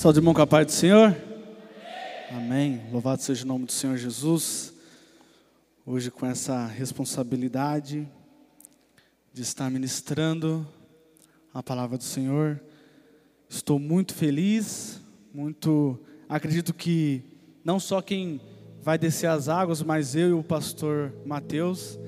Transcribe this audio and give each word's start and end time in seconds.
Salve 0.00 0.18
irmão 0.18 0.32
com 0.32 0.40
a 0.40 0.46
paz 0.46 0.64
do 0.64 0.72
Senhor. 0.72 1.14
Amém. 2.30 2.80
Louvado 2.90 3.20
seja 3.20 3.44
o 3.44 3.46
nome 3.46 3.66
do 3.66 3.72
Senhor 3.72 3.98
Jesus. 3.98 4.72
Hoje 5.84 6.10
com 6.10 6.24
essa 6.24 6.64
responsabilidade 6.64 8.08
de 9.30 9.42
estar 9.42 9.70
ministrando 9.70 10.66
a 11.52 11.62
palavra 11.62 11.98
do 11.98 12.04
Senhor. 12.04 12.58
Estou 13.46 13.78
muito 13.78 14.14
feliz, 14.14 15.02
muito 15.34 16.00
acredito 16.26 16.72
que 16.72 17.22
não 17.62 17.78
só 17.78 18.00
quem 18.00 18.40
vai 18.80 18.96
descer 18.96 19.26
as 19.26 19.50
águas, 19.50 19.82
mas 19.82 20.16
eu 20.16 20.30
e 20.30 20.32
o 20.32 20.42
pastor 20.42 21.12
Mateus 21.26 21.98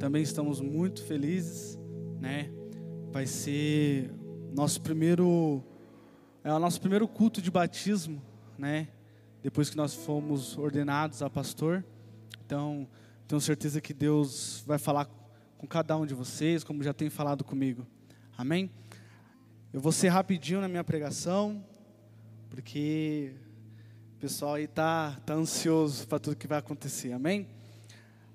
também 0.00 0.24
estamos 0.24 0.60
muito 0.60 1.04
felizes, 1.04 1.78
né? 2.18 2.50
Vai 3.12 3.26
ser 3.28 4.10
nosso 4.52 4.80
primeiro 4.80 5.62
é 6.48 6.54
o 6.54 6.58
nosso 6.58 6.80
primeiro 6.80 7.06
culto 7.06 7.42
de 7.42 7.50
batismo, 7.50 8.22
né? 8.56 8.88
Depois 9.42 9.68
que 9.68 9.76
nós 9.76 9.94
fomos 9.94 10.56
ordenados 10.56 11.20
a 11.20 11.28
pastor. 11.28 11.84
Então, 12.44 12.88
tenho 13.26 13.38
certeza 13.38 13.82
que 13.82 13.92
Deus 13.92 14.64
vai 14.66 14.78
falar 14.78 15.04
com 15.58 15.66
cada 15.66 15.94
um 15.94 16.06
de 16.06 16.14
vocês, 16.14 16.64
como 16.64 16.82
já 16.82 16.94
tem 16.94 17.10
falado 17.10 17.44
comigo. 17.44 17.86
Amém? 18.36 18.70
Eu 19.74 19.80
vou 19.80 19.92
ser 19.92 20.08
rapidinho 20.08 20.62
na 20.62 20.68
minha 20.68 20.82
pregação, 20.82 21.62
porque 22.48 23.34
o 24.16 24.18
pessoal 24.18 24.54
aí 24.54 24.66
tá, 24.66 25.20
tá 25.26 25.34
ansioso 25.34 26.08
para 26.08 26.18
tudo 26.18 26.34
que 26.34 26.46
vai 26.46 26.60
acontecer. 26.60 27.12
Amém? 27.12 27.46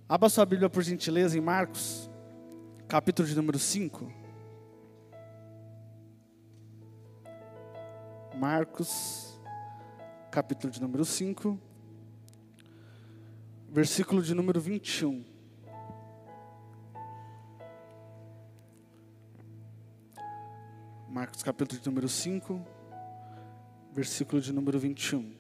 Abra 0.08 0.30
sua 0.30 0.46
Bíblia, 0.46 0.70
por 0.70 0.84
gentileza, 0.84 1.36
em 1.36 1.42
Marcos, 1.42 2.08
capítulo 2.88 3.28
de 3.28 3.36
número 3.36 3.58
5. 3.58 4.23
Marcos, 8.36 9.40
capítulo 10.32 10.74
de 10.74 10.82
número 10.82 11.06
5, 11.06 11.60
versículo 13.70 14.24
de 14.24 14.34
número 14.34 14.60
21. 14.60 15.24
Marcos, 21.08 21.44
capítulo 21.44 21.80
de 21.80 21.88
número 21.88 22.10
5, 22.10 22.60
versículo 23.94 24.42
de 24.42 24.52
número 24.52 24.80
21. 24.80 25.36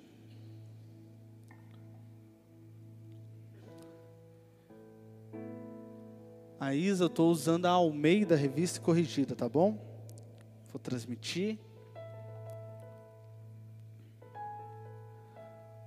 A 6.59 6.75
Isa, 6.75 7.05
eu 7.05 7.07
estou 7.07 7.31
usando 7.31 7.65
a 7.65 7.71
Almeida 7.71 8.35
Revista 8.35 8.79
Corrigida, 8.79 9.35
tá 9.35 9.49
bom? 9.49 9.79
Vou 10.71 10.79
transmitir. 10.79 11.57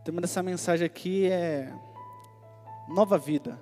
O 0.07 0.09
tema 0.09 0.21
dessa 0.21 0.41
mensagem 0.41 0.87
aqui 0.87 1.27
é 1.27 1.75
nova 2.87 3.19
vida. 3.19 3.61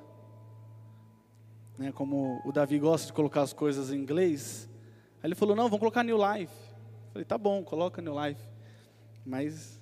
Né, 1.78 1.90
como 1.90 2.38
o 2.44 2.52
Davi 2.52 2.78
gosta 2.78 3.06
de 3.06 3.14
colocar 3.14 3.40
as 3.40 3.54
coisas 3.54 3.90
em 3.90 3.96
inglês, 3.96 4.68
aí 5.22 5.28
ele 5.28 5.34
falou: 5.34 5.56
Não, 5.56 5.64
vamos 5.64 5.78
colocar 5.78 6.02
New 6.02 6.18
Life. 6.18 6.52
Eu 7.06 7.12
falei: 7.12 7.24
Tá 7.24 7.38
bom, 7.38 7.64
coloca 7.64 8.02
New 8.02 8.12
Life. 8.22 8.42
Mas 9.24 9.80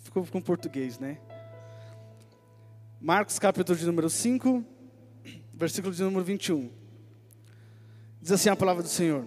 ficou 0.00 0.22
com 0.26 0.38
português, 0.42 0.98
né? 0.98 1.16
Marcos, 3.00 3.38
capítulo 3.38 3.78
de 3.78 3.86
número 3.86 4.10
5, 4.10 4.62
versículo 5.54 5.94
de 5.94 6.02
número 6.02 6.22
21. 6.22 6.70
Diz 8.20 8.32
assim 8.32 8.50
a 8.50 8.56
palavra 8.56 8.82
do 8.82 8.88
Senhor. 8.90 9.24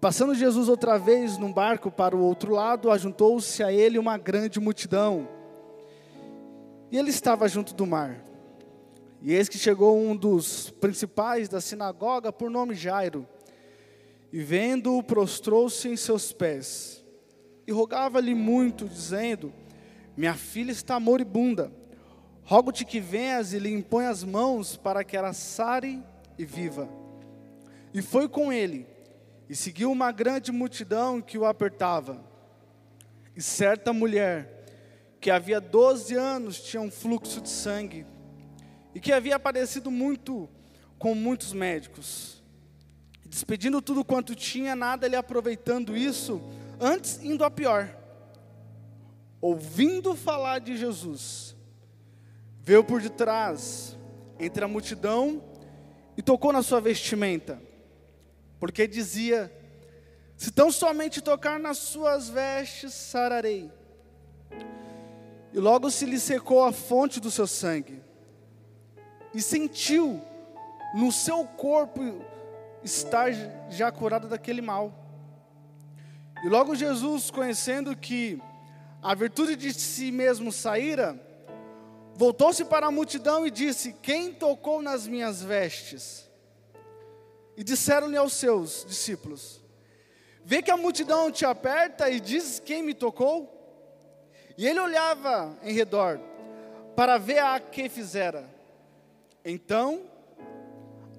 Passando 0.00 0.34
Jesus 0.34 0.66
outra 0.66 0.98
vez 0.98 1.36
num 1.36 1.52
barco 1.52 1.90
para 1.90 2.16
o 2.16 2.22
outro 2.22 2.54
lado, 2.54 2.90
ajuntou-se 2.90 3.62
a 3.62 3.70
ele 3.70 3.98
uma 3.98 4.16
grande 4.16 4.58
multidão. 4.58 5.28
E 6.90 6.96
ele 6.96 7.10
estava 7.10 7.46
junto 7.46 7.74
do 7.74 7.86
mar. 7.86 8.24
E 9.20 9.34
eis 9.34 9.46
que 9.46 9.58
chegou 9.58 10.00
um 10.00 10.16
dos 10.16 10.70
principais 10.70 11.50
da 11.50 11.60
sinagoga, 11.60 12.32
por 12.32 12.50
nome 12.50 12.74
Jairo. 12.74 13.28
E 14.32 14.40
vendo-o, 14.40 15.02
prostrou-se 15.02 15.86
em 15.86 15.96
seus 15.98 16.32
pés. 16.32 17.04
E 17.66 17.72
rogava-lhe 17.72 18.34
muito, 18.34 18.88
dizendo: 18.88 19.52
Minha 20.16 20.34
filha 20.34 20.72
está 20.72 20.98
moribunda. 20.98 21.70
Rogo-te 22.42 22.86
que 22.86 23.00
venhas 23.00 23.52
e 23.52 23.58
lhe 23.58 23.70
impõe 23.70 24.06
as 24.06 24.24
mãos 24.24 24.78
para 24.78 25.04
que 25.04 25.14
ela 25.14 25.34
sare 25.34 26.02
e 26.38 26.44
viva. 26.46 26.88
E 27.92 28.00
foi 28.00 28.26
com 28.26 28.50
ele 28.50 28.86
e 29.50 29.56
seguiu 29.56 29.90
uma 29.90 30.12
grande 30.12 30.52
multidão 30.52 31.20
que 31.20 31.36
o 31.36 31.44
apertava. 31.44 32.24
E 33.34 33.42
certa 33.42 33.92
mulher, 33.92 34.64
que 35.20 35.28
havia 35.28 35.60
12 35.60 36.14
anos 36.14 36.62
tinha 36.62 36.80
um 36.80 36.88
fluxo 36.88 37.40
de 37.40 37.48
sangue, 37.48 38.06
e 38.94 39.00
que 39.00 39.12
havia 39.12 39.34
aparecido 39.34 39.90
muito 39.90 40.48
com 41.00 41.16
muitos 41.16 41.52
médicos, 41.52 42.44
despedindo 43.26 43.82
tudo 43.82 44.04
quanto 44.04 44.36
tinha, 44.36 44.76
nada 44.76 45.08
lhe 45.08 45.16
aproveitando 45.16 45.96
isso, 45.96 46.40
antes 46.78 47.20
indo 47.20 47.44
a 47.44 47.50
pior. 47.50 47.92
Ouvindo 49.40 50.14
falar 50.14 50.60
de 50.60 50.76
Jesus, 50.76 51.56
veio 52.60 52.84
por 52.84 53.02
detrás, 53.02 53.98
entre 54.38 54.64
a 54.64 54.68
multidão, 54.68 55.42
e 56.16 56.22
tocou 56.22 56.52
na 56.52 56.62
sua 56.62 56.80
vestimenta 56.80 57.69
porque 58.60 58.86
dizia: 58.86 59.50
Se 60.36 60.52
tão 60.52 60.70
somente 60.70 61.22
tocar 61.22 61.58
nas 61.58 61.78
suas 61.78 62.28
vestes, 62.28 62.92
sararei. 62.92 63.72
E 65.52 65.58
logo 65.58 65.90
se 65.90 66.04
lhe 66.04 66.20
secou 66.20 66.62
a 66.62 66.70
fonte 66.70 67.18
do 67.18 67.30
seu 67.30 67.46
sangue, 67.46 68.00
e 69.34 69.40
sentiu 69.40 70.22
no 70.94 71.10
seu 71.10 71.44
corpo 71.44 72.22
estar 72.84 73.32
já 73.70 73.90
curado 73.90 74.28
daquele 74.28 74.60
mal. 74.60 74.94
E 76.44 76.48
logo 76.48 76.74
Jesus, 76.74 77.30
conhecendo 77.30 77.96
que 77.96 78.40
a 79.02 79.14
virtude 79.14 79.56
de 79.56 79.72
si 79.72 80.12
mesmo 80.12 80.52
saíra, 80.52 81.18
voltou-se 82.14 82.64
para 82.64 82.86
a 82.86 82.90
multidão 82.90 83.46
e 83.46 83.50
disse: 83.50 83.94
Quem 83.94 84.32
tocou 84.32 84.82
nas 84.82 85.06
minhas 85.06 85.42
vestes? 85.42 86.29
E 87.60 87.62
disseram-lhe 87.62 88.16
aos 88.16 88.32
seus 88.32 88.86
discípulos: 88.88 89.60
Vê 90.42 90.62
que 90.62 90.70
a 90.70 90.78
multidão 90.78 91.30
te 91.30 91.44
aperta 91.44 92.08
e 92.08 92.18
diz 92.18 92.58
quem 92.58 92.82
me 92.82 92.94
tocou? 92.94 93.54
E 94.56 94.66
ele 94.66 94.80
olhava 94.80 95.58
em 95.62 95.74
redor 95.74 96.18
para 96.96 97.18
ver 97.18 97.40
a 97.40 97.60
que 97.60 97.90
fizera. 97.90 98.48
Então, 99.44 100.06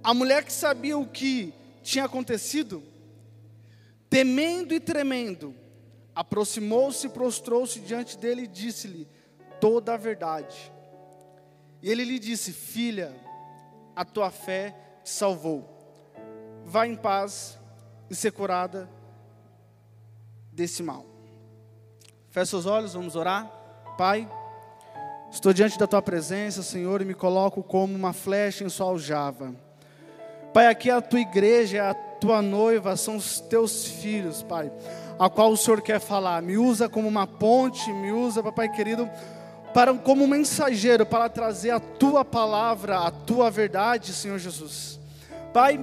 a 0.04 0.16
mulher 0.16 0.44
que 0.44 0.52
sabia 0.52 0.98
o 0.98 1.06
que 1.06 1.54
tinha 1.84 2.06
acontecido, 2.06 2.82
temendo 4.10 4.74
e 4.74 4.80
tremendo, 4.80 5.54
aproximou-se 6.16 7.08
prostrou-se 7.10 7.80
diante 7.82 8.18
dele 8.18 8.46
e 8.46 8.48
disse-lhe 8.48 9.08
toda 9.60 9.94
a 9.94 9.98
verdade. 9.98 10.72
E 11.84 11.92
ele 11.92 12.04
lhe 12.04 12.18
disse: 12.18 12.52
Filha, 12.52 13.16
a 13.96 14.04
tua 14.04 14.32
fé 14.32 14.76
te 15.04 15.12
salvou 15.12 15.71
vá 16.66 16.88
em 16.88 16.96
paz 16.96 17.58
e 18.10 18.16
ser 18.16 18.32
curada 18.32 18.90
desse 20.52 20.84
mal. 20.84 21.06
Feche 22.30 22.52
seus 22.52 22.66
olhos, 22.66 22.94
vamos 22.94 23.16
orar. 23.16 23.50
Pai, 23.98 24.30
estou 25.32 25.54
diante 25.54 25.78
da 25.78 25.88
tua 25.88 26.02
presença, 26.02 26.64
Senhor, 26.64 27.02
e 27.02 27.06
me 27.06 27.14
coloco 27.14 27.62
como 27.62 27.96
uma 27.96 28.14
flecha 28.14 28.64
em 28.64 28.70
sua 28.70 28.88
aljava. 28.88 29.54
Pai, 30.54 30.68
aqui 30.68 30.90
é 30.90 30.94
a 30.94 31.02
tua 31.02 31.20
igreja, 31.20 31.78
é 31.78 31.80
a 31.82 31.94
tua 31.94 32.42
noiva, 32.42 32.96
são 32.96 33.16
os 33.16 33.40
teus 33.40 33.86
filhos, 33.86 34.44
Pai, 34.44 34.72
a 35.18 35.30
qual 35.30 35.52
o 35.52 35.58
Senhor 35.58 35.82
quer 35.82 36.00
falar. 36.00 36.42
Me 36.42 36.58
usa 36.58 36.90
como 36.90 37.08
uma 37.08 37.26
ponte, 37.26 37.92
me 37.92 38.12
usa, 38.12 38.44
Papai 38.44 38.70
querido, 38.70 39.10
para 39.74 39.94
como 39.94 40.28
mensageiro 40.28 41.06
para 41.06 41.30
trazer 41.30 41.72
a 41.72 41.80
tua 41.80 42.26
palavra, 42.26 43.00
a 43.00 43.12
tua 43.12 43.50
verdade, 43.50 44.14
Senhor 44.14 44.38
Jesus. 44.38 45.00
Pai, 45.54 45.80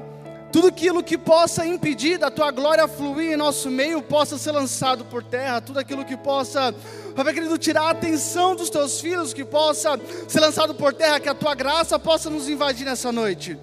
tudo 0.52 0.68
aquilo 0.68 1.02
que 1.02 1.18
possa 1.18 1.66
impedir 1.66 2.18
da 2.18 2.30
tua 2.30 2.50
glória 2.50 2.88
fluir 2.88 3.32
em 3.32 3.36
nosso 3.36 3.70
meio 3.70 4.00
possa 4.00 4.38
ser 4.38 4.52
lançado 4.52 5.04
por 5.04 5.22
terra. 5.22 5.60
Tudo 5.60 5.78
aquilo 5.78 6.04
que 6.04 6.16
possa, 6.16 6.74
Pai 7.14 7.34
querido, 7.34 7.58
tirar 7.58 7.82
a 7.82 7.90
atenção 7.90 8.56
dos 8.56 8.70
teus 8.70 9.00
filhos, 9.00 9.34
que 9.34 9.44
possa 9.44 10.00
ser 10.26 10.40
lançado 10.40 10.74
por 10.74 10.94
terra, 10.94 11.20
que 11.20 11.28
a 11.28 11.34
tua 11.34 11.54
graça 11.54 11.98
possa 11.98 12.30
nos 12.30 12.48
invadir 12.48 12.86
nessa 12.86 13.12
noite. 13.12 13.58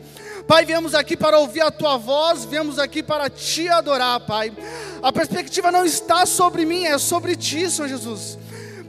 Pai, 0.47 0.63
viemos 0.63 0.93
aqui 0.93 1.17
para 1.17 1.39
ouvir 1.39 1.61
a 1.61 1.71
tua 1.71 1.97
voz, 1.97 2.45
viemos 2.45 2.77
aqui 2.77 3.01
para 3.01 3.31
te 3.31 3.67
adorar, 3.67 4.19
Pai. 4.19 4.53
A 5.01 5.11
perspectiva 5.11 5.71
não 5.71 5.85
está 5.85 6.25
sobre 6.27 6.65
mim, 6.65 6.85
é 6.85 6.99
sobre 6.99 7.35
ti, 7.35 7.69
Senhor 7.69 7.87
Jesus. 7.87 8.37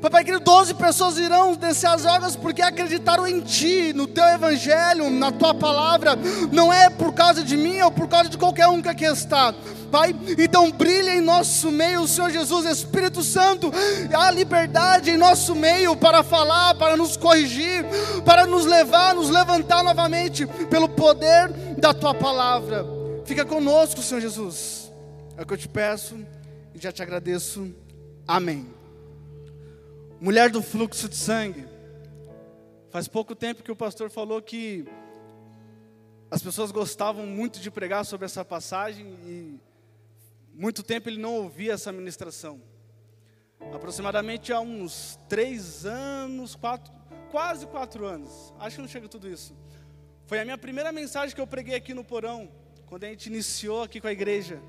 Papai 0.06 0.22
querido, 0.22 0.44
12 0.44 0.74
pessoas 0.74 1.18
irão 1.18 1.56
descer 1.56 1.88
as 1.88 2.06
águas 2.06 2.36
porque 2.36 2.62
acreditaram 2.62 3.26
em 3.26 3.40
Ti, 3.40 3.92
no 3.92 4.06
Teu 4.06 4.24
Evangelho, 4.24 5.10
na 5.10 5.32
Tua 5.32 5.52
palavra. 5.52 6.12
Não 6.52 6.72
é 6.72 6.88
por 6.88 7.12
causa 7.12 7.42
de 7.42 7.56
mim 7.56 7.80
ou 7.80 7.90
por 7.90 8.06
causa 8.06 8.30
de 8.30 8.38
qualquer 8.38 8.68
um 8.68 8.80
que 8.80 8.88
aqui 8.88 9.04
está. 9.04 9.52
Pai, 9.90 10.14
então 10.38 10.70
brilha 10.70 11.16
em 11.16 11.20
nosso 11.20 11.72
meio 11.72 12.06
Senhor 12.06 12.30
Jesus, 12.30 12.66
Espírito 12.66 13.24
Santo, 13.24 13.72
há 14.16 14.30
liberdade 14.30 15.10
em 15.10 15.16
nosso 15.16 15.56
meio 15.56 15.96
para 15.96 16.22
falar, 16.22 16.76
para 16.76 16.96
nos 16.96 17.16
corrigir, 17.16 17.84
para 18.24 18.46
nos 18.46 18.64
levar, 18.64 19.12
nos 19.12 19.28
levantar 19.28 19.82
novamente 19.82 20.46
pelo 20.70 20.88
poder 20.88 21.48
da 21.78 21.92
Tua 21.92 22.14
palavra. 22.14 22.86
Fica 23.24 23.44
conosco, 23.44 24.00
Senhor 24.00 24.20
Jesus. 24.20 24.88
É 25.36 25.42
o 25.42 25.46
que 25.46 25.54
eu 25.54 25.58
te 25.58 25.66
peço 25.66 26.16
e 26.72 26.78
já 26.78 26.92
te 26.92 27.02
agradeço. 27.02 27.74
Amém. 28.24 28.75
Mulher 30.18 30.48
do 30.48 30.62
fluxo 30.62 31.10
de 31.10 31.16
sangue. 31.16 31.66
Faz 32.88 33.06
pouco 33.06 33.34
tempo 33.34 33.62
que 33.62 33.70
o 33.70 33.76
pastor 33.76 34.08
falou 34.08 34.40
que 34.40 34.86
as 36.30 36.42
pessoas 36.42 36.70
gostavam 36.70 37.26
muito 37.26 37.60
de 37.60 37.70
pregar 37.70 38.02
sobre 38.06 38.24
essa 38.24 38.42
passagem 38.42 39.06
e 39.26 39.60
muito 40.54 40.82
tempo 40.82 41.10
ele 41.10 41.20
não 41.20 41.34
ouvia 41.34 41.74
essa 41.74 41.92
ministração. 41.92 42.62
Aproximadamente 43.74 44.54
há 44.54 44.60
uns 44.60 45.18
três 45.28 45.84
anos, 45.84 46.54
quatro, 46.54 46.90
quase 47.30 47.66
quatro 47.66 48.06
anos, 48.06 48.54
acho 48.58 48.76
que 48.76 48.82
não 48.82 48.88
chega 48.88 49.08
tudo 49.08 49.28
isso. 49.28 49.54
Foi 50.24 50.40
a 50.40 50.44
minha 50.44 50.56
primeira 50.56 50.90
mensagem 50.92 51.34
que 51.34 51.40
eu 51.40 51.46
preguei 51.46 51.74
aqui 51.74 51.92
no 51.92 52.02
porão, 52.02 52.50
quando 52.86 53.04
a 53.04 53.08
gente 53.08 53.26
iniciou 53.26 53.82
aqui 53.82 54.00
com 54.00 54.06
a 54.06 54.12
igreja. 54.12 54.62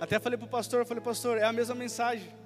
Até 0.00 0.20
falei 0.20 0.38
para 0.38 0.46
o 0.46 0.50
pastor, 0.50 0.86
falei, 0.86 1.02
pastor, 1.02 1.36
é 1.36 1.42
a 1.42 1.52
mesma 1.52 1.74
mensagem 1.74 2.43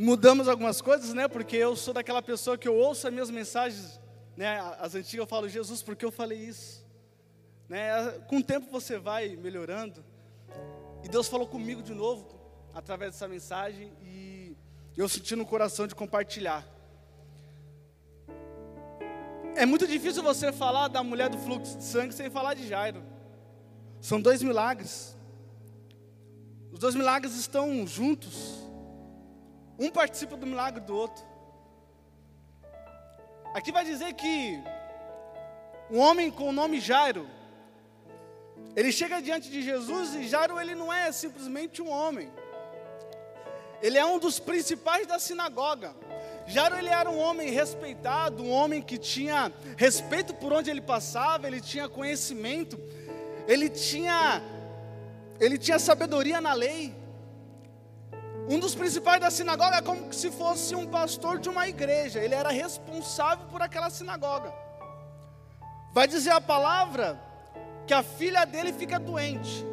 mudamos 0.00 0.46
algumas 0.46 0.80
coisas, 0.80 1.12
né? 1.12 1.26
Porque 1.26 1.56
eu 1.56 1.74
sou 1.74 1.92
daquela 1.92 2.22
pessoa 2.22 2.56
que 2.56 2.68
eu 2.68 2.76
ouço 2.76 3.08
as 3.08 3.12
minhas 3.12 3.30
mensagens, 3.30 4.00
né? 4.36 4.60
As 4.78 4.94
antigas 4.94 5.24
eu 5.24 5.26
falo, 5.26 5.48
Jesus, 5.48 5.82
por 5.82 5.96
que 5.96 6.04
eu 6.04 6.12
falei 6.12 6.38
isso? 6.38 6.86
Né? 7.68 7.90
Com 8.28 8.36
o 8.36 8.42
tempo 8.42 8.70
você 8.70 8.96
vai 8.96 9.34
melhorando. 9.34 10.04
E 11.02 11.08
Deus 11.08 11.26
falou 11.26 11.48
comigo 11.48 11.82
de 11.82 11.92
novo, 11.92 12.28
através 12.72 13.12
dessa 13.12 13.26
mensagem, 13.26 13.92
e 14.00 14.56
eu 14.96 15.08
senti 15.08 15.34
no 15.34 15.44
coração 15.44 15.86
de 15.86 15.96
compartilhar. 15.96 16.64
É 19.56 19.66
muito 19.66 19.86
difícil 19.86 20.22
você 20.22 20.52
falar 20.52 20.86
da 20.86 21.02
mulher 21.02 21.28
do 21.28 21.38
fluxo 21.38 21.76
de 21.76 21.82
sangue 21.82 22.14
sem 22.14 22.30
falar 22.30 22.54
de 22.54 22.68
Jairo. 22.68 23.02
São 24.00 24.20
dois 24.20 24.44
milagres. 24.44 25.16
Os 26.70 26.78
dois 26.78 26.94
milagres 26.94 27.34
estão 27.34 27.84
juntos. 27.84 28.67
Um 29.78 29.90
participa 29.90 30.36
do 30.36 30.46
milagre 30.46 30.80
do 30.80 30.96
outro. 30.96 31.24
Aqui 33.54 33.70
vai 33.70 33.84
dizer 33.84 34.12
que 34.14 34.60
um 35.90 35.98
homem 35.98 36.30
com 36.30 36.48
o 36.48 36.52
nome 36.52 36.80
Jairo, 36.80 37.28
ele 38.76 38.92
chega 38.92 39.22
diante 39.22 39.50
de 39.50 39.62
Jesus 39.62 40.14
e 40.14 40.28
Jairo 40.28 40.60
ele 40.60 40.74
não 40.74 40.92
é 40.92 41.10
simplesmente 41.12 41.80
um 41.80 41.90
homem. 41.90 42.30
Ele 43.80 43.96
é 43.96 44.04
um 44.04 44.18
dos 44.18 44.38
principais 44.38 45.06
da 45.06 45.18
sinagoga. 45.18 45.94
Jairo 46.46 46.76
ele 46.76 46.88
era 46.88 47.08
um 47.08 47.18
homem 47.18 47.50
respeitado, 47.50 48.42
um 48.42 48.50
homem 48.50 48.82
que 48.82 48.98
tinha 48.98 49.52
respeito 49.76 50.34
por 50.34 50.52
onde 50.52 50.70
ele 50.70 50.80
passava, 50.80 51.46
ele 51.46 51.60
tinha 51.60 51.88
conhecimento, 51.88 52.78
ele 53.46 53.68
tinha 53.68 54.42
ele 55.40 55.56
tinha 55.56 55.78
sabedoria 55.78 56.40
na 56.40 56.52
lei. 56.52 56.94
Um 58.48 58.58
dos 58.58 58.74
principais 58.74 59.20
da 59.20 59.30
sinagoga 59.30 59.76
é 59.76 59.82
como 59.82 60.10
se 60.12 60.30
fosse 60.30 60.74
um 60.74 60.86
pastor 60.86 61.38
de 61.38 61.50
uma 61.50 61.68
igreja, 61.68 62.18
ele 62.18 62.34
era 62.34 62.50
responsável 62.50 63.46
por 63.48 63.60
aquela 63.60 63.90
sinagoga. 63.90 64.50
Vai 65.92 66.08
dizer 66.08 66.30
a 66.30 66.40
palavra 66.40 67.20
que 67.86 67.92
a 67.92 68.02
filha 68.02 68.46
dele 68.46 68.72
fica 68.72 68.98
doente. 68.98 69.66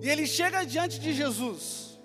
E 0.00 0.08
ele 0.08 0.26
chega 0.26 0.64
diante 0.64 0.98
de 0.98 1.12
Jesus. 1.12 2.00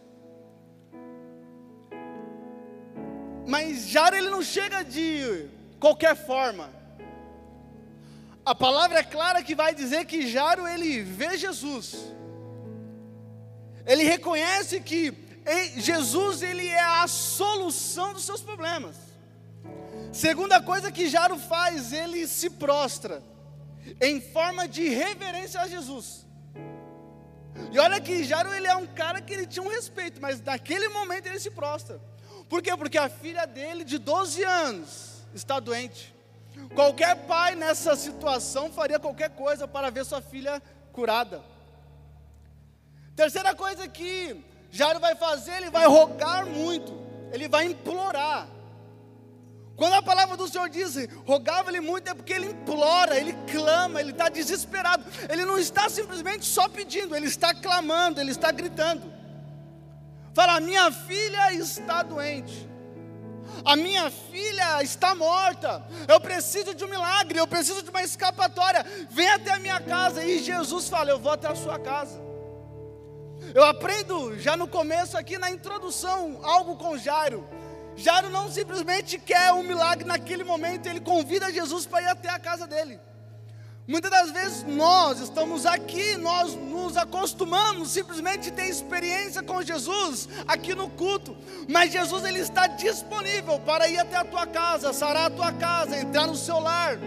Mas 3.48 3.88
Jairo 3.88 4.18
ele 4.18 4.30
não 4.30 4.42
chega 4.42 4.83
de 4.83 5.48
qualquer 5.80 6.16
forma. 6.16 6.69
A 8.45 8.54
palavra 8.54 9.00
é 9.00 9.04
clara 9.04 9.42
que 9.42 9.56
vai 9.56 9.74
dizer 9.74 10.06
que 10.06 10.27
Jairo 10.27 10.68
ele 10.68 11.01
vê 11.01 11.38
Jesus. 11.38 12.13
Ele 13.85 14.03
reconhece 14.03 14.79
que 14.79 15.13
Jesus 15.77 16.41
ele 16.41 16.67
é 16.67 16.83
a 16.83 17.07
solução 17.07 18.13
dos 18.13 18.23
seus 18.23 18.41
problemas. 18.41 18.95
Segunda 20.11 20.61
coisa 20.61 20.91
que 20.91 21.09
Jairo 21.09 21.37
faz, 21.37 21.93
ele 21.93 22.27
se 22.27 22.49
prostra 22.49 23.21
em 24.01 24.19
forma 24.19 24.67
de 24.67 24.87
reverência 24.89 25.61
a 25.61 25.67
Jesus. 25.67 26.25
E 27.71 27.79
olha 27.79 28.01
que 28.01 28.23
Jairo 28.23 28.53
ele 28.53 28.67
é 28.67 28.75
um 28.75 28.87
cara 28.87 29.21
que 29.21 29.33
ele 29.33 29.45
tinha 29.45 29.63
um 29.63 29.69
respeito, 29.69 30.21
mas 30.21 30.41
naquele 30.41 30.89
momento 30.89 31.27
ele 31.27 31.39
se 31.39 31.51
prostra. 31.51 31.99
Por 32.49 32.61
quê? 32.61 32.75
Porque 32.75 32.97
a 32.97 33.09
filha 33.09 33.45
dele 33.45 33.83
de 33.83 33.97
12 33.97 34.43
anos 34.43 35.25
está 35.33 35.59
doente. 35.59 36.13
Qualquer 36.73 37.15
pai 37.27 37.55
nessa 37.55 37.95
situação 37.95 38.71
faria 38.71 38.99
qualquer 38.99 39.29
coisa 39.31 39.67
para 39.67 39.89
ver 39.89 40.05
sua 40.05 40.21
filha 40.21 40.61
curada. 40.91 41.43
Terceira 43.15 43.56
coisa 43.56 43.88
que 43.88 44.44
Jairo 44.69 45.00
vai 45.00 45.15
fazer, 45.15 45.53
ele 45.57 45.69
vai 45.69 45.85
rogar 45.88 46.45
muito, 46.45 46.94
ele 47.31 47.47
vai 47.47 47.65
implorar. 47.65 48.47
Quando 49.77 49.94
a 49.94 50.01
palavra 50.01 50.38
do 50.38 50.47
Senhor 50.47 50.69
diz 50.69 50.95
rogava-lhe 51.25 51.79
muito, 51.79 52.09
é 52.09 52.13
porque 52.13 52.33
ele 52.33 52.47
implora, 52.47 53.17
ele 53.17 53.33
clama, 53.51 54.00
ele 54.00 54.12
está 54.12 54.29
desesperado. 54.29 55.03
Ele 55.29 55.45
não 55.45 55.57
está 55.57 55.89
simplesmente 55.89 56.45
só 56.45 56.67
pedindo, 56.69 57.15
ele 57.15 57.27
está 57.27 57.53
clamando, 57.53 58.19
ele 58.19 58.31
está 58.31 58.51
gritando. 58.51 59.13
Fala: 60.33 60.59
Minha 60.59 60.91
filha 60.91 61.53
está 61.53 62.03
doente, 62.03 62.69
a 63.63 63.75
minha 63.75 64.09
filha 64.09 64.81
está 64.81 65.13
morta. 65.13 65.85
Eu 66.07 66.19
preciso 66.21 66.73
de 66.73 66.83
um 66.83 66.89
milagre, 66.89 67.39
eu 67.39 67.47
preciso 67.47 67.81
de 67.81 67.89
uma 67.89 68.01
escapatória. 68.01 68.85
Vem 69.09 69.29
até 69.29 69.51
a 69.51 69.59
minha 69.59 69.79
casa. 69.79 70.23
E 70.23 70.41
Jesus 70.41 70.88
fala: 70.88 71.12
Eu 71.12 71.19
vou 71.19 71.33
até 71.33 71.47
a 71.47 71.56
sua 71.56 71.77
casa. 71.79 72.25
Eu 73.55 73.63
aprendo 73.63 74.37
já 74.37 74.57
no 74.57 74.67
começo 74.67 75.17
aqui 75.17 75.37
na 75.37 75.49
introdução 75.49 76.41
algo 76.43 76.75
com 76.75 76.97
Jairo. 76.97 77.47
Jairo 77.95 78.29
não 78.29 78.51
simplesmente 78.51 79.17
quer 79.17 79.53
um 79.53 79.63
milagre 79.63 80.03
naquele 80.03 80.43
momento, 80.43 80.87
ele 80.87 80.99
convida 80.99 81.53
Jesus 81.53 81.85
para 81.85 82.01
ir 82.01 82.07
até 82.07 82.27
a 82.27 82.37
casa 82.37 82.67
dele. 82.67 82.99
Muitas 83.87 84.11
das 84.11 84.31
vezes 84.31 84.63
nós 84.63 85.21
estamos 85.21 85.65
aqui, 85.65 86.17
nós 86.17 86.53
nos 86.53 86.97
acostumamos 86.97 87.91
simplesmente 87.91 88.51
ter 88.51 88.67
experiência 88.67 89.41
com 89.41 89.61
Jesus 89.61 90.27
aqui 90.45 90.75
no 90.75 90.89
culto, 90.89 91.37
mas 91.69 91.93
Jesus 91.93 92.25
ele 92.25 92.39
está 92.39 92.67
disponível 92.67 93.57
para 93.62 93.88
ir 93.88 94.00
até 94.00 94.17
a 94.17 94.25
tua 94.25 94.45
casa, 94.45 94.91
sarar 94.91 95.27
a 95.27 95.33
tua 95.33 95.53
casa, 95.53 95.97
entrar 95.97 96.27
no 96.27 96.35
seu 96.35 96.59
lar, 96.59 96.97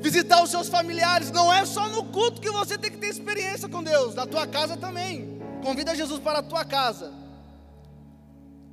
visitar 0.00 0.42
os 0.42 0.50
seus 0.50 0.68
familiares. 0.68 1.30
Não 1.30 1.52
é 1.52 1.64
só 1.64 1.88
no 1.88 2.04
culto 2.04 2.40
que 2.40 2.50
você 2.50 2.78
tem 2.78 2.90
que 2.90 2.98
ter 2.98 3.08
experiência 3.08 3.68
com 3.68 3.82
Deus, 3.82 4.14
na 4.14 4.26
tua 4.26 4.46
casa 4.46 4.76
também. 4.76 5.38
Convida 5.62 5.94
Jesus 5.94 6.20
para 6.20 6.38
a 6.38 6.42
tua 6.42 6.64
casa. 6.64 7.12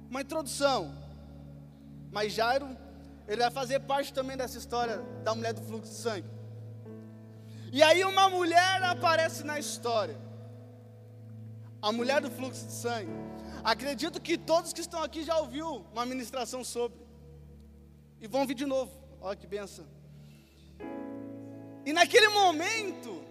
Uma 0.09 0.21
introdução. 0.21 0.93
Mas 2.11 2.33
Jairo, 2.33 2.77
ele 3.27 3.41
vai 3.41 3.51
fazer 3.51 3.79
parte 3.81 4.13
também 4.13 4.37
dessa 4.37 4.57
história 4.57 4.97
da 5.23 5.33
mulher 5.33 5.53
do 5.53 5.61
fluxo 5.61 5.91
de 5.91 5.97
sangue. 5.97 6.29
E 7.71 7.83
aí 7.83 8.05
uma 8.05 8.29
mulher 8.29 8.83
aparece 8.83 9.43
na 9.43 9.59
história. 9.59 10.17
A 11.81 11.91
mulher 11.91 12.21
do 12.21 12.31
fluxo 12.31 12.65
de 12.65 12.71
sangue. 12.71 13.11
Acredito 13.63 14.21
que 14.21 14.37
todos 14.37 14.71
que 14.71 14.81
estão 14.81 15.03
aqui 15.03 15.23
já 15.23 15.37
ouviu 15.39 15.85
uma 15.91 16.05
ministração 16.05 16.63
sobre. 16.63 16.99
E 18.21 18.27
vão 18.27 18.45
vir 18.45 18.53
de 18.53 18.65
novo. 18.65 18.91
Olha 19.19 19.35
que 19.35 19.47
benção. 19.47 19.85
E 21.85 21.93
naquele 21.93 22.29
momento, 22.29 23.23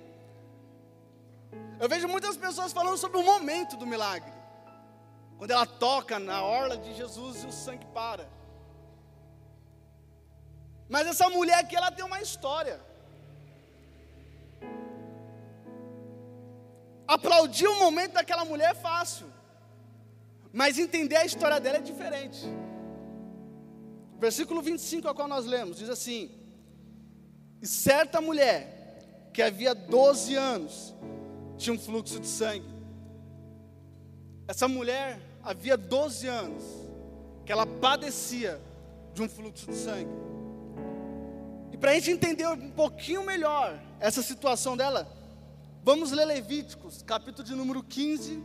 eu 1.80 1.88
vejo 1.88 2.06
muitas 2.06 2.36
pessoas 2.36 2.72
falando 2.72 2.96
sobre 2.96 3.18
o 3.18 3.24
momento 3.24 3.76
do 3.76 3.86
milagre. 3.86 4.32
Quando 5.38 5.50
ela 5.50 5.66
toca 5.66 6.18
na 6.18 6.42
orla 6.44 6.76
de 6.76 6.94
Jesus 6.94 7.42
e 7.42 7.46
o 7.46 7.52
sangue 7.52 7.86
para. 7.86 8.28
Mas 10.88 11.06
essa 11.08 11.28
mulher 11.28 11.58
aqui, 11.58 11.74
ela 11.74 11.90
tem 11.90 12.04
uma 12.04 12.20
história. 12.20 12.80
Aplaudir 17.06 17.66
o 17.66 17.78
momento 17.80 18.12
daquela 18.12 18.44
mulher 18.44 18.70
é 18.70 18.74
fácil. 18.74 19.26
Mas 20.52 20.78
entender 20.78 21.16
a 21.16 21.24
história 21.24 21.58
dela 21.58 21.78
é 21.78 21.80
diferente. 21.80 22.40
Versículo 24.18 24.62
25, 24.62 25.08
a 25.08 25.14
qual 25.14 25.26
nós 25.26 25.44
lemos, 25.44 25.78
diz 25.78 25.88
assim: 25.88 26.43
E 27.64 27.66
certa 27.66 28.20
mulher, 28.20 29.30
que 29.32 29.40
havia 29.40 29.74
12 29.74 30.34
anos, 30.34 30.94
tinha 31.56 31.72
um 31.72 31.78
fluxo 31.78 32.20
de 32.20 32.26
sangue. 32.26 32.68
Essa 34.46 34.68
mulher 34.68 35.18
havia 35.42 35.74
12 35.74 36.28
anos 36.28 36.62
que 37.42 37.50
ela 37.50 37.64
padecia 37.66 38.60
de 39.14 39.22
um 39.22 39.28
fluxo 39.30 39.64
de 39.64 39.76
sangue. 39.78 40.10
E 41.72 41.78
para 41.78 41.92
a 41.92 41.94
gente 41.94 42.10
entender 42.10 42.46
um 42.46 42.70
pouquinho 42.70 43.24
melhor 43.24 43.80
essa 43.98 44.20
situação 44.20 44.76
dela, 44.76 45.10
vamos 45.82 46.12
ler 46.12 46.26
Levíticos, 46.26 47.02
capítulo 47.02 47.48
de 47.48 47.54
número 47.54 47.82
15, 47.82 48.44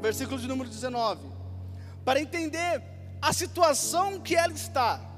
versículo 0.00 0.40
de 0.40 0.48
número 0.48 0.70
19, 0.70 1.20
para 2.02 2.18
entender 2.18 2.82
a 3.20 3.30
situação 3.34 4.18
que 4.18 4.34
ela 4.34 4.54
está. 4.54 5.15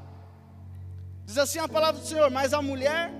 Diz 1.28 1.36
assim 1.36 1.58
a 1.58 1.68
palavra 1.68 2.00
do 2.00 2.06
Senhor: 2.06 2.30
Mas 2.30 2.54
a 2.54 2.62
mulher, 2.62 3.12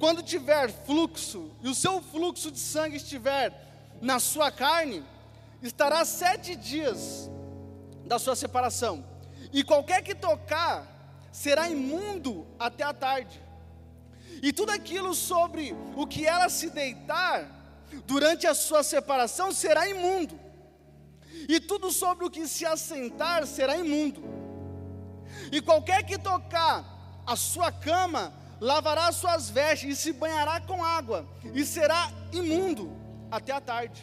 quando 0.00 0.24
tiver 0.24 0.72
fluxo, 0.72 1.52
e 1.62 1.68
o 1.68 1.74
seu 1.74 2.02
fluxo 2.02 2.50
de 2.50 2.58
sangue 2.58 2.96
estiver 2.96 3.54
na 4.00 4.18
sua 4.18 4.50
carne, 4.50 5.04
estará 5.62 6.04
sete 6.04 6.56
dias 6.56 7.30
da 8.06 8.18
sua 8.18 8.34
separação, 8.34 9.06
e 9.52 9.62
qualquer 9.62 10.02
que 10.02 10.16
tocar 10.16 10.84
será 11.30 11.70
imundo 11.70 12.44
até 12.58 12.82
a 12.82 12.92
tarde. 12.92 13.40
E 14.42 14.52
tudo 14.52 14.72
aquilo 14.72 15.14
sobre 15.14 15.76
o 15.94 16.04
que 16.08 16.26
ela 16.26 16.48
se 16.48 16.70
deitar 16.70 17.48
durante 18.04 18.48
a 18.48 18.54
sua 18.54 18.82
separação 18.82 19.52
será 19.52 19.88
imundo. 19.88 20.40
E 21.48 21.60
tudo 21.60 21.92
sobre 21.92 22.24
o 22.24 22.30
que 22.30 22.48
se 22.48 22.66
assentar 22.66 23.46
será 23.46 23.76
imundo. 23.76 24.24
E 25.52 25.60
qualquer 25.60 26.02
que 26.04 26.18
tocar 26.18 26.91
a 27.26 27.36
sua 27.36 27.70
cama 27.70 28.32
lavará 28.60 29.08
as 29.08 29.16
suas 29.16 29.50
vestes 29.50 29.98
e 29.98 30.00
se 30.00 30.12
banhará 30.12 30.60
com 30.60 30.84
água, 30.84 31.26
e 31.52 31.64
será 31.64 32.10
imundo 32.32 32.96
até 33.30 33.52
a 33.52 33.60
tarde. 33.60 34.02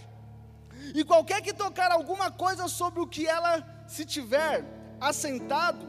E 0.94 1.04
qualquer 1.04 1.42
que 1.42 1.54
tocar 1.54 1.92
alguma 1.92 2.32
coisa 2.32 2.68
sobre 2.68 3.00
o 3.00 3.08
que 3.08 3.28
ela 3.28 3.66
se 3.88 4.06
tiver 4.06 4.64
assentado, 5.00 5.86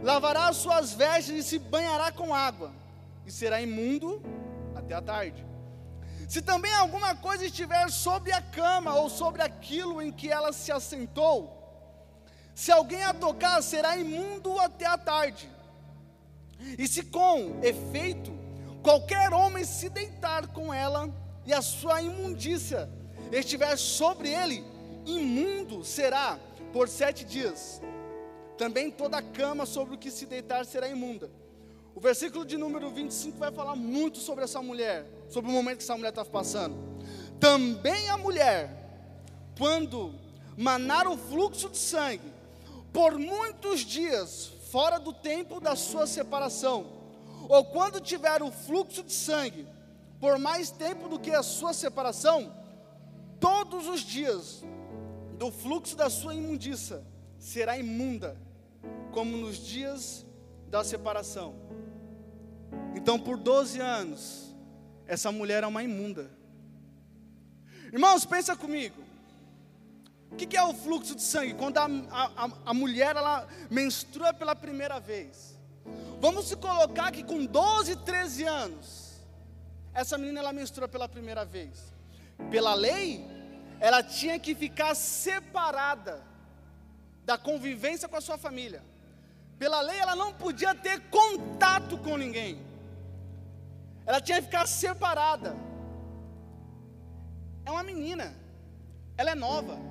lavará 0.00 0.48
as 0.48 0.56
suas 0.56 0.92
vestes 0.92 1.34
e 1.34 1.42
se 1.42 1.58
banhará 1.58 2.10
com 2.10 2.34
água, 2.34 2.72
e 3.26 3.30
será 3.30 3.60
imundo 3.60 4.22
até 4.74 4.94
a 4.94 5.02
tarde. 5.02 5.46
Se 6.28 6.40
também 6.40 6.72
alguma 6.74 7.14
coisa 7.16 7.44
estiver 7.44 7.90
sobre 7.90 8.32
a 8.32 8.40
cama 8.40 8.94
ou 8.94 9.08
sobre 9.08 9.42
aquilo 9.42 10.00
em 10.00 10.12
que 10.12 10.30
ela 10.30 10.52
se 10.52 10.70
assentou, 10.70 11.56
se 12.54 12.70
alguém 12.70 13.02
a 13.02 13.14
tocar, 13.14 13.62
será 13.62 13.96
imundo 13.96 14.58
até 14.60 14.86
a 14.86 14.98
tarde. 14.98 15.50
E 16.78 16.86
se 16.86 17.02
com 17.04 17.60
efeito 17.62 18.32
qualquer 18.82 19.32
homem 19.32 19.64
se 19.64 19.88
deitar 19.88 20.48
com 20.48 20.72
ela 20.72 21.12
e 21.46 21.52
a 21.52 21.62
sua 21.62 22.00
imundícia 22.02 22.88
estiver 23.32 23.76
sobre 23.76 24.30
ele, 24.30 24.64
imundo 25.06 25.84
será 25.84 26.38
por 26.72 26.88
sete 26.88 27.24
dias. 27.24 27.80
Também 28.56 28.90
toda 28.90 29.18
a 29.18 29.22
cama 29.22 29.64
sobre 29.64 29.94
o 29.94 29.98
que 29.98 30.10
se 30.10 30.26
deitar 30.26 30.64
será 30.66 30.88
imunda. 30.88 31.30
O 31.94 32.00
versículo 32.00 32.44
de 32.44 32.56
número 32.56 32.90
25 32.90 33.38
vai 33.38 33.50
falar 33.50 33.74
muito 33.74 34.18
sobre 34.18 34.44
essa 34.44 34.62
mulher, 34.62 35.06
sobre 35.28 35.50
o 35.50 35.54
momento 35.54 35.78
que 35.78 35.82
essa 35.82 35.96
mulher 35.96 36.10
está 36.10 36.24
passando. 36.24 36.76
Também 37.38 38.08
a 38.10 38.16
mulher, 38.16 38.70
quando 39.58 40.14
manar 40.56 41.06
o 41.06 41.16
fluxo 41.16 41.68
de 41.68 41.78
sangue, 41.78 42.32
por 42.92 43.18
muitos 43.18 43.80
dias 43.80 44.52
fora 44.70 44.98
do 44.98 45.12
tempo 45.12 45.60
da 45.60 45.74
sua 45.74 46.06
separação, 46.06 46.86
ou 47.48 47.64
quando 47.64 48.00
tiver 48.00 48.42
o 48.42 48.52
fluxo 48.52 49.02
de 49.02 49.12
sangue 49.12 49.66
por 50.20 50.38
mais 50.38 50.70
tempo 50.70 51.08
do 51.08 51.18
que 51.18 51.30
a 51.30 51.42
sua 51.42 51.72
separação, 51.72 52.54
todos 53.40 53.88
os 53.88 54.02
dias 54.02 54.62
do 55.38 55.50
fluxo 55.50 55.96
da 55.96 56.08
sua 56.08 56.34
imundícia 56.34 57.02
será 57.38 57.78
imunda, 57.78 58.36
como 59.12 59.36
nos 59.36 59.56
dias 59.56 60.24
da 60.68 60.84
separação. 60.84 61.54
Então, 62.94 63.18
por 63.18 63.38
12 63.38 63.80
anos, 63.80 64.54
essa 65.06 65.32
mulher 65.32 65.64
é 65.64 65.66
uma 65.66 65.82
imunda. 65.82 66.30
Irmãos, 67.92 68.24
pensa 68.24 68.54
comigo. 68.54 69.09
O 70.30 70.36
que, 70.36 70.56
é 70.56 70.62
o 70.62 70.72
fluxo 70.72 71.14
de 71.14 71.22
sangue? 71.22 71.54
Quando 71.54 71.78
a, 71.78 71.86
a, 72.10 72.50
a 72.66 72.74
mulher 72.74 73.16
ela 73.16 73.46
menstrua 73.68 74.32
pela 74.32 74.54
primeira 74.54 75.00
vez. 75.00 75.58
Vamos 76.20 76.48
se 76.48 76.56
colocar 76.56 77.10
que 77.10 77.24
com 77.24 77.44
12, 77.44 77.96
13 77.96 78.44
anos, 78.44 79.20
essa 79.92 80.16
menina 80.16 80.40
ela 80.40 80.52
menstrua 80.52 80.86
pela 80.86 81.08
primeira 81.08 81.44
vez. 81.44 81.92
Pela 82.50 82.74
lei, 82.74 83.26
ela 83.80 84.02
tinha 84.02 84.38
que 84.38 84.54
ficar 84.54 84.94
separada 84.94 86.22
da 87.24 87.36
convivência 87.36 88.08
com 88.08 88.16
a 88.16 88.20
sua 88.20 88.38
família. 88.38 88.82
Pela 89.58 89.80
lei, 89.80 89.98
ela 89.98 90.14
não 90.14 90.32
podia 90.32 90.74
ter 90.74 91.00
contato 91.10 91.98
com 91.98 92.16
ninguém. 92.16 92.62
Ela 94.06 94.20
tinha 94.20 94.38
que 94.38 94.46
ficar 94.46 94.66
separada. 94.66 95.56
É 97.64 97.70
uma 97.70 97.82
menina, 97.82 98.34
ela 99.16 99.30
é 99.30 99.34
nova. 99.34 99.89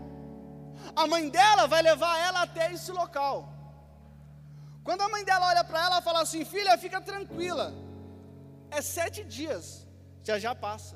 A 0.96 1.08
mãe 1.08 1.30
dela 1.30 1.68
vai 1.68 1.82
levar 1.82 2.18
ela 2.18 2.42
até 2.42 2.72
esse 2.74 2.92
local. 2.92 3.54
Quando 4.84 5.02
a 5.02 5.10
mãe 5.10 5.24
dela 5.24 5.48
olha 5.48 5.64
para 5.64 5.80
ela, 5.80 5.96
ela 5.96 6.02
fala 6.02 6.22
assim: 6.22 6.44
Filha, 6.46 6.78
fica 6.78 7.00
tranquila. 7.02 7.74
É 8.72 8.82
sete 8.82 9.24
dias, 9.24 9.88
já 10.24 10.38
já 10.40 10.54
passa. 10.54 10.96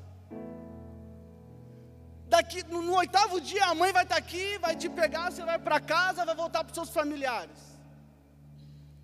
Daqui 2.26 2.62
no, 2.64 2.82
no 2.82 2.94
oitavo 2.96 3.40
dia 3.40 3.64
a 3.66 3.74
mãe 3.74 3.92
vai 3.92 4.04
estar 4.04 4.16
tá 4.16 4.20
aqui, 4.20 4.58
vai 4.58 4.74
te 4.74 4.88
pegar, 4.88 5.30
você 5.30 5.44
vai 5.44 5.58
para 5.58 5.80
casa, 5.80 6.24
vai 6.24 6.34
voltar 6.34 6.64
para 6.64 6.70
os 6.70 6.74
seus 6.74 6.90
familiares. 6.90 7.60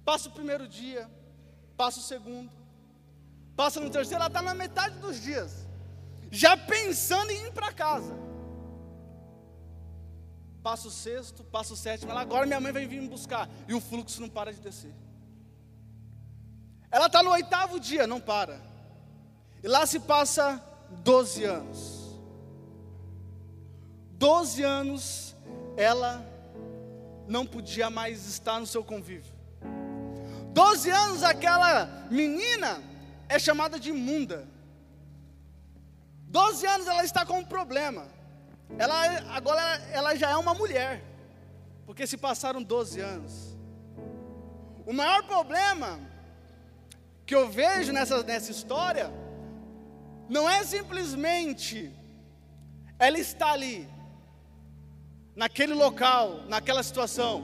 Passa 0.04 0.28
o 0.28 0.32
primeiro 0.32 0.66
dia, 0.66 1.08
passa 1.76 2.00
o 2.00 2.02
segundo, 2.02 2.50
passa 3.54 3.78
no 3.80 3.90
terceiro, 3.90 4.22
ela 4.22 4.28
está 4.28 4.42
na 4.42 4.54
metade 4.54 4.98
dos 4.98 5.20
dias, 5.20 5.68
já 6.30 6.56
pensando 6.56 7.30
em 7.30 7.46
ir 7.46 7.52
para 7.52 7.72
casa 7.72 8.29
passa 10.62 10.88
o 10.88 10.90
sexto, 10.90 11.42
passa 11.44 11.72
o 11.72 11.76
sétimo, 11.76 12.10
ela, 12.10 12.20
agora 12.20 12.46
minha 12.46 12.60
mãe 12.60 12.72
vai 12.72 12.86
vir 12.86 13.00
me 13.00 13.08
buscar, 13.08 13.48
e 13.66 13.74
o 13.74 13.80
fluxo 13.80 14.20
não 14.20 14.28
para 14.28 14.52
de 14.52 14.60
descer. 14.60 14.94
Ela 16.90 17.06
está 17.06 17.22
no 17.22 17.30
oitavo 17.30 17.78
dia, 17.78 18.06
não 18.06 18.20
para. 18.20 18.60
E 19.62 19.68
lá 19.68 19.86
se 19.86 20.00
passa 20.00 20.62
12 20.90 21.44
anos. 21.44 22.00
12 24.12 24.62
anos 24.62 25.36
ela 25.76 26.26
não 27.28 27.46
podia 27.46 27.88
mais 27.88 28.26
estar 28.26 28.58
no 28.58 28.66
seu 28.66 28.82
convívio. 28.82 29.32
12 30.52 30.90
anos 30.90 31.22
aquela 31.22 31.86
menina 32.10 32.82
é 33.28 33.38
chamada 33.38 33.78
de 33.78 33.90
imunda. 33.90 34.48
12 36.26 36.66
anos 36.66 36.86
ela 36.88 37.04
está 37.04 37.24
com 37.24 37.38
um 37.38 37.44
problema. 37.44 38.06
Ela 38.78 39.36
agora 39.36 39.62
ela 39.92 40.14
já 40.14 40.30
é 40.30 40.36
uma 40.36 40.54
mulher, 40.54 41.02
porque 41.86 42.06
se 42.06 42.16
passaram 42.16 42.62
12 42.62 43.00
anos. 43.00 43.56
O 44.86 44.92
maior 44.92 45.22
problema 45.24 46.00
que 47.26 47.34
eu 47.34 47.48
vejo 47.48 47.92
nessa, 47.92 48.22
nessa 48.22 48.50
história 48.50 49.10
não 50.28 50.48
é 50.48 50.64
simplesmente 50.64 51.92
ela 52.98 53.18
está 53.18 53.52
ali, 53.52 53.88
naquele 55.34 55.72
local, 55.72 56.42
naquela 56.48 56.82
situação. 56.82 57.42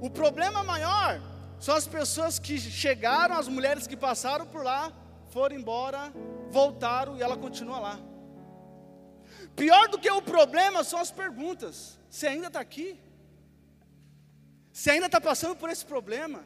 O 0.00 0.10
problema 0.10 0.64
maior 0.64 1.20
são 1.60 1.76
as 1.76 1.86
pessoas 1.86 2.38
que 2.38 2.58
chegaram, 2.58 3.36
as 3.36 3.46
mulheres 3.46 3.86
que 3.86 3.96
passaram 3.96 4.46
por 4.46 4.64
lá, 4.64 4.92
foram 5.28 5.54
embora, 5.54 6.12
voltaram 6.50 7.16
e 7.16 7.22
ela 7.22 7.36
continua 7.36 7.78
lá. 7.78 8.00
Pior 9.56 9.88
do 9.88 9.98
que 9.98 10.10
o 10.10 10.22
problema 10.22 10.82
são 10.82 10.98
as 10.98 11.10
perguntas. 11.10 11.98
Você 12.08 12.26
ainda 12.26 12.48
está 12.48 12.60
aqui? 12.60 12.98
Você 14.72 14.90
ainda 14.90 15.06
está 15.06 15.20
passando 15.20 15.56
por 15.56 15.68
esse 15.68 15.84
problema? 15.84 16.44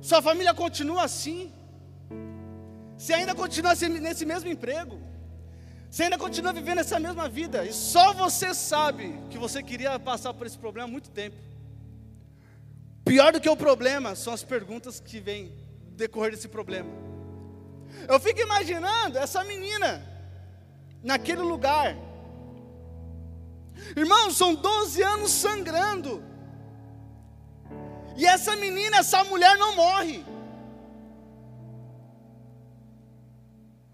Sua 0.00 0.20
família 0.20 0.52
continua 0.52 1.04
assim? 1.04 1.52
Você 2.96 3.12
ainda 3.14 3.34
continua 3.34 3.74
nesse 3.74 4.26
mesmo 4.26 4.50
emprego? 4.50 5.00
Você 5.90 6.04
ainda 6.04 6.18
continua 6.18 6.52
vivendo 6.52 6.78
essa 6.78 6.98
mesma 6.98 7.28
vida? 7.28 7.64
E 7.64 7.72
só 7.72 8.12
você 8.12 8.52
sabe 8.52 9.16
que 9.30 9.38
você 9.38 9.62
queria 9.62 9.98
passar 9.98 10.34
por 10.34 10.46
esse 10.46 10.58
problema 10.58 10.88
há 10.88 10.90
muito 10.90 11.10
tempo. 11.10 11.36
Pior 13.04 13.32
do 13.32 13.40
que 13.40 13.48
o 13.48 13.56
problema 13.56 14.14
são 14.14 14.32
as 14.32 14.42
perguntas 14.42 14.98
que 14.98 15.20
vêm 15.20 15.52
decorrer 15.90 16.32
desse 16.32 16.48
problema. 16.48 16.90
Eu 18.08 18.18
fico 18.18 18.40
imaginando 18.40 19.18
essa 19.18 19.44
menina 19.44 20.13
naquele 21.04 21.42
lugar. 21.42 21.94
Irmãos, 23.94 24.36
são 24.36 24.54
12 24.54 25.02
anos 25.02 25.30
sangrando. 25.30 26.24
E 28.16 28.24
essa 28.24 28.56
menina, 28.56 28.98
essa 28.98 29.22
mulher 29.24 29.56
não 29.58 29.76
morre. 29.76 30.24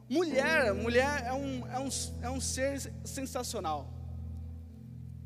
Mulher, 0.09 0.75
mulher 0.75 1.25
é 1.27 1.33
um, 1.33 1.67
é, 1.67 1.79
um, 1.79 1.89
é 2.23 2.31
um 2.31 2.41
ser 2.41 2.81
sensacional. 3.05 3.89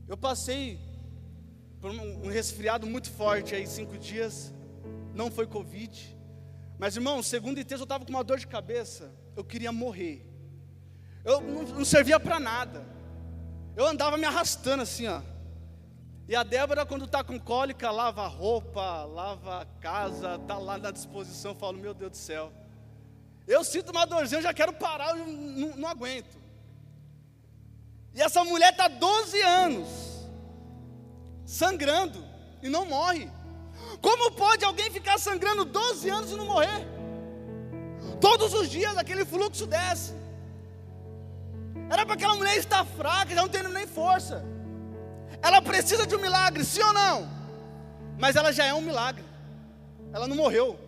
Eu 0.07 0.17
passei 0.17 0.79
por 1.81 1.91
um, 1.91 2.27
um 2.27 2.29
resfriado 2.29 2.87
muito 2.87 3.11
forte 3.11 3.55
aí, 3.55 3.67
cinco 3.67 3.99
dias. 3.99 4.53
Não 5.15 5.31
foi 5.31 5.47
Covid. 5.47 6.17
Mas, 6.79 6.97
irmão, 6.97 7.23
segundo 7.23 7.59
e 7.59 7.65
terça 7.65 7.83
eu 7.83 7.85
estava 7.85 8.05
com 8.05 8.11
uma 8.11 8.25
dor 8.25 8.39
de 8.39 8.47
cabeça. 8.47 9.11
Eu 9.37 9.45
queria 9.45 9.73
morrer. 9.73 10.34
Eu 11.25 11.41
não, 11.41 11.85
servia 11.85 12.21
para 12.21 12.39
nada. 12.39 12.85
Eu 13.75 13.87
andava 13.87 14.17
me 14.17 14.25
arrastando 14.25 14.83
assim, 14.83 15.07
ó. 15.07 15.21
E 16.29 16.35
a 16.35 16.43
Débora, 16.43 16.87
quando 16.87 17.05
está 17.05 17.23
com 17.23 17.39
cólica, 17.39 17.91
lava 17.91 18.27
roupa, 18.27 19.05
lava 19.05 19.67
casa, 19.81 20.37
está 20.37 20.57
lá 20.57 20.79
na 20.79 20.91
disposição. 20.91 21.53
Eu 21.53 21.57
falo, 21.57 21.79
meu 21.79 21.95
Deus 21.95 22.13
do 22.13 22.17
céu. 22.17 22.53
Eu 23.47 23.63
sinto 23.63 23.91
uma 23.91 24.07
dorzinha, 24.07 24.39
eu 24.39 24.43
já 24.43 24.55
quero 24.55 24.73
parar, 24.73 25.19
eu 25.19 25.27
não, 25.27 25.77
não 25.77 25.89
aguento. 25.89 26.39
E 28.15 28.23
essa 28.23 28.45
mulher 28.45 28.71
está 28.71 28.89
12 28.89 29.41
anos 29.43 29.89
sangrando 31.45 32.25
e 32.63 32.69
não 32.69 32.87
morre. 32.87 33.31
Como 34.01 34.31
pode 34.33 34.65
alguém 34.65 34.91
ficar 34.91 35.19
sangrando 35.19 35.65
12 35.65 36.09
anos 36.09 36.31
e 36.31 36.37
não 36.37 36.47
morrer? 36.47 36.87
Todos 38.21 38.55
os 38.55 38.71
dias 38.71 38.97
aquele 38.97 39.25
fluxo 39.25 39.67
desce. 39.67 40.24
Era 41.91 42.05
para 42.05 42.15
aquela 42.15 42.35
mulher 42.35 42.57
estar 42.57 42.85
fraca, 42.85 43.35
já 43.35 43.43
não 43.43 43.49
tendo 43.49 43.69
nem 43.69 43.87
força. 43.87 44.45
Ela 45.43 45.61
precisa 45.61 46.07
de 46.07 46.15
um 46.15 46.21
milagre, 46.21 46.65
sim 46.65 46.83
ou 46.83 46.93
não? 46.93 47.29
Mas 48.19 48.37
ela 48.37 48.53
já 48.53 48.65
é 48.65 48.75
um 48.75 48.81
milagre. 48.81 49.25
Ela 50.13 50.27
não 50.27 50.37
morreu. 50.37 50.79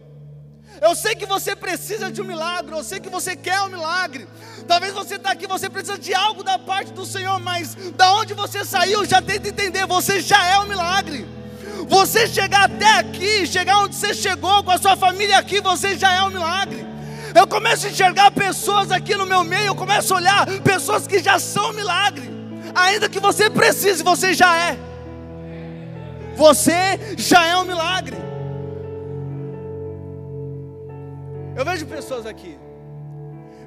Eu 0.80 0.94
sei 0.94 1.14
que 1.14 1.26
você 1.26 1.56
precisa 1.56 2.10
de 2.10 2.20
um 2.20 2.24
milagre, 2.24 2.74
eu 2.74 2.84
sei 2.84 3.00
que 3.00 3.08
você 3.08 3.34
quer 3.34 3.60
um 3.62 3.68
milagre. 3.68 4.28
Talvez 4.66 4.92
você 4.92 5.14
está 5.16 5.30
aqui, 5.30 5.46
você 5.46 5.70
precisa 5.70 5.98
de 5.98 6.14
algo 6.14 6.42
da 6.42 6.58
parte 6.58 6.92
do 6.92 7.06
Senhor, 7.06 7.38
mas 7.40 7.74
da 7.92 8.14
onde 8.16 8.34
você 8.34 8.64
saiu, 8.64 9.04
já 9.04 9.22
tenta 9.22 9.48
entender, 9.48 9.86
você 9.86 10.20
já 10.20 10.44
é 10.44 10.58
um 10.58 10.66
milagre. 10.66 11.26
Você 11.88 12.26
chegar 12.26 12.64
até 12.64 12.98
aqui, 12.98 13.46
chegar 13.46 13.78
onde 13.78 13.94
você 13.94 14.12
chegou 14.12 14.62
com 14.64 14.70
a 14.70 14.78
sua 14.78 14.96
família 14.96 15.38
aqui, 15.38 15.60
você 15.60 15.96
já 15.96 16.12
é 16.12 16.22
um 16.22 16.30
milagre. 16.30 16.84
Eu 17.36 17.46
começo 17.46 17.86
a 17.86 17.90
enxergar 17.90 18.30
pessoas 18.30 18.90
aqui 18.90 19.14
no 19.14 19.26
meu 19.26 19.44
meio, 19.44 19.66
eu 19.66 19.74
começo 19.74 20.14
a 20.14 20.16
olhar 20.16 20.46
pessoas 20.62 21.06
que 21.06 21.18
já 21.18 21.38
são 21.38 21.70
milagre. 21.74 22.30
Ainda 22.74 23.10
que 23.10 23.20
você 23.20 23.50
precise, 23.50 24.02
você 24.02 24.32
já 24.32 24.56
é. 24.56 24.78
Você 26.34 27.14
já 27.18 27.46
é 27.46 27.56
um 27.56 27.64
milagre. 27.64 28.16
Eu 31.54 31.64
vejo 31.64 31.86
pessoas 31.86 32.24
aqui. 32.24 32.58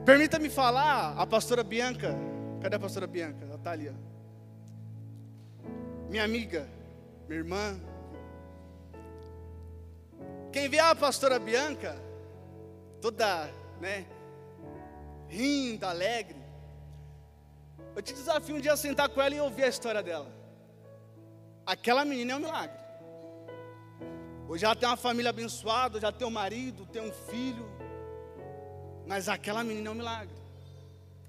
Permita-me 0.03 0.49
falar, 0.49 1.13
a 1.15 1.27
pastora 1.27 1.63
Bianca. 1.63 2.15
Cadê 2.61 2.75
a 2.75 2.79
pastora 2.79 3.05
Bianca? 3.05 3.45
Ela 3.45 3.55
está 3.55 3.71
ali. 3.71 3.89
Ó. 3.89 5.69
Minha 6.09 6.23
amiga, 6.23 6.67
minha 7.27 7.39
irmã. 7.39 7.79
Quem 10.51 10.67
vê 10.67 10.79
a 10.79 10.95
pastora 10.95 11.37
Bianca, 11.37 11.95
toda, 12.99 13.49
né, 13.79 14.05
rindo, 15.27 15.85
alegre. 15.85 16.37
Eu 17.95 18.01
te 18.01 18.13
desafio 18.13 18.55
um 18.55 18.59
dia 18.59 18.73
a 18.73 18.77
sentar 18.77 19.09
com 19.09 19.21
ela 19.21 19.35
e 19.35 19.39
ouvir 19.39 19.63
a 19.63 19.67
história 19.67 20.01
dela. 20.01 20.31
Aquela 21.65 22.03
menina 22.05 22.33
é 22.33 22.35
um 22.35 22.39
milagre. 22.39 22.79
Hoje 24.47 24.65
ela 24.65 24.75
tem 24.75 24.89
uma 24.89 24.97
família 24.97 25.29
abençoada, 25.29 25.99
já 25.99 26.11
tem 26.11 26.27
um 26.27 26.31
marido, 26.31 26.85
tem 26.87 27.01
um 27.01 27.11
filho. 27.11 27.69
Mas 29.05 29.29
aquela 29.29 29.63
menina 29.63 29.89
é 29.89 29.91
um 29.91 29.95
milagre. 29.95 30.35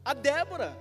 A 0.05 0.15
Débora. 0.15 0.77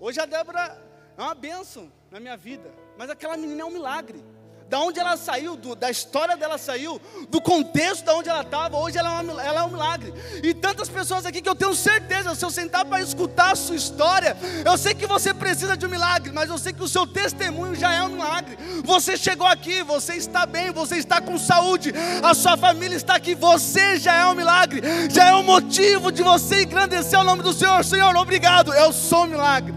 Hoje 0.00 0.20
a 0.20 0.26
Débora 0.26 0.80
é 1.16 1.22
uma 1.22 1.34
bênção 1.34 1.92
na 2.10 2.18
minha 2.18 2.36
vida. 2.36 2.72
Mas 2.96 3.10
aquela 3.10 3.36
menina 3.36 3.62
é 3.62 3.64
um 3.64 3.70
milagre 3.70 4.24
da 4.68 4.80
onde 4.80 4.98
ela 4.98 5.16
saiu, 5.16 5.56
do, 5.56 5.74
da 5.74 5.90
história 5.90 6.36
dela 6.36 6.58
saiu, 6.58 7.00
do 7.28 7.40
contexto 7.40 8.04
da 8.04 8.14
onde 8.14 8.28
ela 8.28 8.40
estava, 8.40 8.76
hoje 8.78 8.98
ela 8.98 9.18
é, 9.18 9.22
uma, 9.22 9.42
ela 9.42 9.60
é, 9.60 9.64
um 9.64 9.70
milagre. 9.70 10.12
E 10.42 10.54
tantas 10.54 10.88
pessoas 10.88 11.26
aqui 11.26 11.42
que 11.42 11.48
eu 11.48 11.54
tenho 11.54 11.74
certeza, 11.74 12.34
se 12.34 12.44
eu 12.44 12.50
sentar 12.50 12.84
para 12.84 13.00
escutar 13.00 13.52
a 13.52 13.56
sua 13.56 13.76
história, 13.76 14.36
eu 14.64 14.76
sei 14.78 14.94
que 14.94 15.06
você 15.06 15.34
precisa 15.34 15.76
de 15.76 15.86
um 15.86 15.88
milagre, 15.88 16.32
mas 16.32 16.48
eu 16.48 16.58
sei 16.58 16.72
que 16.72 16.82
o 16.82 16.88
seu 16.88 17.06
testemunho 17.06 17.74
já 17.74 17.92
é 17.92 18.02
um 18.02 18.08
milagre. 18.08 18.56
Você 18.84 19.16
chegou 19.16 19.46
aqui, 19.46 19.82
você 19.82 20.14
está 20.14 20.46
bem, 20.46 20.72
você 20.72 20.96
está 20.96 21.20
com 21.20 21.38
saúde, 21.38 21.92
a 22.22 22.34
sua 22.34 22.56
família 22.56 22.96
está 22.96 23.16
aqui, 23.16 23.34
você 23.34 23.98
já 23.98 24.14
é 24.14 24.26
um 24.26 24.34
milagre, 24.34 24.82
já 25.10 25.28
é 25.28 25.34
um 25.34 25.42
motivo 25.42 26.10
de 26.10 26.22
você 26.22 26.62
engrandecer 26.62 27.18
o 27.18 27.24
nome 27.24 27.42
do 27.42 27.52
Senhor. 27.52 27.84
Senhor, 27.84 28.16
obrigado, 28.16 28.72
eu 28.72 28.92
sou 28.92 29.24
um 29.24 29.26
milagre. 29.26 29.74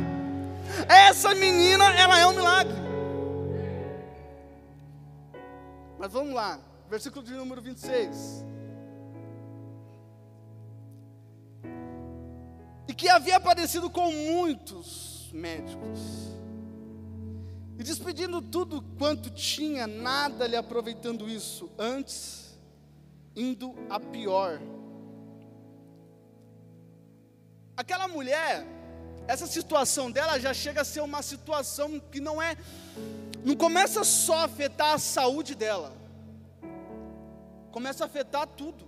Essa 0.88 1.34
menina, 1.36 1.86
ela 1.96 2.20
é 2.20 2.26
um 2.26 2.34
milagre. 2.34 2.87
Mas 5.98 6.14
vamos 6.14 6.34
lá, 6.34 6.60
versículo 6.90 7.26
de 7.26 7.34
número 7.34 7.62
26. 7.62 8.46
E 12.88 12.94
que 12.94 13.10
havia 13.10 13.38
aparecido 13.38 13.90
com 13.90 14.12
muitos 14.12 15.30
médicos, 15.34 16.00
e 17.78 17.84
despedindo 17.84 18.42
tudo 18.42 18.82
quanto 18.98 19.30
tinha, 19.30 19.86
nada 19.86 20.48
lhe 20.48 20.56
aproveitando 20.56 21.30
isso, 21.30 21.70
antes 21.78 22.58
indo 23.36 23.76
a 23.90 24.00
pior. 24.00 24.60
Aquela 27.76 28.08
mulher, 28.08 28.66
essa 29.28 29.46
situação 29.46 30.10
dela 30.10 30.40
já 30.40 30.54
chega 30.54 30.82
a 30.82 30.86
ser 30.86 31.02
uma 31.02 31.22
situação 31.22 32.00
que 32.00 32.20
não 32.20 32.42
é 32.42 32.58
não 33.48 33.56
começa 33.56 34.04
só 34.04 34.40
a 34.40 34.44
afetar 34.44 34.96
a 34.96 34.98
saúde 34.98 35.56
dela, 35.56 35.94
começa 37.72 38.04
a 38.04 38.08
afetar 38.08 38.46
tudo. 38.46 38.86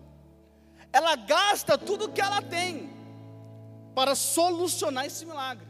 Ela 0.92 1.16
gasta 1.16 1.78
tudo 1.78 2.12
que 2.12 2.20
ela 2.20 2.42
tem 2.42 2.90
para 3.96 4.16
solucionar 4.16 5.06
esse 5.06 5.26
milagre, 5.26 5.66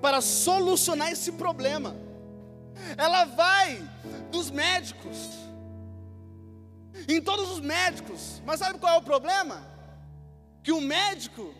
para 0.00 0.20
solucionar 0.20 1.10
esse 1.10 1.32
problema. 1.32 1.96
Ela 2.96 3.24
vai 3.24 3.82
dos 4.30 4.48
médicos, 4.48 5.30
em 7.08 7.20
todos 7.20 7.50
os 7.50 7.58
médicos, 7.58 8.40
mas 8.46 8.60
sabe 8.60 8.78
qual 8.78 8.94
é 8.94 8.98
o 8.98 9.02
problema? 9.02 9.60
Que 10.62 10.70
o 10.70 10.80
médico, 10.80 11.52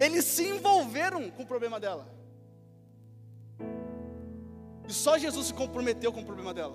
eles 0.00 0.24
se 0.24 0.48
envolveram 0.48 1.30
com 1.30 1.42
o 1.42 1.46
problema 1.46 1.78
dela. 1.78 2.17
E 4.88 4.92
só 4.92 5.18
Jesus 5.18 5.48
se 5.48 5.54
comprometeu 5.54 6.10
com 6.10 6.22
o 6.22 6.24
problema 6.24 6.54
dela. 6.54 6.74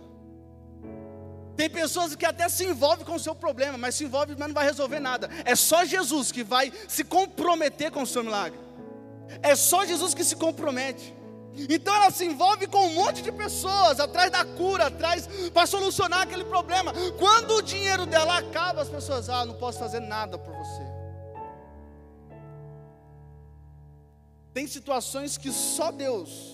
Tem 1.55 1.69
pessoas 1.69 2.15
que 2.15 2.25
até 2.25 2.47
se 2.47 2.65
envolvem 2.65 3.05
com 3.05 3.15
o 3.15 3.19
seu 3.19 3.35
problema, 3.35 3.77
mas 3.77 3.95
se 3.95 4.03
envolve, 4.03 4.35
mas 4.37 4.47
não 4.47 4.53
vai 4.53 4.65
resolver 4.65 4.99
nada. 4.99 5.29
É 5.43 5.55
só 5.55 5.83
Jesus 5.83 6.31
que 6.31 6.43
vai 6.43 6.71
se 6.87 7.03
comprometer 7.03 7.91
com 7.91 8.03
o 8.03 8.07
seu 8.07 8.23
milagre. 8.23 8.59
É 9.41 9.55
só 9.55 9.85
Jesus 9.85 10.13
que 10.13 10.23
se 10.23 10.35
compromete. 10.35 11.13
Então 11.69 11.93
ela 11.95 12.09
se 12.09 12.25
envolve 12.25 12.65
com 12.67 12.85
um 12.87 12.93
monte 12.95 13.21
de 13.21 13.31
pessoas 13.31 13.99
atrás 13.99 14.31
da 14.31 14.43
cura, 14.43 14.87
atrás 14.87 15.27
para 15.51 15.67
solucionar 15.67 16.21
aquele 16.21 16.43
problema. 16.45 16.91
Quando 17.19 17.55
o 17.55 17.61
dinheiro 17.61 18.05
dela 18.07 18.37
acaba, 18.37 18.81
as 18.81 18.89
pessoas, 18.89 19.29
ah, 19.29 19.45
não 19.45 19.55
posso 19.55 19.77
fazer 19.77 19.99
nada 19.99 20.37
por 20.37 20.53
você. 20.55 20.81
Tem 24.53 24.67
situações 24.67 25.37
que 25.37 25.51
só 25.51 25.91
Deus 25.91 26.52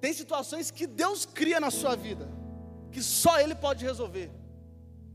tem 0.00 0.12
situações 0.12 0.70
que 0.70 0.86
Deus 0.86 1.24
cria 1.24 1.58
na 1.58 1.70
sua 1.70 1.96
vida, 1.96 2.28
que 2.92 3.02
só 3.02 3.40
Ele 3.40 3.54
pode 3.54 3.84
resolver. 3.84 4.30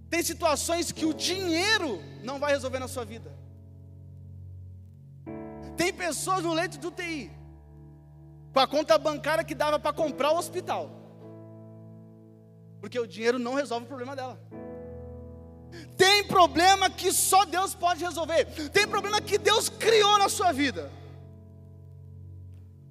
Tem 0.10 0.22
situações 0.22 0.92
que 0.92 1.06
o 1.06 1.14
dinheiro 1.14 2.02
não 2.24 2.40
vai 2.40 2.52
resolver 2.52 2.80
na 2.80 2.88
sua 2.88 3.06
vida. 3.06 3.32
Tem 5.78 5.94
pessoas 5.94 6.44
no 6.44 6.54
leito 6.54 6.78
de 6.78 6.86
UTI, 6.86 7.32
com 8.54 8.60
a 8.60 8.68
conta 8.68 8.98
bancária 8.98 9.44
que 9.44 9.56
dava 9.56 9.80
para 9.80 9.94
comprar 9.94 10.32
o 10.32 10.38
hospital, 10.38 10.90
porque 12.82 13.00
o 13.00 13.08
dinheiro 13.08 13.40
não 13.40 13.54
resolve 13.54 13.86
o 13.86 13.88
problema 13.88 14.16
dela. 14.16 14.40
Tem 15.96 16.24
problema 16.26 16.90
que 16.90 17.14
só 17.14 17.46
Deus 17.46 17.74
pode 17.74 18.04
resolver. 18.04 18.46
Tem 18.72 18.86
problema 18.86 19.22
que 19.22 19.38
Deus 19.38 19.70
criou 19.70 20.18
na 20.18 20.28
sua 20.28 20.52
vida. 20.52 20.92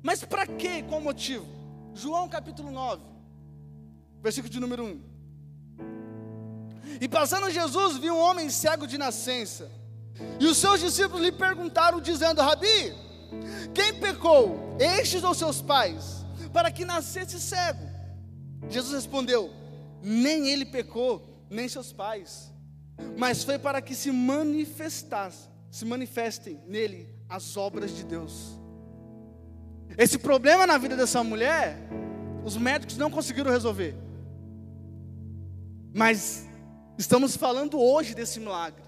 Mas 0.02 0.24
para 0.24 0.46
quê? 0.46 0.82
Qual 0.88 1.00
motivo? 1.00 1.59
João 1.94 2.28
capítulo 2.28 2.70
9, 2.70 3.02
versículo 4.22 4.52
de 4.52 4.60
número 4.60 4.84
1. 4.84 5.02
E 7.00 7.08
passando 7.08 7.50
Jesus, 7.50 7.98
viu 7.98 8.14
um 8.14 8.20
homem 8.20 8.50
cego 8.50 8.86
de 8.86 8.98
nascença. 8.98 9.70
E 10.38 10.46
os 10.46 10.58
seus 10.58 10.80
discípulos 10.80 11.22
lhe 11.22 11.32
perguntaram, 11.32 12.00
dizendo: 12.00 12.42
Rabi, 12.42 12.94
quem 13.74 13.94
pecou, 13.98 14.76
estes 14.78 15.24
ou 15.24 15.34
seus 15.34 15.60
pais, 15.62 16.24
para 16.52 16.70
que 16.70 16.84
nascesse 16.84 17.40
cego? 17.40 17.88
Jesus 18.68 18.92
respondeu: 18.92 19.50
Nem 20.02 20.48
ele 20.48 20.64
pecou, 20.64 21.44
nem 21.48 21.68
seus 21.68 21.92
pais, 21.92 22.52
mas 23.16 23.42
foi 23.42 23.58
para 23.58 23.80
que 23.80 23.94
se 23.94 24.12
manifestasse, 24.12 25.48
se 25.70 25.84
manifestem 25.84 26.60
nele 26.66 27.08
as 27.28 27.56
obras 27.56 27.96
de 27.96 28.04
Deus. 28.04 28.59
Esse 29.96 30.18
problema 30.18 30.66
na 30.66 30.78
vida 30.78 30.96
dessa 30.96 31.22
mulher 31.22 31.76
Os 32.44 32.56
médicos 32.56 32.96
não 32.96 33.10
conseguiram 33.10 33.50
resolver. 33.50 33.94
Mas 35.94 36.46
estamos 36.96 37.36
falando 37.36 37.78
hoje 37.78 38.14
desse 38.14 38.40
milagre. 38.40 38.82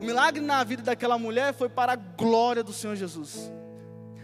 O 0.00 0.04
milagre 0.04 0.40
na 0.40 0.62
vida 0.64 0.82
daquela 0.82 1.18
mulher 1.18 1.52
foi 1.52 1.68
para 1.68 1.92
a 1.92 1.96
glória 1.96 2.62
do 2.62 2.72
Senhor 2.72 2.96
Jesus. 2.96 3.52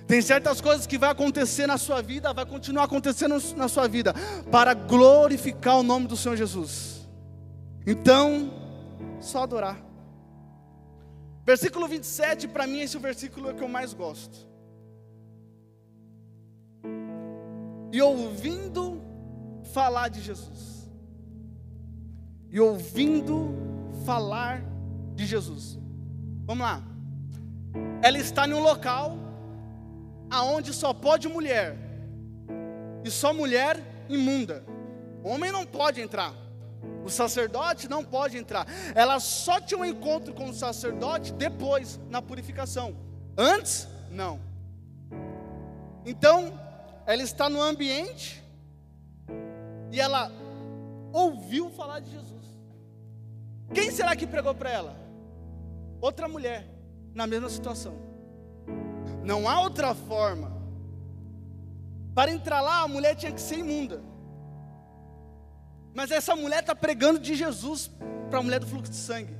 Tem 0.07 0.21
certas 0.21 0.61
coisas 0.61 0.87
que 0.87 0.99
vai 0.99 1.11
acontecer 1.11 1.67
na 1.67 1.79
sua 1.79 2.03
vida, 2.03 2.33
vai 2.33 2.47
continuar 2.47 2.85
acontecendo 2.85 3.37
na 3.57 3.69
sua 3.69 3.89
vida, 3.89 4.15
para 4.51 4.75
glorificar 4.75 5.79
o 5.79 5.83
nome 5.83 6.07
do 6.07 6.17
Senhor 6.17 6.37
Jesus. 6.37 7.09
Então, 7.87 8.53
só 9.21 9.43
adorar. 9.43 9.83
Versículo 11.45 11.89
27, 11.89 12.49
para 12.49 12.67
mim, 12.67 12.81
esse 12.81 12.97
é 12.97 12.99
o 12.99 13.03
versículo 13.03 13.55
que 13.55 13.63
eu 13.63 13.69
mais 13.69 13.93
gosto. 13.93 14.47
E 17.95 18.03
ouvindo 18.03 19.01
falar 19.73 20.09
de 20.09 20.21
Jesus. 20.21 20.91
E 22.51 22.59
ouvindo 22.59 23.55
falar 24.05 24.65
de 25.15 25.25
Jesus. 25.25 25.79
Vamos 26.45 26.65
lá. 26.67 26.83
Ela 28.03 28.19
está 28.19 28.49
em 28.49 28.53
um 28.53 28.61
local 28.61 29.17
aonde 30.29 30.73
só 30.73 30.93
pode 30.93 31.29
mulher. 31.29 31.79
E 33.05 33.11
só 33.13 33.33
mulher 33.33 33.81
imunda. 34.09 34.65
Homem 35.23 35.53
não 35.53 35.65
pode 35.65 36.01
entrar. 36.01 36.35
O 37.05 37.09
sacerdote 37.09 37.89
não 37.89 38.05
pode 38.05 38.37
entrar. 38.37 38.67
Ela 38.93 39.21
só 39.21 39.61
tinha 39.61 39.79
um 39.79 39.85
encontro 39.85 40.35
com 40.35 40.49
o 40.49 40.53
sacerdote 40.53 41.33
depois, 41.33 42.01
na 42.11 42.21
purificação. 42.21 42.97
Antes, 43.39 43.87
não. 44.11 44.41
Então, 46.05 46.64
ela 47.07 47.23
está 47.23 47.49
no 47.49 47.61
ambiente 47.61 48.43
e 49.93 50.01
ela 50.01 50.31
ouviu 51.13 51.71
falar 51.71 52.01
de 52.01 52.11
Jesus. 52.11 52.45
Quem 53.73 53.91
será 53.91 54.17
que 54.17 54.27
pregou 54.27 54.55
para 54.55 54.71
ela? 54.71 54.97
Outra 56.01 56.29
mulher, 56.29 56.67
na 57.15 57.27
mesma 57.27 57.49
situação. 57.49 57.95
Não 59.23 59.49
há 59.49 59.61
outra 59.61 59.95
forma. 59.95 60.53
Para 62.15 62.31
entrar 62.31 62.61
lá, 62.61 62.83
a 62.83 62.89
mulher 62.89 63.15
tinha 63.17 63.33
que 63.33 63.41
ser 63.41 63.59
imunda. 63.59 64.03
Mas 65.93 66.11
essa 66.11 66.35
mulher 66.37 66.61
está 66.61 66.75
pregando 66.75 67.19
de 67.19 67.35
Jesus 67.35 67.91
para 68.31 68.39
a 68.39 68.43
mulher 68.43 68.61
do 68.61 68.67
fluxo 68.67 68.91
de 68.91 68.97
sangue. 68.97 69.37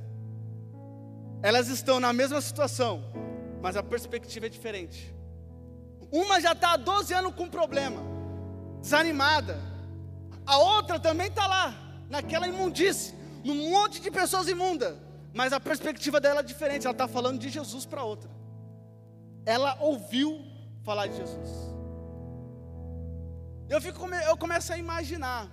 Elas 1.41 1.67
estão 1.67 1.99
na 1.99 2.11
mesma 2.11 2.41
situação, 2.41 3.03
mas 3.61 3.77
a 3.77 3.83
perspectiva 3.83 4.47
é 4.47 4.49
diferente. 4.49 5.14
Uma 6.15 6.39
já 6.39 6.53
está 6.53 6.71
há 6.71 6.77
12 6.77 7.13
anos 7.13 7.35
com 7.35 7.49
problema, 7.49 8.01
desanimada. 8.79 9.59
A 10.45 10.57
outra 10.57 10.97
também 10.97 11.27
está 11.27 11.45
lá, 11.45 11.75
naquela 12.09 12.47
imundície, 12.47 13.13
num 13.43 13.69
monte 13.69 13.99
de 13.99 14.09
pessoas 14.09 14.47
imundas. 14.47 14.95
Mas 15.33 15.51
a 15.51 15.59
perspectiva 15.59 16.21
dela 16.21 16.39
é 16.39 16.43
diferente, 16.43 16.85
ela 16.85 16.93
está 16.93 17.05
falando 17.05 17.37
de 17.37 17.49
Jesus 17.49 17.85
para 17.85 18.01
outra. 18.01 18.29
Ela 19.45 19.75
ouviu 19.81 20.41
falar 20.85 21.07
de 21.07 21.17
Jesus. 21.17 21.49
Eu, 23.67 23.81
fico, 23.81 24.07
eu 24.07 24.37
começo 24.37 24.71
a 24.71 24.77
imaginar. 24.77 25.49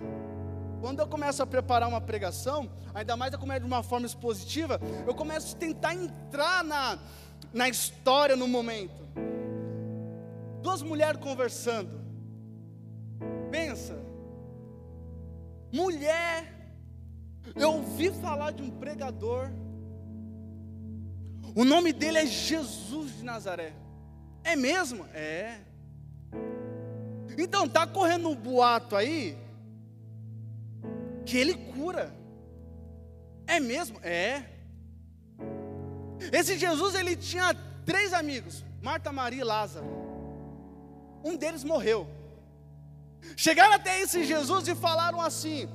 Quando 0.79 1.01
eu 1.01 1.07
começo 1.07 1.43
a 1.43 1.45
preparar 1.45 1.89
uma 1.89 1.99
pregação, 1.99 2.71
ainda 2.93 3.17
mais 3.17 3.33
eu 3.33 3.39
começo 3.39 3.59
de 3.59 3.65
uma 3.65 3.83
forma 3.83 4.05
expositiva, 4.05 4.79
eu 5.05 5.13
começo 5.13 5.57
a 5.57 5.59
tentar 5.59 5.93
entrar 5.93 6.63
na, 6.63 6.97
na 7.51 7.67
história 7.67 8.37
no 8.37 8.47
momento. 8.47 9.03
Duas 10.63 10.81
mulheres 10.81 11.21
conversando. 11.21 12.01
Pensa. 13.51 13.95
Mulher, 15.71 16.73
eu 17.55 17.73
ouvi 17.73 18.09
falar 18.11 18.51
de 18.51 18.63
um 18.63 18.71
pregador 18.71 19.51
o 21.55 21.63
nome 21.63 21.93
dele 21.93 22.17
é 22.17 22.25
Jesus 22.25 23.17
de 23.17 23.23
Nazaré. 23.23 23.73
É 24.43 24.55
mesmo? 24.55 25.05
É. 25.13 25.59
Então 27.37 27.69
tá 27.69 27.85
correndo 27.85 28.29
um 28.29 28.35
boato 28.35 28.95
aí 28.95 29.37
que 31.25 31.37
ele 31.37 31.53
cura. 31.53 32.13
É 33.45 33.59
mesmo? 33.59 33.99
É. 34.01 34.43
Esse 36.31 36.57
Jesus 36.57 36.95
ele 36.95 37.15
tinha 37.15 37.53
três 37.85 38.13
amigos: 38.13 38.65
Marta, 38.81 39.11
Maria 39.11 39.41
e 39.41 39.43
Lázaro. 39.43 39.85
Um 41.23 41.37
deles 41.37 41.63
morreu. 41.63 42.07
Chegaram 43.37 43.73
até 43.73 44.01
esse 44.01 44.23
Jesus 44.23 44.67
e 44.67 44.75
falaram 44.75 45.21
assim: 45.21 45.69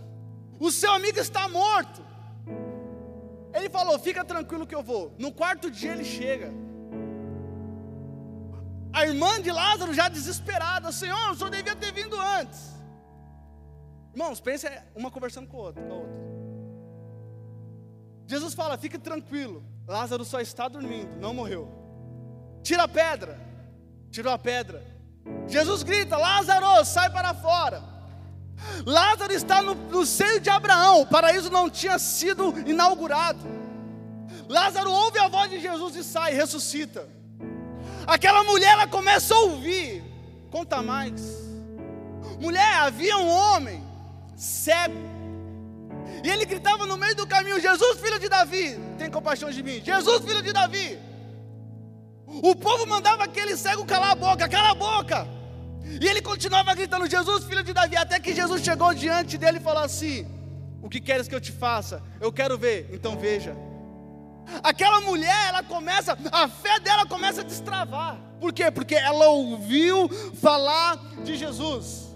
O 0.60 0.70
seu 0.70 0.92
amigo 0.92 1.18
está 1.18 1.48
morto. 1.48 2.02
Ele 3.54 3.68
falou: 3.70 3.98
Fica 3.98 4.24
tranquilo 4.24 4.66
que 4.66 4.74
eu 4.74 4.82
vou. 4.82 5.14
No 5.18 5.32
quarto 5.32 5.70
dia 5.70 5.92
ele 5.92 6.04
chega. 6.04 6.52
A 8.92 9.06
irmã 9.06 9.40
de 9.40 9.50
Lázaro 9.50 9.94
já 9.94 10.08
desesperada: 10.08 10.92
Senhor, 10.92 11.30
o 11.30 11.34
senhor 11.34 11.50
devia 11.50 11.74
ter 11.74 11.92
vindo 11.92 12.20
antes. 12.20 12.76
Irmãos, 14.12 14.40
pensa 14.40 14.84
uma 14.94 15.10
conversando 15.10 15.48
com 15.48 15.58
a 15.58 15.60
outra. 15.60 15.82
Com 15.82 15.92
a 15.92 15.96
outra. 15.96 16.18
Jesus 18.26 18.54
fala: 18.54 18.76
Fique 18.76 18.98
tranquilo. 18.98 19.64
Lázaro 19.86 20.24
só 20.24 20.40
está 20.40 20.68
dormindo, 20.68 21.16
não 21.18 21.32
morreu. 21.32 21.66
Tira 22.62 22.82
a 22.82 22.88
pedra. 22.88 23.40
Tirou 24.10 24.32
a 24.32 24.38
pedra. 24.38 24.97
Jesus 25.46 25.82
grita: 25.82 26.16
Lázaro, 26.16 26.84
sai 26.84 27.10
para 27.10 27.34
fora. 27.34 27.82
Lázaro 28.84 29.32
está 29.32 29.62
no, 29.62 29.74
no 29.74 30.04
seio 30.04 30.40
de 30.40 30.50
Abraão, 30.50 31.02
o 31.02 31.06
paraíso 31.06 31.50
não 31.50 31.70
tinha 31.70 31.98
sido 31.98 32.54
inaugurado. 32.66 33.38
Lázaro 34.48 34.90
ouve 34.90 35.18
a 35.18 35.28
voz 35.28 35.50
de 35.50 35.60
Jesus 35.60 35.94
e 35.96 36.02
sai, 36.02 36.32
ressuscita. 36.32 37.08
Aquela 38.06 38.42
mulher 38.42 38.72
ela 38.72 38.86
começa 38.86 39.34
a 39.34 39.38
ouvir. 39.40 40.02
Conta 40.50 40.82
mais. 40.82 41.20
Mulher, 42.40 42.74
havia 42.76 43.16
um 43.18 43.28
homem 43.28 43.84
cego. 44.34 44.96
E 46.24 46.30
ele 46.30 46.46
gritava 46.46 46.86
no 46.86 46.96
meio 46.96 47.14
do 47.14 47.26
caminho: 47.26 47.60
Jesus, 47.60 48.00
filho 48.00 48.18
de 48.18 48.28
Davi, 48.28 48.78
tem 48.96 49.10
compaixão 49.10 49.50
de 49.50 49.62
mim. 49.62 49.82
Jesus, 49.84 50.24
filho 50.24 50.42
de 50.42 50.52
Davi. 50.52 50.98
O 52.42 52.54
povo 52.54 52.86
mandava 52.86 53.24
aquele 53.24 53.56
cego 53.56 53.84
calar 53.84 54.12
a 54.12 54.14
boca, 54.14 54.48
cala 54.48 54.70
a 54.70 54.74
boca. 54.74 55.26
E 56.00 56.06
ele 56.06 56.20
continuava 56.22 56.74
gritando: 56.74 57.08
Jesus, 57.08 57.44
filho 57.44 57.62
de 57.62 57.72
Davi, 57.72 57.96
até 57.96 58.20
que 58.20 58.34
Jesus 58.34 58.62
chegou 58.62 58.92
diante 58.94 59.38
dele 59.38 59.58
e 59.58 59.62
falou 59.62 59.82
assim: 59.82 60.26
O 60.82 60.88
que 60.88 61.00
queres 61.00 61.28
que 61.28 61.34
eu 61.34 61.40
te 61.40 61.52
faça? 61.52 62.02
Eu 62.20 62.32
quero 62.32 62.58
ver, 62.58 62.88
então 62.92 63.18
veja. 63.18 63.56
Aquela 64.62 65.00
mulher, 65.00 65.48
ela 65.48 65.62
começa, 65.62 66.16
a 66.32 66.48
fé 66.48 66.80
dela 66.80 67.06
começa 67.06 67.42
a 67.42 67.44
destravar. 67.44 68.18
Por 68.40 68.52
quê? 68.52 68.70
Porque 68.70 68.94
ela 68.94 69.28
ouviu 69.28 70.08
falar 70.34 70.96
de 71.22 71.36
Jesus 71.36 72.07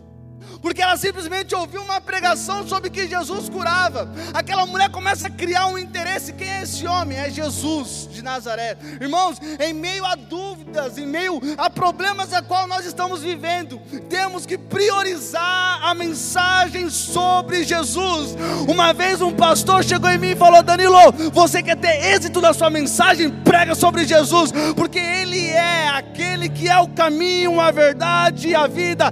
porque 0.60 0.80
ela 0.80 0.96
simplesmente 0.96 1.54
ouviu 1.54 1.82
uma 1.82 2.00
pregação 2.00 2.66
sobre 2.66 2.88
que 2.88 3.08
Jesus 3.08 3.48
curava. 3.48 4.08
Aquela 4.32 4.66
mulher 4.66 4.90
começa 4.90 5.26
a 5.26 5.30
criar 5.30 5.66
um 5.66 5.78
interesse: 5.78 6.32
quem 6.32 6.48
é 6.48 6.62
esse 6.62 6.86
homem? 6.86 7.18
É 7.18 7.30
Jesus 7.30 8.08
de 8.10 8.22
Nazaré. 8.22 8.76
Irmãos, 9.00 9.38
em 9.60 9.72
meio 9.72 10.04
a 10.04 10.14
dúvidas, 10.14 10.98
em 10.98 11.06
meio 11.06 11.40
a 11.58 11.68
problemas 11.68 12.32
a 12.32 12.42
qual 12.42 12.66
nós 12.66 12.86
estamos 12.86 13.22
vivendo, 13.22 13.80
temos 14.08 14.46
que 14.46 14.56
priorizar 14.56 15.80
a 15.82 15.94
mensagem 15.94 16.88
sobre 16.90 17.64
Jesus. 17.64 18.36
Uma 18.68 18.92
vez 18.92 19.20
um 19.20 19.32
pastor 19.32 19.82
chegou 19.82 20.10
em 20.10 20.18
mim 20.18 20.30
e 20.30 20.36
falou: 20.36 20.62
Danilo, 20.62 21.12
você 21.32 21.62
quer 21.62 21.76
ter 21.76 22.14
êxito 22.14 22.40
na 22.40 22.52
sua 22.52 22.70
mensagem? 22.70 23.30
Prega 23.30 23.74
sobre 23.74 24.04
Jesus, 24.04 24.52
porque 24.76 24.98
Ele 24.98 25.46
é 25.48 25.88
aquele 25.88 26.48
que 26.48 26.68
é 26.68 26.78
o 26.78 26.88
caminho, 26.88 27.60
a 27.60 27.70
verdade 27.70 28.48
e 28.48 28.54
a 28.54 28.66
vida. 28.66 29.10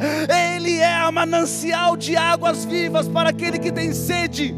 Ele 0.55 0.79
é 0.79 0.95
a 0.95 1.11
manancial 1.11 1.30
manancial 1.31 1.97
de 1.97 2.17
águas 2.17 2.65
vivas 2.65 3.07
para 3.07 3.31
aquele 3.31 3.59
que 3.59 3.71
tem 3.71 3.95
sede, 3.95 4.53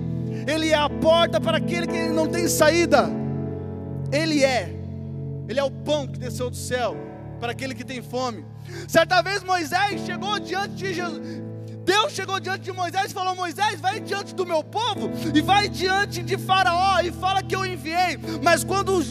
Ele 0.46 0.70
é 0.70 0.74
a 0.74 0.88
porta 0.88 1.38
para 1.38 1.58
aquele 1.58 1.86
que 1.86 2.08
não 2.08 2.26
tem 2.26 2.48
saída, 2.48 3.10
Ele 4.10 4.42
é, 4.42 4.74
Ele 5.48 5.60
é 5.60 5.62
o 5.62 5.70
pão 5.70 6.06
que 6.06 6.18
desceu 6.18 6.48
do 6.48 6.56
céu 6.56 6.96
para 7.38 7.52
aquele 7.52 7.74
que 7.74 7.84
tem 7.84 8.00
fome. 8.00 8.44
Certa 8.88 9.20
vez 9.20 9.42
Moisés 9.42 10.00
chegou 10.06 10.38
diante 10.40 10.74
de 10.74 10.94
Jesus. 10.94 11.42
Deus 11.84 12.12
chegou 12.12 12.38
diante 12.38 12.62
de 12.62 12.72
Moisés 12.72 13.10
e 13.10 13.14
falou: 13.14 13.34
Moisés, 13.34 13.80
vai 13.80 14.00
diante 14.00 14.34
do 14.34 14.46
meu 14.46 14.62
povo 14.62 15.10
e 15.34 15.40
vai 15.40 15.68
diante 15.68 16.22
de 16.22 16.38
Faraó 16.38 17.00
e 17.00 17.10
fala 17.12 17.42
que 17.42 17.54
eu 17.54 17.64
enviei. 17.66 18.18
Mas 18.42 18.62
quando 18.64 19.02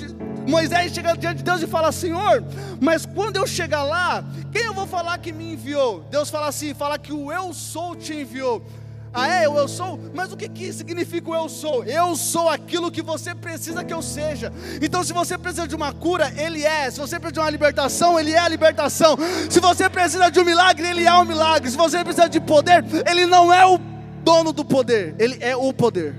Moisés 0.47 0.93
chega 0.93 1.15
diante 1.15 1.37
de 1.37 1.43
Deus 1.43 1.61
e 1.61 1.67
fala: 1.67 1.91
Senhor, 1.91 2.43
mas 2.79 3.05
quando 3.05 3.37
eu 3.37 3.45
chegar 3.45 3.83
lá, 3.83 4.23
quem 4.51 4.63
eu 4.63 4.73
vou 4.73 4.87
falar 4.87 5.17
que 5.17 5.31
me 5.31 5.53
enviou? 5.53 6.01
Deus 6.09 6.29
fala 6.29 6.47
assim: 6.47 6.73
fala 6.73 6.97
que 6.97 7.13
o 7.13 7.31
eu 7.31 7.53
sou 7.53 7.95
te 7.95 8.13
enviou. 8.13 8.63
Ah, 9.13 9.27
é, 9.27 9.45
eu, 9.45 9.55
eu 9.57 9.67
sou? 9.67 9.99
Mas 10.13 10.31
o 10.31 10.37
que, 10.37 10.47
que 10.47 10.71
significa 10.71 11.29
o 11.29 11.35
eu 11.35 11.49
sou? 11.49 11.83
Eu 11.83 12.15
sou 12.15 12.47
aquilo 12.47 12.89
que 12.89 13.01
você 13.01 13.35
precisa 13.35 13.83
que 13.83 13.93
eu 13.93 14.01
seja. 14.01 14.53
Então, 14.81 15.03
se 15.03 15.11
você 15.11 15.37
precisa 15.37 15.67
de 15.67 15.75
uma 15.75 15.91
cura, 15.91 16.31
Ele 16.37 16.63
é. 16.63 16.89
Se 16.89 16.97
você 16.99 17.19
precisa 17.19 17.33
de 17.33 17.39
uma 17.39 17.49
libertação, 17.49 18.17
Ele 18.17 18.31
é 18.31 18.39
a 18.39 18.47
libertação. 18.47 19.17
Se 19.49 19.59
você 19.59 19.89
precisa 19.89 20.29
de 20.31 20.39
um 20.39 20.45
milagre, 20.45 20.87
Ele 20.87 21.05
é 21.05 21.13
o 21.13 21.21
um 21.21 21.25
milagre. 21.25 21.69
Se 21.69 21.75
você 21.75 22.01
precisa 22.03 22.29
de 22.29 22.39
poder, 22.39 22.85
Ele 23.05 23.25
não 23.25 23.53
é 23.53 23.65
o 23.65 23.77
dono 24.23 24.53
do 24.53 24.63
poder, 24.63 25.13
Ele 25.19 25.37
é 25.41 25.55
o 25.57 25.73
poder. 25.73 26.15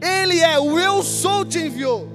Ele 0.00 0.40
é 0.40 0.58
o 0.58 0.78
eu 0.78 1.02
sou 1.04 1.44
te 1.44 1.58
enviou. 1.60 2.08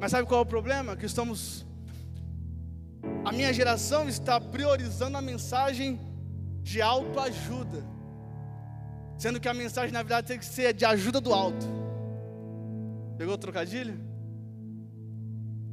Mas 0.00 0.12
sabe 0.12 0.26
qual 0.26 0.40
é 0.40 0.42
o 0.42 0.46
problema? 0.46 0.96
Que 0.96 1.06
estamos 1.06 1.64
a 3.24 3.32
minha 3.32 3.52
geração 3.52 4.08
está 4.08 4.40
priorizando 4.40 5.16
a 5.16 5.22
mensagem 5.22 6.00
de 6.62 6.82
autoajuda, 6.82 7.84
sendo 9.16 9.38
que 9.40 9.48
a 9.48 9.54
mensagem 9.54 9.92
na 9.92 10.02
verdade 10.02 10.26
tem 10.26 10.36
que 10.38 10.44
ser 10.44 10.74
de 10.74 10.84
ajuda 10.84 11.20
do 11.20 11.32
alto. 11.32 11.64
Pegou 13.16 13.34
o 13.34 13.38
trocadilho? 13.38 13.96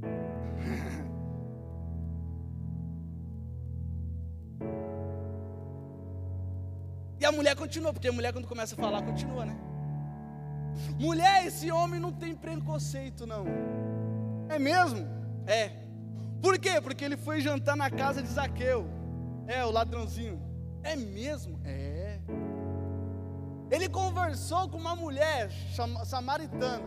e 7.19 7.25
a 7.25 7.31
mulher 7.31 7.55
continua, 7.55 7.91
porque 7.91 8.07
a 8.07 8.11
mulher 8.11 8.31
quando 8.31 8.47
começa 8.47 8.75
a 8.75 8.77
falar 8.77 9.01
continua, 9.01 9.43
né? 9.45 9.57
Mulher, 10.99 11.47
esse 11.47 11.71
homem 11.71 11.99
não 11.99 12.11
tem 12.11 12.35
preconceito, 12.35 13.25
não. 13.25 13.45
É 14.47 14.59
mesmo? 14.59 15.07
É. 15.47 15.88
Por 16.41 16.57
quê? 16.57 16.79
Porque 16.81 17.03
ele 17.03 17.17
foi 17.17 17.41
jantar 17.41 17.75
na 17.75 17.89
casa 17.89 18.21
de 18.21 18.29
Zaqueu. 18.29 18.87
É, 19.47 19.65
o 19.65 19.71
ladrãozinho. 19.71 20.39
É 20.83 20.95
mesmo? 20.95 21.59
É. 21.65 22.19
Ele 23.69 23.87
conversou 23.89 24.67
com 24.69 24.77
uma 24.77 24.95
mulher 24.95 25.51
samaritana 26.05 26.83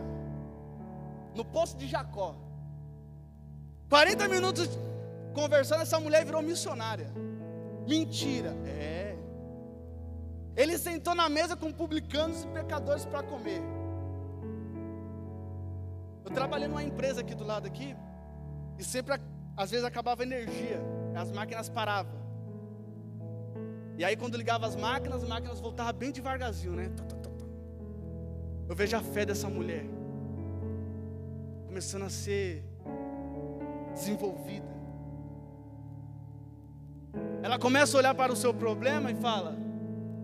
no 1.35 1.45
poço 1.45 1.77
de 1.77 1.87
Jacó. 1.87 2.35
40 3.89 4.27
minutos 4.27 4.69
conversando, 5.33 5.81
essa 5.81 5.99
mulher 5.99 6.25
virou 6.25 6.41
missionária. 6.41 7.11
Mentira. 7.87 8.55
É. 8.65 9.15
Ele 10.55 10.77
sentou 10.77 11.15
na 11.15 11.29
mesa 11.29 11.55
com 11.55 11.71
publicanos 11.71 12.43
e 12.43 12.47
pecadores 12.47 13.05
para 13.05 13.23
comer. 13.23 13.61
Eu 16.23 16.31
trabalhei 16.31 16.67
numa 16.67 16.83
empresa 16.83 17.21
aqui 17.21 17.33
do 17.35 17.43
lado 17.43 17.67
aqui 17.67 17.95
e 18.77 18.83
sempre 18.83 19.13
às 19.55 19.71
vezes 19.71 19.85
acabava 19.85 20.23
energia, 20.23 20.81
as 21.15 21.31
máquinas 21.31 21.69
paravam. 21.69 22.21
E 23.97 24.03
aí 24.03 24.15
quando 24.15 24.35
ligava 24.35 24.65
as 24.65 24.75
máquinas, 24.75 25.23
as 25.23 25.29
máquinas 25.29 25.59
voltavam 25.59 25.93
bem 25.93 26.11
devagarzinho, 26.11 26.73
né? 26.73 26.91
Eu 28.67 28.75
vejo 28.75 28.97
a 28.97 29.01
fé 29.01 29.25
dessa 29.25 29.47
mulher 29.49 29.85
começando 31.67 32.03
a 32.03 32.09
ser 32.09 32.63
desenvolvida. 33.93 34.73
Ela 37.43 37.59
começa 37.59 37.95
a 37.95 37.99
olhar 37.99 38.15
para 38.15 38.33
o 38.33 38.35
seu 38.35 38.53
problema 38.53 39.11
e 39.11 39.15
fala: 39.15 39.55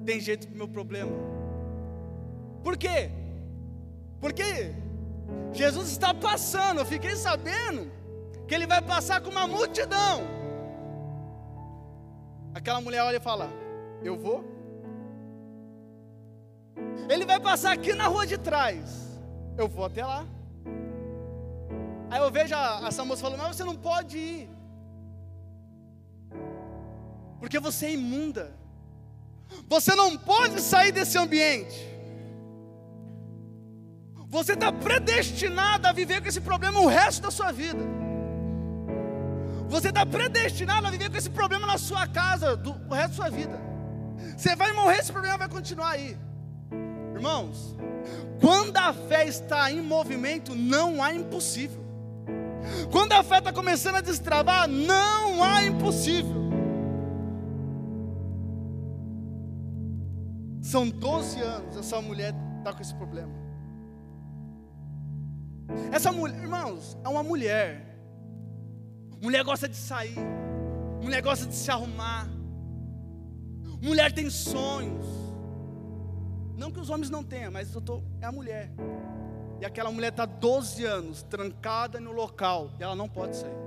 tem 0.05 0.19
jeito 0.19 0.47
para 0.47 0.55
o 0.55 0.57
meu 0.57 0.67
problema. 0.67 1.11
Por 2.63 2.75
quê? 2.77 3.11
Porque 4.19 4.73
Jesus 5.53 5.89
está 5.89 6.13
passando, 6.13 6.79
eu 6.79 6.85
fiquei 6.85 7.15
sabendo 7.15 7.98
que 8.49 8.55
ele 8.55 8.65
vai 8.65 8.81
passar 8.81 9.21
com 9.21 9.29
uma 9.29 9.45
multidão. 9.47 10.23
Aquela 12.51 12.81
mulher 12.81 13.03
olha 13.03 13.17
e 13.17 13.19
fala: 13.19 13.47
Eu 14.03 14.17
vou. 14.17 14.43
Ele 17.07 17.25
vai 17.25 17.39
passar 17.39 17.71
aqui 17.73 17.93
na 17.93 18.07
rua 18.07 18.25
de 18.25 18.39
trás. 18.39 19.19
Eu 19.55 19.67
vou 19.67 19.85
até 19.85 20.03
lá. 20.03 20.25
Aí 22.09 22.19
eu 22.19 22.31
vejo 22.31 22.55
a, 22.55 22.87
essa 22.87 23.05
moça 23.05 23.21
falando: 23.21 23.39
Mas 23.39 23.55
você 23.55 23.63
não 23.63 23.75
pode 23.75 24.17
ir. 24.17 24.49
Porque 27.39 27.59
você 27.59 27.85
é 27.85 27.93
imunda. 27.93 28.57
Você 29.67 29.93
não 29.93 30.17
pode 30.17 30.59
sair 30.59 30.91
desse 30.91 31.19
ambiente. 31.19 31.87
Você 34.27 34.53
está 34.53 34.71
predestinado 34.71 35.87
a 35.87 35.91
viver 35.91 36.21
com 36.21 36.27
esse 36.27 36.41
problema 36.41 36.79
o 36.79 36.87
resto 36.87 37.21
da 37.21 37.31
sua 37.31 37.51
vida. 37.51 38.08
Você 39.69 39.89
está 39.89 40.03
predestinado 40.03 40.87
a 40.87 40.89
viver 40.89 41.11
com 41.11 41.17
esse 41.17 41.29
problema 41.29 41.67
na 41.67 41.77
sua 41.77 42.07
casa 42.07 42.57
do, 42.57 42.71
o 42.89 42.93
resto 42.93 43.09
da 43.09 43.15
sua 43.15 43.29
vida. 43.29 43.59
Você 44.35 44.55
vai 44.55 44.73
morrer, 44.73 44.97
esse 44.97 45.11
problema 45.11 45.37
vai 45.37 45.47
continuar 45.47 45.91
aí. 45.91 46.17
Irmãos, 47.13 47.75
quando 48.41 48.75
a 48.77 48.91
fé 48.91 49.27
está 49.27 49.71
em 49.71 49.81
movimento, 49.81 50.55
não 50.55 51.03
há 51.03 51.13
impossível. 51.13 51.85
Quando 52.91 53.13
a 53.13 53.23
fé 53.23 53.37
está 53.37 53.53
começando 53.53 53.95
a 53.95 54.01
destravar, 54.01 54.67
não 54.67 55.43
há 55.43 55.63
impossível. 55.63 56.49
São 60.61 60.89
12 60.89 61.41
anos 61.41 61.77
essa 61.77 62.01
mulher 62.01 62.33
está 62.57 62.73
com 62.73 62.81
esse 62.81 62.93
problema. 62.95 63.33
Essa 65.91 66.11
mulher, 66.11 66.41
irmãos, 66.41 66.97
é 67.03 67.09
uma 67.09 67.23
mulher 67.23 67.88
Mulher 69.21 69.43
gosta 69.43 69.67
de 69.67 69.75
sair. 69.75 70.17
Mulher 71.01 71.21
gosta 71.21 71.45
de 71.45 71.55
se 71.55 71.69
arrumar. 71.69 72.27
Mulher 73.81 74.11
tem 74.11 74.29
sonhos. 74.29 75.05
Não 76.57 76.71
que 76.71 76.79
os 76.79 76.89
homens 76.89 77.09
não 77.09 77.23
tenham, 77.23 77.51
mas 77.51 77.73
eu 77.73 77.81
tô, 77.81 78.01
é 78.21 78.25
a 78.25 78.31
mulher. 78.31 78.69
E 79.61 79.65
aquela 79.65 79.91
mulher 79.91 80.09
está 80.09 80.25
12 80.25 80.85
anos 80.85 81.23
trancada 81.23 81.99
no 81.99 82.11
local 82.11 82.71
e 82.79 82.83
ela 82.83 82.95
não 82.95 83.09
pode 83.09 83.35
sair. 83.35 83.59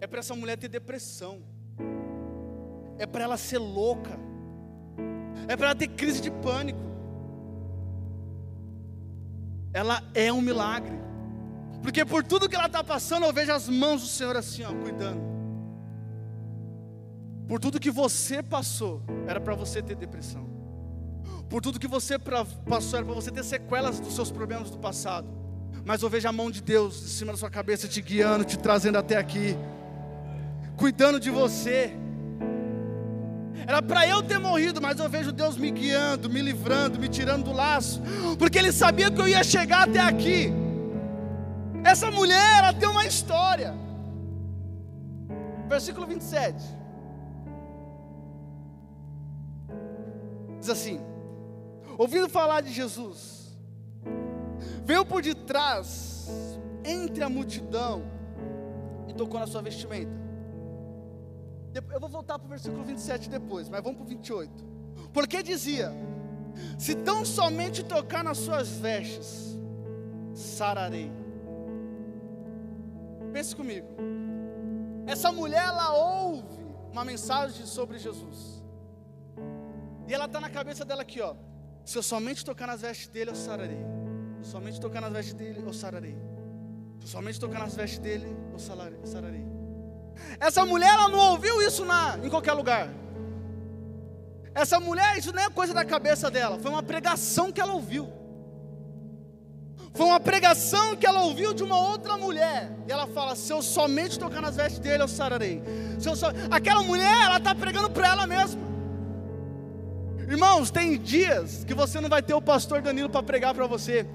É 0.00 0.06
para 0.06 0.20
essa 0.20 0.34
mulher 0.34 0.56
ter 0.56 0.68
depressão. 0.68 1.42
É 2.98 3.06
para 3.06 3.24
ela 3.24 3.36
ser 3.36 3.58
louca. 3.58 4.18
É 5.46 5.56
para 5.56 5.68
ela 5.68 5.74
ter 5.74 5.88
crise 5.88 6.20
de 6.20 6.30
pânico. 6.30 6.78
Ela 9.72 10.02
é 10.14 10.32
um 10.32 10.40
milagre. 10.40 11.07
Porque 11.82 12.04
por 12.04 12.24
tudo 12.24 12.48
que 12.48 12.56
ela 12.56 12.66
está 12.66 12.82
passando, 12.82 13.26
eu 13.26 13.32
vejo 13.32 13.52
as 13.52 13.68
mãos 13.68 14.02
do 14.02 14.08
Senhor 14.08 14.36
assim, 14.36 14.64
ó, 14.64 14.72
cuidando. 14.72 15.20
Por 17.46 17.58
tudo 17.58 17.80
que 17.80 17.90
você 17.90 18.42
passou, 18.42 19.02
era 19.26 19.40
para 19.40 19.54
você 19.54 19.82
ter 19.82 19.94
depressão. 19.94 20.46
Por 21.48 21.62
tudo 21.62 21.80
que 21.80 21.86
você 21.86 22.18
passou, 22.18 22.98
era 22.98 23.06
para 23.06 23.14
você 23.14 23.30
ter 23.30 23.42
sequelas 23.42 23.98
dos 23.98 24.14
seus 24.14 24.30
problemas 24.30 24.70
do 24.70 24.78
passado. 24.78 25.26
Mas 25.84 26.02
eu 26.02 26.10
vejo 26.10 26.28
a 26.28 26.32
mão 26.32 26.50
de 26.50 26.60
Deus 26.60 27.02
em 27.02 27.08
cima 27.08 27.32
da 27.32 27.38
sua 27.38 27.48
cabeça, 27.48 27.88
te 27.88 28.02
guiando, 28.02 28.44
te 28.44 28.58
trazendo 28.58 28.98
até 28.98 29.16
aqui, 29.16 29.56
cuidando 30.76 31.18
de 31.18 31.30
você. 31.30 31.90
Era 33.66 33.80
para 33.80 34.06
eu 34.06 34.22
ter 34.22 34.38
morrido, 34.38 34.80
mas 34.80 34.98
eu 34.98 35.08
vejo 35.08 35.32
Deus 35.32 35.56
me 35.56 35.70
guiando, 35.70 36.28
me 36.28 36.42
livrando, 36.42 36.98
me 36.98 37.08
tirando 37.08 37.44
do 37.44 37.52
laço, 37.52 38.02
porque 38.38 38.58
Ele 38.58 38.72
sabia 38.72 39.10
que 39.10 39.20
eu 39.20 39.26
ia 39.26 39.42
chegar 39.42 39.88
até 39.88 40.00
aqui. 40.00 40.52
Essa 41.84 42.10
mulher, 42.10 42.58
ela 42.58 42.72
tem 42.72 42.88
uma 42.88 43.06
história. 43.06 43.74
Versículo 45.68 46.06
27. 46.06 46.56
Diz 50.58 50.68
assim: 50.68 51.00
Ouvindo 51.96 52.28
falar 52.28 52.60
de 52.60 52.72
Jesus, 52.72 53.56
veio 54.84 55.04
por 55.04 55.22
detrás, 55.22 56.28
entre 56.84 57.22
a 57.22 57.28
multidão, 57.28 58.02
e 59.06 59.14
tocou 59.14 59.38
na 59.38 59.46
sua 59.46 59.62
vestimenta. 59.62 60.18
Eu 61.92 62.00
vou 62.00 62.08
voltar 62.08 62.38
para 62.38 62.46
o 62.46 62.48
versículo 62.48 62.82
27 62.82 63.28
depois, 63.28 63.68
mas 63.68 63.82
vamos 63.82 63.98
para 63.98 64.04
o 64.04 64.08
28. 64.08 64.50
Porque 65.12 65.42
dizia: 65.42 65.92
Se 66.78 66.94
tão 66.94 67.24
somente 67.24 67.84
tocar 67.84 68.24
nas 68.24 68.38
suas 68.38 68.68
vestes, 68.68 69.56
sararei. 70.34 71.10
Pense 73.38 73.54
comigo. 73.54 73.86
Essa 75.06 75.30
mulher, 75.30 75.64
ela 75.64 75.92
ouve 75.92 76.58
uma 76.90 77.04
mensagem 77.04 77.66
sobre 77.66 77.96
Jesus. 77.96 78.60
E 80.08 80.12
ela 80.12 80.24
está 80.24 80.40
na 80.40 80.50
cabeça 80.50 80.84
dela 80.84 81.02
aqui, 81.02 81.20
ó. 81.20 81.36
Se 81.84 81.96
eu 81.96 82.02
somente 82.02 82.44
tocar 82.44 82.66
nas 82.66 82.80
vestes 82.80 83.06
dele, 83.06 83.30
eu 83.30 83.36
sararei. 83.36 83.78
Somente 84.42 84.80
tocar 84.80 85.00
nas 85.00 85.12
vestes 85.12 85.34
dele, 85.34 85.62
eu 85.64 85.72
sararei. 85.72 86.16
Se 86.98 87.04
eu 87.04 87.06
somente 87.06 87.38
tocar 87.38 87.60
nas 87.60 87.76
vestes 87.76 88.00
dele, 88.00 88.36
eu 88.52 88.58
sararei. 88.58 89.46
Essa 90.40 90.66
mulher, 90.66 90.92
ela 90.92 91.08
não 91.08 91.20
ouviu 91.30 91.62
isso 91.62 91.84
na, 91.84 92.18
em 92.18 92.28
qualquer 92.28 92.54
lugar. 92.54 92.88
Essa 94.52 94.80
mulher, 94.80 95.16
isso 95.16 95.32
não 95.32 95.42
é 95.42 95.48
coisa 95.48 95.72
da 95.72 95.84
cabeça 95.84 96.28
dela. 96.28 96.58
Foi 96.58 96.72
uma 96.72 96.82
pregação 96.82 97.52
que 97.52 97.60
ela 97.60 97.74
ouviu. 97.74 98.17
Foi 99.94 100.06
uma 100.06 100.20
pregação 100.20 100.94
que 100.96 101.06
ela 101.06 101.22
ouviu 101.22 101.52
de 101.52 101.62
uma 101.62 101.78
outra 101.78 102.16
mulher. 102.16 102.70
E 102.86 102.92
ela 102.92 103.06
fala: 103.06 103.34
Se 103.34 103.52
eu 103.52 103.62
somente 103.62 104.18
tocar 104.18 104.40
nas 104.40 104.56
vestes 104.56 104.78
dele, 104.78 105.02
eu 105.02 105.08
sararei. 105.08 105.62
Se 105.98 106.08
eu 106.08 106.16
so... 106.16 106.26
Aquela 106.50 106.82
mulher, 106.82 107.24
ela 107.24 107.38
está 107.38 107.54
pregando 107.54 107.90
para 107.90 108.08
ela 108.08 108.26
mesma. 108.26 108.60
Irmãos, 110.28 110.70
tem 110.70 110.98
dias 110.98 111.64
que 111.64 111.72
você 111.72 112.00
não 112.00 112.08
vai 112.08 112.22
ter 112.22 112.34
o 112.34 112.42
pastor 112.42 112.82
Danilo 112.82 113.08
para 113.08 113.22
pregar 113.22 113.54
para 113.54 113.66
você. 113.66 114.06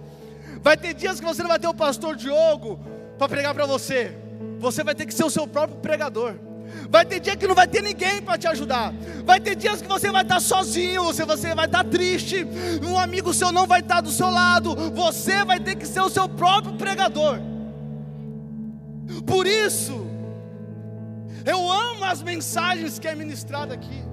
Vai 0.61 0.77
ter 0.77 0.93
dias 0.93 1.19
que 1.19 1.25
você 1.25 1.41
não 1.41 1.49
vai 1.49 1.59
ter 1.59 1.67
o 1.67 1.73
pastor 1.73 2.15
Diogo 2.15 2.79
para 3.17 3.27
pregar 3.27 3.53
para 3.53 3.65
você. 3.65 4.15
Você 4.59 4.83
vai 4.83 4.93
ter 4.93 5.05
que 5.05 5.13
ser 5.13 5.23
o 5.23 5.29
seu 5.29 5.47
próprio 5.47 5.79
pregador. 5.79 6.35
Vai 6.89 7.05
ter 7.05 7.19
dia 7.19 7.35
que 7.35 7.47
não 7.47 7.55
vai 7.55 7.67
ter 7.67 7.81
ninguém 7.81 8.21
para 8.21 8.37
te 8.37 8.47
ajudar. 8.47 8.93
Vai 9.23 9.39
ter 9.39 9.55
dias 9.55 9.81
que 9.81 9.87
você 9.87 10.11
vai 10.11 10.23
estar 10.23 10.39
sozinho, 10.39 11.03
você, 11.03 11.25
você 11.25 11.55
vai 11.55 11.65
estar 11.65 11.83
triste. 11.83 12.45
Um 12.83 12.97
amigo 12.97 13.33
seu 13.33 13.51
não 13.51 13.65
vai 13.65 13.79
estar 13.79 14.01
do 14.01 14.11
seu 14.11 14.29
lado. 14.29 14.75
Você 14.91 15.43
vai 15.43 15.59
ter 15.59 15.75
que 15.75 15.85
ser 15.85 16.01
o 16.01 16.09
seu 16.09 16.27
próprio 16.27 16.75
pregador. 16.75 17.39
Por 19.25 19.45
isso, 19.47 20.05
eu 21.45 21.71
amo 21.71 22.03
as 22.05 22.21
mensagens 22.21 22.99
que 22.99 23.07
é 23.07 23.15
ministrada 23.15 23.73
aqui. 23.73 24.03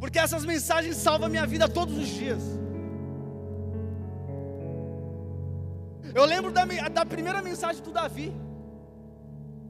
Porque 0.00 0.18
essas 0.18 0.44
mensagens 0.44 0.96
salvam 0.96 1.26
a 1.26 1.30
minha 1.30 1.46
vida 1.46 1.68
todos 1.68 1.96
os 1.96 2.08
dias. 2.08 2.42
Eu 6.14 6.24
lembro 6.24 6.50
da, 6.50 6.64
da 6.64 7.04
primeira 7.04 7.42
mensagem 7.42 7.82
do 7.82 7.90
Davi. 7.90 8.32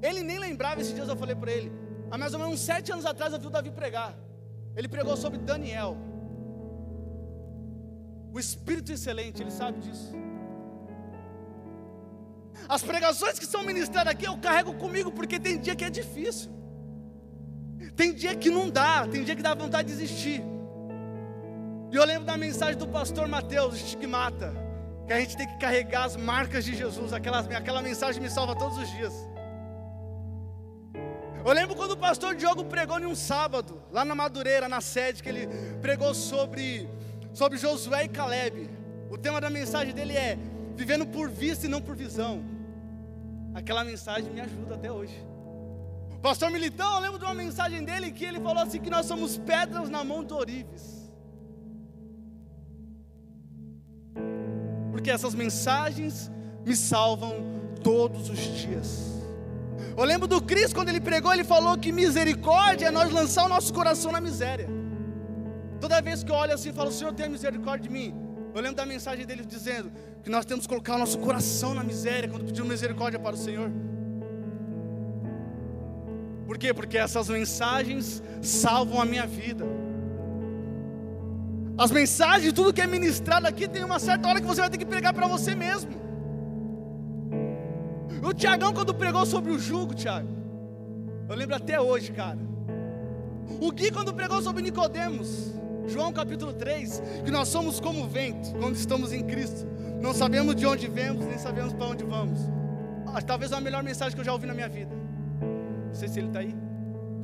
Ele 0.03 0.23
nem 0.23 0.39
lembrava, 0.39 0.81
esses 0.81 0.95
dias 0.95 1.09
eu 1.09 1.17
falei 1.17 1.35
para 1.35 1.53
ele. 1.53 1.73
Há 2.11 2.19
mais 2.19 2.33
ou 2.33 2.39
menos 2.39 2.55
uns 2.55 2.61
sete 2.61 2.93
anos 2.93 3.07
atrás 3.07 3.33
eu 3.33 3.41
vi 3.41 3.47
o 3.47 3.51
Davi 3.51 3.71
pregar. 3.71 4.17
Ele 4.77 4.89
pregou 4.89 5.17
sobre 5.17 5.39
Daniel. 5.39 5.97
O 8.33 8.39
Espírito 8.39 8.93
Excelente, 8.93 9.43
ele 9.43 9.51
sabe 9.51 9.81
disso. 9.81 10.13
As 12.69 12.83
pregações 12.83 13.39
que 13.39 13.47
são 13.47 13.63
ministradas 13.63 14.13
aqui 14.13 14.27
eu 14.27 14.37
carrego 14.39 14.75
comigo, 14.75 15.11
porque 15.11 15.39
tem 15.39 15.59
dia 15.59 15.75
que 15.75 15.85
é 15.85 15.91
difícil. 15.91 16.51
Tem 17.95 18.13
dia 18.13 18.35
que 18.35 18.51
não 18.51 18.69
dá, 18.69 19.07
tem 19.09 19.25
dia 19.25 19.35
que 19.35 19.43
dá 19.43 19.55
vontade 19.55 19.89
de 19.89 19.95
desistir. 19.95 20.43
E 21.91 21.97
eu 21.97 22.05
lembro 22.05 22.25
da 22.25 22.37
mensagem 22.37 22.77
do 22.77 22.87
pastor 22.87 23.29
Mateus, 23.29 23.77
estigmata, 23.77 24.53
que 25.07 25.13
a 25.13 25.21
gente 25.21 25.37
tem 25.37 25.47
que 25.47 25.57
carregar 25.59 26.05
as 26.05 26.17
marcas 26.17 26.65
de 26.65 26.75
Jesus. 26.75 27.13
Aquela, 27.13 27.39
aquela 27.39 27.81
mensagem 27.81 28.21
me 28.21 28.29
salva 28.29 28.55
todos 28.57 28.77
os 28.77 28.91
dias. 28.91 29.15
Eu 31.47 31.53
lembro 31.53 31.77
quando 31.77 31.93
o 31.93 31.97
pastor 31.97 32.35
Diogo 32.35 32.65
pregou 32.65 32.99
em 32.99 33.07
um 33.07 33.15
sábado, 33.15 33.81
lá 33.93 34.05
na 34.05 34.17
Madureira, 34.17 34.69
na 34.69 34.81
sede, 34.81 35.23
que 35.23 35.29
ele 35.29 35.47
pregou 35.81 36.13
sobre, 36.13 36.91
sobre 37.33 37.57
Josué 37.57 38.07
e 38.07 38.09
Caleb. 38.09 38.69
O 39.09 39.17
tema 39.17 39.41
da 39.41 39.49
mensagem 39.49 39.95
dele 39.95 40.13
é 40.13 40.37
vivendo 40.75 41.07
por 41.07 41.31
vista 41.31 41.67
e 41.67 41.69
não 41.69 41.81
por 41.81 41.95
visão. 41.95 42.43
Aquela 43.55 43.85
mensagem 43.85 44.29
me 44.33 44.41
ajuda 44.41 44.75
até 44.75 44.91
hoje. 44.91 45.15
Pastor 46.21 46.51
Militão, 46.51 46.97
eu 46.97 47.01
lembro 47.01 47.19
de 47.21 47.25
uma 47.25 47.35
mensagem 47.35 47.85
dele 47.85 48.11
que 48.11 48.25
ele 48.25 48.41
falou 48.41 48.65
assim: 48.65 48.81
que 48.81 48.91
nós 48.91 49.07
somos 49.07 49.39
pedras 49.39 49.89
na 49.89 50.03
mão 50.03 50.25
de 50.25 50.35
Orives. 50.35 51.13
Porque 54.91 55.13
essas 55.13 55.33
mensagens 55.33 56.29
me 56.65 56.75
salvam 56.75 57.37
todos 57.85 58.31
os 58.31 58.41
dias. 58.41 59.16
Eu 59.97 60.05
lembro 60.05 60.29
do 60.29 60.43
Cristo 60.43 60.75
quando 60.75 60.91
ele 60.91 61.01
pregou, 61.01 61.33
ele 61.33 61.45
falou 61.45 61.77
que 61.79 61.91
misericórdia 61.91 62.87
é 62.87 62.91
nós 62.91 63.11
lançar 63.11 63.47
o 63.47 63.49
nosso 63.49 63.73
coração 63.73 64.13
na 64.13 64.21
miséria. 64.21 64.69
Toda 65.81 66.01
vez 66.03 66.23
que 66.23 66.31
eu 66.31 66.35
olho 66.35 66.53
assim 66.53 66.69
e 66.69 66.73
falo, 66.73 66.93
Senhor, 66.93 67.13
tenha 67.15 67.29
misericórdia 67.29 67.89
de 67.89 67.91
mim. 67.91 68.15
Eu 68.55 68.61
lembro 68.61 68.77
da 68.77 68.87
mensagem 68.87 69.25
dele 69.25 69.45
dizendo 69.45 69.91
que 70.23 70.29
nós 70.29 70.45
temos 70.45 70.67
que 70.67 70.69
colocar 70.69 70.97
o 70.97 70.99
nosso 70.99 71.19
coração 71.19 71.75
na 71.75 71.83
miséria 71.83 72.29
quando 72.29 72.45
pedimos 72.45 72.69
misericórdia 72.69 73.19
para 73.19 73.35
o 73.35 73.39
Senhor. 73.39 73.71
Por 76.47 76.59
quê? 76.59 76.73
Porque 76.73 76.99
essas 76.99 77.29
mensagens 77.29 78.23
salvam 78.43 79.01
a 79.01 79.05
minha 79.05 79.27
vida. 79.27 79.65
As 81.79 81.91
mensagens, 81.91 82.53
tudo 82.53 82.73
que 82.73 82.81
é 82.81 82.87
ministrado 82.87 83.47
aqui, 83.47 83.67
tem 83.69 83.85
uma 83.85 83.99
certa 83.99 84.29
hora 84.29 84.41
que 84.41 84.47
você 84.47 84.61
vai 84.61 84.71
ter 84.71 84.79
que 84.79 84.87
pregar 84.87 85.13
para 85.13 85.27
você 85.27 85.55
mesmo. 85.55 86.06
O 88.23 88.33
Tiagão, 88.33 88.73
quando 88.73 88.95
pregou 88.95 89.25
sobre 89.27 89.53
o 89.53 89.59
jugo, 89.59 89.95
Tiago, 89.95 90.29
eu 91.29 91.35
lembro 91.35 91.57
até 91.57 91.81
hoje, 91.81 92.13
cara. 92.13 92.39
O 93.61 93.71
Gui, 93.71 93.91
quando 93.91 94.13
pregou 94.13 94.43
sobre 94.43 94.63
Nicodemos, 94.63 95.53
João 95.87 96.13
capítulo 96.13 96.53
3, 96.53 97.03
que 97.25 97.31
nós 97.31 97.49
somos 97.49 97.79
como 97.81 98.05
o 98.05 98.09
vento 98.09 98.53
quando 98.59 98.75
estamos 98.75 99.13
em 99.13 99.23
Cristo. 99.25 99.67
Não 100.01 100.13
sabemos 100.13 100.55
de 100.55 100.67
onde 100.67 100.89
vemos, 100.89 101.25
nem 101.27 101.39
sabemos 101.39 101.73
para 101.73 101.87
onde 101.87 102.05
vamos. 102.05 102.41
Ah, 103.07 103.23
talvez 103.23 103.53
a 103.53 103.61
melhor 103.61 103.83
mensagem 103.83 104.15
que 104.15 104.21
eu 104.21 104.25
já 104.25 104.33
ouvi 104.33 104.47
na 104.47 104.55
minha 104.55 104.69
vida. 104.69 104.95
Não 105.89 105.95
sei 105.95 106.09
se 106.09 106.19
ele 106.19 106.29
está 106.29 106.41
aí. 106.41 106.55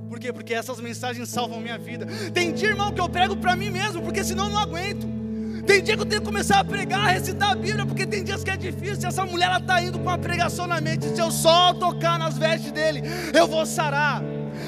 Por 0.09 0.19
quê? 0.19 0.33
Porque 0.33 0.55
essas 0.55 0.81
mensagens 0.81 1.29
salvam 1.29 1.61
minha 1.61 1.79
vida. 1.79 2.07
Tem 2.33 2.53
dia, 2.53 2.69
irmão, 2.69 2.93
que 2.93 3.01
eu 3.01 3.09
prego 3.09 3.37
para 3.37 3.57
mim 3.57 3.71
mesmo, 3.71 4.03
porque 4.03 4.23
senão 4.23 4.45
eu 4.47 4.51
não 4.51 4.59
aguento. 4.59 5.22
Tem 5.67 5.81
dia 5.83 5.97
que 5.97 6.03
eu 6.03 6.07
tenho 6.07 6.21
que 6.21 6.27
começar 6.27 6.59
a 6.59 6.65
pregar, 6.65 7.07
a 7.07 7.11
recitar 7.11 7.53
a 7.53 7.55
Bíblia, 7.55 7.87
porque 7.87 8.05
tem 8.05 8.25
dias 8.25 8.43
que 8.43 8.51
é 8.51 8.57
difícil. 8.57 9.09
Essa 9.09 9.25
mulher 9.25 9.47
ela 9.47 9.59
está 9.59 9.81
indo 9.81 9.99
com 9.99 10.05
uma 10.09 10.19
pregação 10.19 10.67
na 10.67 10.81
mente. 10.81 11.07
Se 11.07 11.21
eu 11.21 11.31
só 11.31 11.73
tocar 11.73 12.19
nas 12.19 12.37
vestes 12.37 12.73
dele, 12.73 13.03
eu 13.33 13.47
vou 13.47 13.65
sarar. 13.65 14.23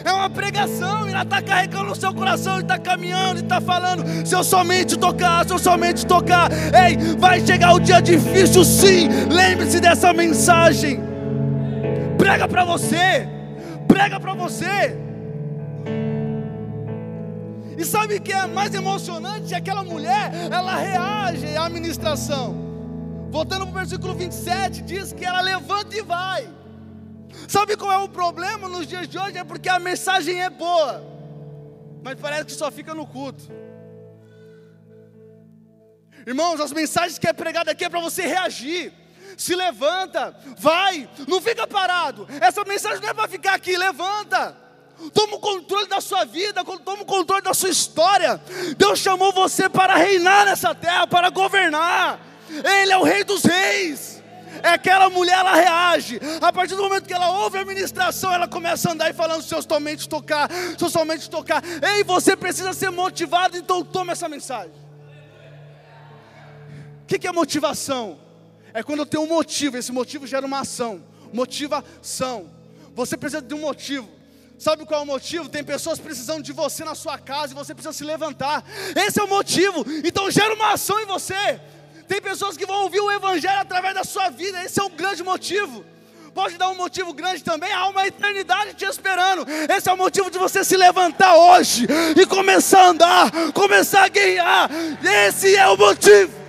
É 0.05 0.13
uma 0.13 0.31
pregação, 0.31 1.09
ela 1.09 1.23
está 1.23 1.43
carregando 1.43 1.87
no 1.87 1.97
seu 1.97 2.13
coração, 2.15 2.61
está 2.61 2.79
caminhando, 2.79 3.41
está 3.41 3.61
falando. 3.61 4.05
Se 4.27 4.35
eu 4.35 4.45
somente 4.45 4.97
tocar, 4.99 5.45
se 5.47 5.53
eu 5.53 5.59
somente 5.59 6.07
tocar, 6.07 6.51
ei, 6.53 6.97
vai 7.19 7.45
chegar 7.45 7.73
o 7.75 7.81
dia 7.81 8.01
difícil, 8.01 8.65
sim. 8.65 9.09
Lembre-se 9.31 9.81
dessa 9.81 10.13
mensagem. 10.13 11.01
Prega 12.17 12.47
para 12.47 12.65
você, 12.65 13.29
prega 13.89 14.21
para 14.21 14.35
você. 14.35 15.04
E 17.77 17.85
sabe 17.85 18.17
o 18.17 18.21
que 18.21 18.33
é 18.33 18.47
mais 18.47 18.75
emocionante? 18.75 19.55
Aquela 19.55 19.83
mulher, 19.83 20.31
ela 20.51 20.77
reage 20.77 21.57
à 21.57 21.69
ministração. 21.69 22.55
Voltando 23.31 23.67
para 23.67 23.73
o 23.73 23.79
versículo 23.79 24.15
27, 24.15 24.83
diz 24.83 25.13
que 25.13 25.25
ela 25.25 25.41
levanta 25.41 25.97
e 25.97 26.03
vai. 26.03 26.49
Sabe 27.49 27.77
qual 27.77 27.93
é 27.93 27.99
o 27.99 28.09
problema 28.09 28.69
nos 28.69 28.87
dias 28.87 29.09
de 29.09 29.19
hoje? 29.19 29.39
É 29.39 29.45
porque 29.45 29.69
a 29.69 29.79
mensagem 29.79 30.41
é 30.41 30.49
boa, 30.49 31.05
mas 32.03 32.19
parece 32.21 32.45
que 32.45 32.53
só 32.53 32.71
fica 32.71 32.95
no 32.95 33.07
culto. 33.07 33.43
Irmãos, 36.27 36.61
as 36.61 36.73
mensagens 36.73 37.19
que 37.19 37.27
é 37.27 37.33
pregada 37.33 37.73
aqui 37.73 37.85
é 37.85 37.89
para 37.89 38.01
você 38.01 38.23
reagir. 38.23 38.93
Se 39.37 39.55
levanta, 39.55 40.35
vai, 40.59 41.09
não 41.27 41.41
fica 41.41 41.67
parado. 41.67 42.27
Essa 42.41 42.65
mensagem 42.65 43.01
não 43.01 43.09
é 43.09 43.15
para 43.15 43.29
ficar 43.29 43.55
aqui, 43.55 43.77
levanta. 43.77 44.64
Toma 45.13 45.37
o 45.37 45.41
controle 45.41 45.89
da 45.89 46.01
sua 46.01 46.25
vida, 46.25 46.65
toma 46.65 47.03
o 47.03 47.07
controle 47.07 47.43
da 47.43 47.53
sua 47.53 47.69
história. 47.69 48.41
Deus 48.77 48.99
chamou 48.99 49.33
você 49.33 49.69
para 49.69 49.97
reinar 49.97 50.47
nessa 50.47 50.75
terra, 50.75 51.07
para 51.07 51.31
governar. 51.31 52.21
Ele 52.49 52.93
é 52.93 52.99
o 52.99 53.03
rei 53.03 53.25
dos 53.25 53.43
reis. 53.45 54.23
É 54.63 54.71
aquela 54.71 55.11
mulher, 55.11 55.39
ela 55.39 55.55
reage. 55.55 56.21
A 56.41 56.53
partir 56.53 56.77
do 56.77 56.83
momento 56.83 57.07
que 57.07 57.13
ela 57.13 57.31
ouve 57.41 57.59
a 57.59 57.65
ministração, 57.65 58.33
ela 58.33 58.47
começa 58.47 58.89
a 58.89 58.93
andar 58.93 59.11
e 59.11 59.13
falando: 59.13 59.43
se 59.43 59.55
somente 59.63 60.09
tocar, 60.09 60.49
se 60.79 60.91
somente 60.91 61.29
tocar. 61.29 61.63
Ei, 61.83 62.05
você 62.05 62.37
precisa 62.37 62.73
ser 62.73 62.91
motivado, 62.91 63.57
então 63.57 63.85
toma 63.85 64.13
essa 64.13 64.29
mensagem. 64.29 64.73
O 67.03 67.07
que, 67.07 67.19
que 67.19 67.27
é 67.27 67.33
motivação? 67.33 68.19
É 68.73 68.83
quando 68.83 69.01
eu 69.01 69.07
tenho 69.07 69.25
um 69.25 69.29
motivo, 69.29 69.77
esse 69.77 69.93
motivo 69.93 70.27
gera 70.27 70.47
uma 70.47 70.61
ação. 70.61 71.05
Motivação. 71.33 72.51
Você 72.95 73.17
precisa 73.17 73.43
de 73.43 73.55
um 73.55 73.61
motivo. 73.61 74.09
Sabe 74.59 74.87
qual 74.87 75.01
é 75.01 75.03
o 75.03 75.07
motivo? 75.07 75.49
Tem 75.49 75.65
pessoas 75.65 75.99
precisando 75.99 76.43
de 76.43 76.53
você 76.53 76.85
na 76.85 76.95
sua 76.95 77.19
casa 77.19 77.53
e 77.53 77.57
você 77.57 77.75
precisa 77.75 77.93
se 77.93 78.05
levantar. 78.05 78.65
Esse 78.95 79.21
é 79.21 79.23
o 79.23 79.29
motivo. 79.29 79.85
Então 80.05 80.31
gera 80.31 80.55
uma 80.55 80.73
ação 80.73 80.99
em 81.01 81.07
você. 81.07 81.61
Tem 82.07 82.21
pessoas 82.21 82.57
que 82.57 82.67
vão 82.67 82.83
ouvir 82.85 83.01
o 83.01 83.11
Evangelho 83.11 83.61
através 83.61 83.95
da 83.95 84.05
sua 84.05 84.31
vida. 84.31 84.63
Esse 84.63 84.81
é 84.81 84.83
um 84.83 84.91
grande 84.91 85.23
motivo. 85.23 85.85
Pode 86.35 86.57
dar 86.57 86.69
um 86.69 86.75
motivo 86.75 87.13
grande 87.13 87.43
também. 87.45 87.73
Há 87.73 87.89
uma 87.89 88.07
eternidade 88.07 88.75
te 88.75 88.85
esperando. 88.85 89.47
Esse 89.71 89.89
é 89.89 89.93
o 89.93 89.97
motivo 89.97 90.31
de 90.31 90.39
você 90.39 90.65
se 90.65 90.77
levantar 90.77 91.37
hoje 91.37 91.87
e 92.17 92.27
começar 92.27 92.83
a 92.83 92.89
andar, 92.89 93.31
começar 93.53 94.05
a 94.05 94.09
guerrear. 94.09 94.69
Esse 95.27 95.55
é 95.55 95.67
o 95.69 95.77
motivo. 95.77 96.44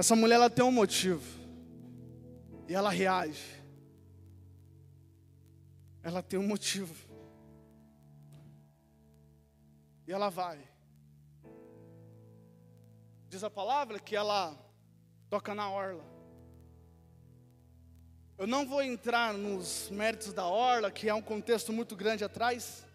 Essa 0.00 0.16
mulher 0.16 0.36
ela 0.36 0.48
tem 0.48 0.64
um 0.64 0.72
motivo. 0.72 1.22
E 2.66 2.74
ela 2.74 2.88
reage. 2.88 3.62
Ela 6.02 6.22
tem 6.22 6.38
um 6.38 6.46
motivo. 6.46 6.94
E 10.06 10.10
ela 10.10 10.30
vai. 10.30 10.58
Diz 13.28 13.44
a 13.44 13.50
palavra 13.50 14.00
que 14.00 14.16
ela 14.16 14.58
toca 15.28 15.54
na 15.54 15.70
orla. 15.70 16.02
Eu 18.38 18.46
não 18.46 18.66
vou 18.66 18.82
entrar 18.82 19.34
nos 19.34 19.90
méritos 19.90 20.32
da 20.32 20.46
orla, 20.46 20.90
que 20.90 21.10
é 21.10 21.14
um 21.14 21.20
contexto 21.20 21.74
muito 21.74 21.94
grande 21.94 22.24
atrás. 22.24 22.86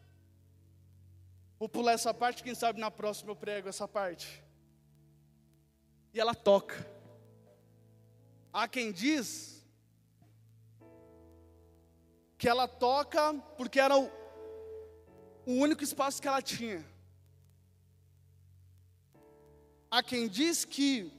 Vou 1.60 1.70
pular 1.70 1.92
essa 1.92 2.12
parte, 2.16 2.42
quem 2.42 2.56
sabe 2.56 2.80
na 2.80 2.90
próxima 2.90 3.30
eu 3.30 3.36
prego 3.36 3.70
essa 3.70 3.88
parte. 3.88 4.44
E 6.12 6.20
ela 6.20 6.34
toca. 6.34 6.95
Há 8.58 8.70
quem 8.70 8.90
diz 8.90 9.62
que 12.38 12.48
ela 12.48 12.70
toca 12.70 13.34
porque 13.58 13.82
era 13.82 13.98
o, 13.98 14.10
o 15.46 15.52
único 15.56 15.84
espaço 15.84 16.22
que 16.22 16.28
ela 16.30 16.42
tinha. 16.42 16.86
Há 19.92 20.02
quem 20.02 20.30
diz 20.30 20.64
que 20.64 21.12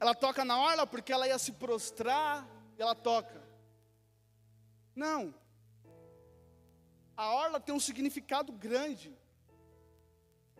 ela 0.00 0.16
toca 0.16 0.44
na 0.44 0.58
orla 0.58 0.84
porque 0.84 1.12
ela 1.12 1.28
ia 1.28 1.38
se 1.38 1.52
prostrar 1.52 2.44
e 2.76 2.82
ela 2.82 2.96
toca. 2.96 3.40
Não. 4.92 5.32
A 7.16 7.32
orla 7.32 7.60
tem 7.60 7.72
um 7.72 7.78
significado 7.78 8.50
grande. 8.50 9.16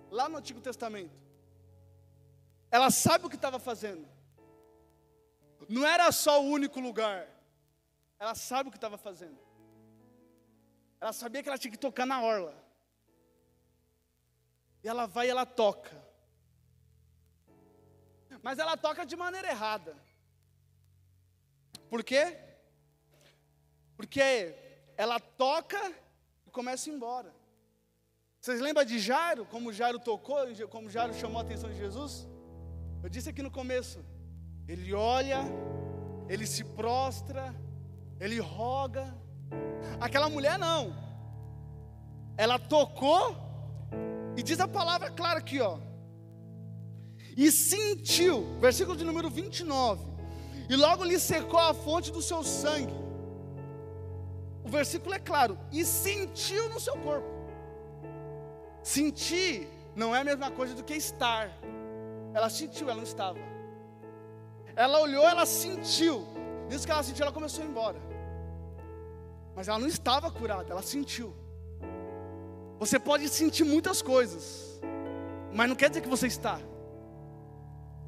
Lá 0.09 0.29
no 0.29 0.37
Antigo 0.37 0.61
Testamento. 0.61 1.19
Ela 2.71 2.89
sabe 2.93 3.27
o 3.27 3.29
que 3.29 3.35
estava 3.35 3.59
fazendo. 3.59 4.09
Não 5.69 5.87
era 5.87 6.11
só 6.11 6.43
o 6.43 6.47
único 6.47 6.81
lugar. 6.81 7.29
Ela 8.19 8.35
sabe 8.35 8.69
o 8.69 8.73
que 8.73 8.77
estava 8.77 8.99
fazendo. 8.99 9.39
Ela 11.01 11.13
sabia 11.13 11.43
que 11.43 11.49
ela 11.49 11.59
tinha 11.59 11.71
que 11.71 11.79
tocar 11.79 12.07
na 12.07 12.23
orla. 12.23 12.55
E 14.83 14.89
ela 14.89 15.07
vai 15.07 15.27
e 15.27 15.31
ela 15.31 15.47
toca. 15.47 15.91
Mas 18.43 18.59
ela 18.59 18.77
toca 18.77 19.05
de 19.05 19.17
maneira 19.17 19.49
errada. 19.49 19.97
Por 21.89 22.03
quê? 22.05 22.39
Porque 23.97 24.55
ela 24.97 25.19
toca 25.19 25.93
e 26.47 26.51
começa 26.51 26.89
a 26.89 26.93
ir 26.93 26.97
embora. 26.97 27.35
Vocês 28.41 28.61
lembram 28.61 28.85
de 28.85 28.99
Jairo? 28.99 29.45
Como 29.45 29.73
Jairo 29.73 29.99
tocou, 29.99 30.39
como 30.71 30.89
Jairo 30.89 31.13
chamou 31.15 31.39
a 31.39 31.43
atenção 31.43 31.71
de 31.71 31.77
Jesus? 31.77 32.27
Eu 33.03 33.09
disse 33.09 33.29
aqui 33.29 33.43
no 33.43 33.51
começo. 33.51 34.03
Ele 34.73 34.95
olha, 34.95 35.41
ele 36.29 36.47
se 36.47 36.63
prostra, 36.63 37.55
ele 38.19 38.39
roga. 38.39 39.07
Aquela 40.01 40.29
mulher 40.29 40.57
não. 40.59 40.83
Ela 42.37 42.59
tocou 42.59 43.37
e 44.37 44.43
diz 44.43 44.61
a 44.61 44.69
palavra 44.69 45.11
clara 45.11 45.41
aqui, 45.41 45.61
ó. 45.61 45.79
E 47.37 47.51
sentiu, 47.51 48.37
versículo 48.61 48.97
de 48.97 49.05
número 49.05 49.29
29. 49.29 50.05
E 50.69 50.77
logo 50.77 51.05
lhe 51.05 51.19
secou 51.19 51.59
a 51.59 51.75
fonte 51.75 52.13
do 52.13 52.23
seu 52.23 52.43
sangue 52.45 53.01
o 54.65 54.69
versículo 54.69 55.15
é 55.15 55.19
claro, 55.19 55.59
e 55.73 55.85
sentiu 55.85 56.69
no 56.69 56.79
seu 56.79 56.97
corpo. 56.99 57.29
Sentir 58.83 59.69
não 59.97 60.15
é 60.15 60.21
a 60.21 60.25
mesma 60.25 60.51
coisa 60.51 60.75
do 60.75 60.85
que 60.85 60.95
estar. 60.95 61.51
Ela 62.33 62.49
sentiu, 62.49 62.89
ela 62.89 62.97
não 62.97 63.03
estava. 63.03 63.50
Ela 64.85 64.99
olhou, 65.07 65.25
ela 65.29 65.45
sentiu. 65.45 66.17
Isso 66.71 66.87
que 66.87 66.93
ela 66.93 67.03
sentiu, 67.03 67.25
ela 67.25 67.33
começou 67.39 67.63
a 67.63 67.67
ir 67.67 67.71
embora. 67.71 68.01
Mas 69.55 69.69
ela 69.69 69.79
não 69.79 69.87
estava 69.87 70.31
curada, 70.31 70.73
ela 70.73 70.83
sentiu. 70.83 71.35
Você 72.79 72.99
pode 72.99 73.29
sentir 73.29 73.65
muitas 73.65 74.01
coisas, 74.01 74.81
mas 75.53 75.69
não 75.69 75.77
quer 75.77 75.91
dizer 75.91 76.01
que 76.01 76.09
você 76.09 76.27
está. 76.27 76.59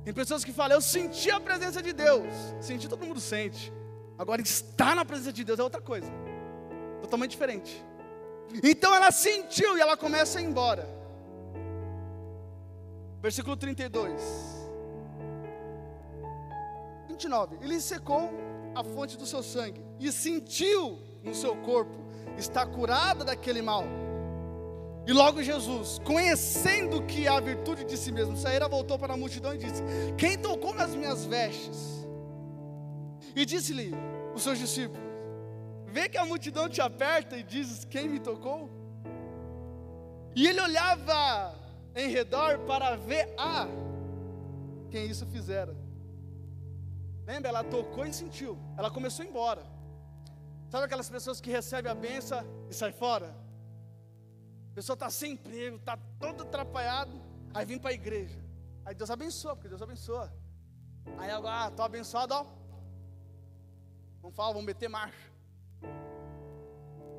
Tem 0.04 0.14
pessoas 0.14 0.44
que 0.46 0.52
falam, 0.60 0.78
eu 0.78 0.80
senti 0.80 1.30
a 1.30 1.38
presença 1.38 1.82
de 1.82 1.92
Deus. 1.92 2.32
Sentir 2.60 2.88
todo 2.88 3.04
mundo 3.04 3.20
sente. 3.20 3.72
Agora, 4.18 4.40
estar 4.40 4.96
na 4.96 5.04
presença 5.04 5.32
de 5.32 5.44
Deus 5.44 5.58
é 5.58 5.62
outra 5.62 5.80
coisa 5.80 6.10
totalmente 7.02 7.32
diferente. 7.32 7.84
Então 8.62 8.94
ela 8.94 9.10
sentiu 9.10 9.76
e 9.76 9.80
ela 9.80 9.96
começa 9.96 10.38
a 10.38 10.42
ir 10.42 10.46
embora. 10.46 10.88
Versículo 13.20 13.56
32. 13.56 14.61
29. 17.22 17.58
Ele 17.60 17.80
secou 17.80 18.30
a 18.74 18.82
fonte 18.82 19.16
do 19.16 19.26
seu 19.26 19.42
sangue 19.42 19.84
e 20.00 20.10
sentiu 20.10 20.98
no 21.22 21.34
seu 21.34 21.56
corpo 21.56 22.02
está 22.36 22.66
curada 22.66 23.24
daquele 23.24 23.62
mal. 23.62 23.84
E 25.06 25.12
logo 25.12 25.42
Jesus, 25.42 25.98
conhecendo 26.04 27.02
que 27.02 27.26
a 27.26 27.40
virtude 27.40 27.84
de 27.84 27.96
si 27.96 28.12
mesmo 28.12 28.36
saíra, 28.36 28.68
voltou 28.68 28.98
para 28.98 29.14
a 29.14 29.16
multidão 29.16 29.54
e 29.54 29.58
disse: 29.58 29.82
Quem 30.16 30.38
tocou 30.38 30.74
nas 30.74 30.94
minhas 30.94 31.24
vestes? 31.24 32.06
E 33.34 33.44
disse-lhe 33.44 33.92
os 34.34 34.42
seus 34.42 34.58
discípulos: 34.58 35.02
Vê 35.86 36.08
que 36.08 36.16
a 36.16 36.24
multidão 36.24 36.68
te 36.68 36.80
aperta 36.80 37.36
e 37.36 37.42
diz: 37.42 37.84
Quem 37.84 38.08
me 38.08 38.20
tocou? 38.20 38.70
E 40.34 40.46
ele 40.46 40.60
olhava 40.60 41.54
em 41.94 42.08
redor 42.08 42.60
para 42.60 42.96
ver 42.96 43.34
a 43.36 43.66
quem 44.88 45.06
isso 45.06 45.26
fizera. 45.26 45.81
Lembra? 47.26 47.48
Ela 47.50 47.64
tocou 47.64 48.04
e 48.04 48.12
sentiu. 48.12 48.58
Ela 48.76 48.90
começou 48.90 49.22
a 49.22 49.26
ir 49.26 49.30
embora. 49.30 49.62
Sabe 50.68 50.84
aquelas 50.84 51.08
pessoas 51.08 51.40
que 51.40 51.50
recebem 51.50 51.90
a 51.90 51.94
benção 51.94 52.44
e 52.70 52.74
sai 52.74 52.92
fora? 52.92 53.34
A 54.70 54.74
pessoa 54.74 54.94
está 54.94 55.10
sem 55.10 55.32
emprego, 55.32 55.76
está 55.76 55.98
todo 56.18 56.42
atrapalhado. 56.44 57.20
Aí 57.52 57.66
vem 57.66 57.78
para 57.78 57.90
a 57.90 57.94
igreja. 57.94 58.38
Aí 58.84 58.94
Deus 58.94 59.10
abençoa, 59.10 59.54
porque 59.54 59.68
Deus 59.68 59.82
abençoa. 59.82 60.32
Aí 61.18 61.30
agora, 61.30 61.64
ah, 61.64 61.68
estou 61.68 61.84
abençoado, 61.84 62.34
ó. 62.34 62.46
Vamos 64.22 64.36
falar, 64.36 64.52
vamos 64.52 64.64
meter 64.64 64.88
marcha. 64.88 65.32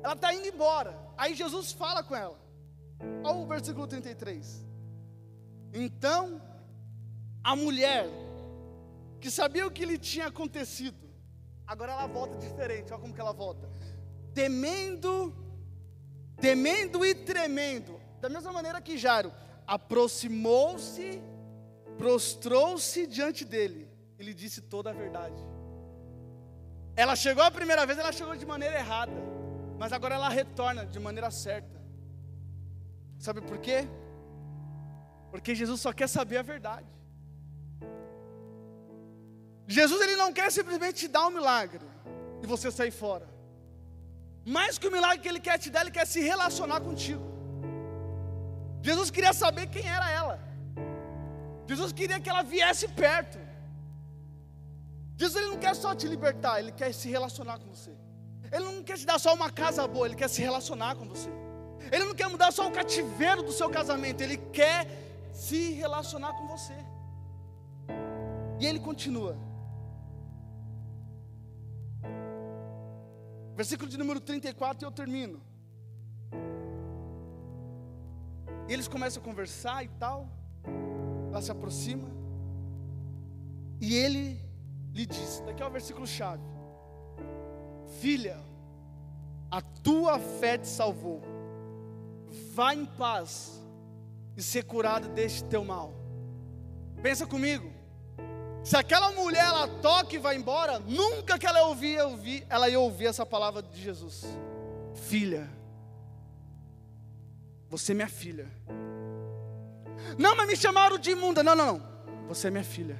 Ela 0.02 0.14
está 0.14 0.34
indo 0.34 0.48
embora. 0.48 0.98
Aí 1.16 1.34
Jesus 1.34 1.72
fala 1.72 2.02
com 2.02 2.16
ela. 2.16 2.38
Olha 3.22 3.36
o 3.36 3.46
versículo 3.46 3.86
33. 3.86 4.66
Então, 5.72 6.42
a 7.42 7.54
mulher, 7.54 8.08
que 9.24 9.30
sabia 9.30 9.66
o 9.66 9.70
que 9.70 9.86
lhe 9.86 9.96
tinha 9.96 10.26
acontecido, 10.26 10.98
agora 11.66 11.92
ela 11.92 12.06
volta 12.06 12.36
diferente. 12.36 12.92
Olha 12.92 13.00
como 13.00 13.14
que 13.14 13.20
ela 13.22 13.32
volta. 13.32 13.66
Temendo, 14.34 15.34
temendo 16.36 17.02
e 17.06 17.14
tremendo. 17.14 17.98
Da 18.20 18.28
mesma 18.28 18.52
maneira 18.52 18.82
que 18.82 18.98
Jairo 18.98 19.32
aproximou-se, 19.66 21.22
prostrou-se 21.96 23.06
diante 23.06 23.46
dele. 23.46 23.88
Ele 24.18 24.34
disse 24.34 24.60
toda 24.60 24.90
a 24.90 24.92
verdade. 24.92 25.42
Ela 26.94 27.16
chegou 27.16 27.44
a 27.44 27.50
primeira 27.50 27.86
vez, 27.86 27.98
ela 27.98 28.12
chegou 28.12 28.36
de 28.36 28.44
maneira 28.44 28.76
errada. 28.76 29.16
Mas 29.78 29.90
agora 29.90 30.16
ela 30.16 30.28
retorna 30.28 30.84
de 30.84 31.00
maneira 31.00 31.30
certa. 31.30 31.82
Sabe 33.18 33.40
por 33.40 33.56
quê? 33.56 33.88
Porque 35.30 35.54
Jesus 35.54 35.80
só 35.80 35.94
quer 35.94 36.10
saber 36.10 36.36
a 36.36 36.42
verdade. 36.42 36.92
Jesus 39.66 40.00
ele 40.00 40.16
não 40.16 40.32
quer 40.32 40.50
simplesmente 40.52 41.00
te 41.00 41.08
dar 41.08 41.26
um 41.26 41.30
milagre 41.30 41.80
e 42.42 42.46
você 42.46 42.70
sair 42.70 42.90
fora. 42.90 43.26
Mais 44.44 44.76
que 44.76 44.86
o 44.86 44.92
milagre 44.92 45.20
que 45.20 45.28
ele 45.28 45.40
quer 45.40 45.58
te 45.58 45.70
dar, 45.70 45.82
ele 45.82 45.90
quer 45.90 46.06
se 46.06 46.20
relacionar 46.20 46.80
contigo. 46.80 47.24
Jesus 48.82 49.10
queria 49.10 49.32
saber 49.32 49.66
quem 49.68 49.86
era 49.88 50.10
ela. 50.10 50.38
Jesus 51.66 51.92
queria 51.92 52.20
que 52.20 52.28
ela 52.28 52.42
viesse 52.42 52.86
perto. 52.88 53.38
Jesus 55.16 55.36
ele 55.40 55.52
não 55.52 55.58
quer 55.58 55.74
só 55.74 55.94
te 55.94 56.06
libertar, 56.06 56.58
ele 56.58 56.72
quer 56.72 56.92
se 56.92 57.08
relacionar 57.08 57.58
com 57.58 57.70
você. 57.70 57.92
Ele 58.52 58.64
não 58.64 58.82
quer 58.82 58.98
te 58.98 59.06
dar 59.06 59.18
só 59.18 59.32
uma 59.32 59.50
casa 59.50 59.86
boa, 59.88 60.06
ele 60.06 60.14
quer 60.14 60.28
se 60.28 60.42
relacionar 60.42 60.96
com 60.96 61.08
você. 61.08 61.30
Ele 61.90 62.04
não 62.04 62.14
quer 62.14 62.28
mudar 62.28 62.52
só 62.52 62.68
o 62.68 62.72
cativeiro 62.72 63.42
do 63.42 63.52
seu 63.52 63.70
casamento, 63.70 64.20
ele 64.20 64.36
quer 64.36 64.86
se 65.32 65.72
relacionar 65.72 66.32
com 66.34 66.46
você. 66.46 66.74
E 68.60 68.66
ele 68.66 68.78
continua. 68.78 69.36
Versículo 73.54 73.88
de 73.88 73.96
número 73.96 74.20
34 74.20 74.84
e 74.84 74.86
eu 74.86 74.92
termino. 74.92 75.40
E 78.68 78.72
eles 78.72 78.88
começam 78.88 79.22
a 79.22 79.24
conversar 79.24 79.84
e 79.84 79.88
tal. 79.88 80.28
Ela 81.30 81.42
se 81.42 81.50
aproxima. 81.50 82.08
E 83.80 83.94
ele 83.94 84.40
lhe 84.92 85.06
diz: 85.06 85.42
daqui 85.44 85.62
é 85.62 85.66
o 85.66 85.70
versículo 85.70 86.06
chave. 86.06 86.42
Filha, 88.00 88.38
a 89.50 89.60
tua 89.60 90.18
fé 90.18 90.56
te 90.58 90.68
salvou. 90.68 91.22
Vá 92.54 92.74
em 92.74 92.86
paz 92.86 93.62
e 94.36 94.42
ser 94.42 94.64
curada 94.64 95.08
deste 95.08 95.44
teu 95.44 95.64
mal. 95.64 95.92
Pensa 97.02 97.26
comigo. 97.26 97.73
Se 98.64 98.78
aquela 98.78 99.10
mulher 99.10 99.44
ela 99.44 99.68
toca 99.68 100.14
e 100.14 100.18
vai 100.18 100.36
embora, 100.36 100.78
nunca 100.78 101.38
que 101.38 101.46
ela 101.46 101.64
ouvir, 101.64 101.98
ela 102.48 102.66
ia 102.66 102.80
ouvir 102.80 103.06
essa 103.06 103.26
palavra 103.26 103.62
de 103.62 103.78
Jesus. 103.78 104.24
Filha, 104.94 105.50
você 107.68 107.92
é 107.92 107.94
minha 107.94 108.08
filha. 108.08 108.50
Não, 110.16 110.34
mas 110.34 110.46
me 110.46 110.56
chamaram 110.56 110.96
de 110.96 111.10
imunda. 111.10 111.42
Não, 111.42 111.54
não, 111.54 111.66
não. 111.74 112.26
Você 112.26 112.48
é 112.48 112.50
minha 112.50 112.64
filha. 112.64 112.96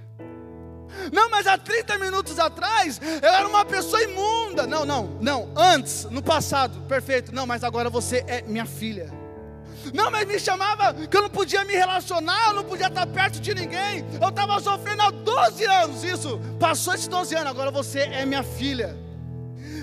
Não, 1.11 1.31
mas 1.31 1.47
há 1.47 1.57
30 1.57 1.97
minutos 1.97 2.39
atrás 2.39 3.01
eu 3.01 3.29
era 3.29 3.49
uma 3.49 3.65
pessoa 3.65 4.03
imunda. 4.03 4.67
Não, 4.67 4.85
não, 4.85 5.19
não. 5.19 5.51
Antes, 5.57 6.05
no 6.05 6.23
passado, 6.23 6.83
perfeito. 6.83 7.35
Não, 7.35 7.47
mas 7.47 7.65
agora 7.65 7.89
você 7.89 8.23
é 8.29 8.43
minha 8.43 8.67
filha. 8.67 9.24
Não, 9.93 10.11
mas 10.11 10.26
me 10.26 10.39
chamava 10.39 10.95
que 10.95 11.16
eu 11.16 11.22
não 11.22 11.30
podia 11.30 11.64
me 11.64 11.74
relacionar, 11.74 12.49
eu 12.49 12.55
não 12.55 12.64
podia 12.64 12.87
estar 12.87 13.07
perto 13.07 13.41
de 13.41 13.55
ninguém. 13.55 14.05
Eu 14.20 14.28
estava 14.28 14.61
sofrendo 14.61 15.03
há 15.03 15.11
12 15.11 15.64
anos. 15.64 16.05
Isso, 16.05 16.41
passou 16.59 16.95
esses 16.95 17.09
12 17.09 17.35
anos, 17.35 17.51
agora 17.51 17.70
você 17.70 18.01
é 18.01 18.24
minha 18.24 18.43
filha. 18.43 18.97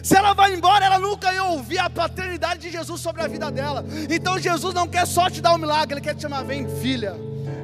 Se 0.04 0.18
ela 0.18 0.34
vai 0.34 0.54
embora, 0.54 0.84
ela 0.84 0.97
nunca 0.97 1.32
ia 1.34 1.43
ouvir 1.43 1.78
a 1.78 1.89
paternidade 1.89 2.62
de 2.62 2.72
Jesus 2.72 2.99
sobre 2.99 3.22
a 3.22 3.28
vida 3.28 3.52
dela. 3.52 3.86
Então 4.10 4.39
Jesus 4.39 4.74
não 4.74 4.88
quer 4.88 5.06
só 5.06 5.30
te 5.30 5.41
dar 5.41 5.54
um 5.54 5.58
milagre, 5.58 5.95
Ele 5.95 6.02
quer 6.02 6.16
te 6.16 6.24
chamar, 6.24 6.43
vem 6.43 6.68
filha. 6.80 7.16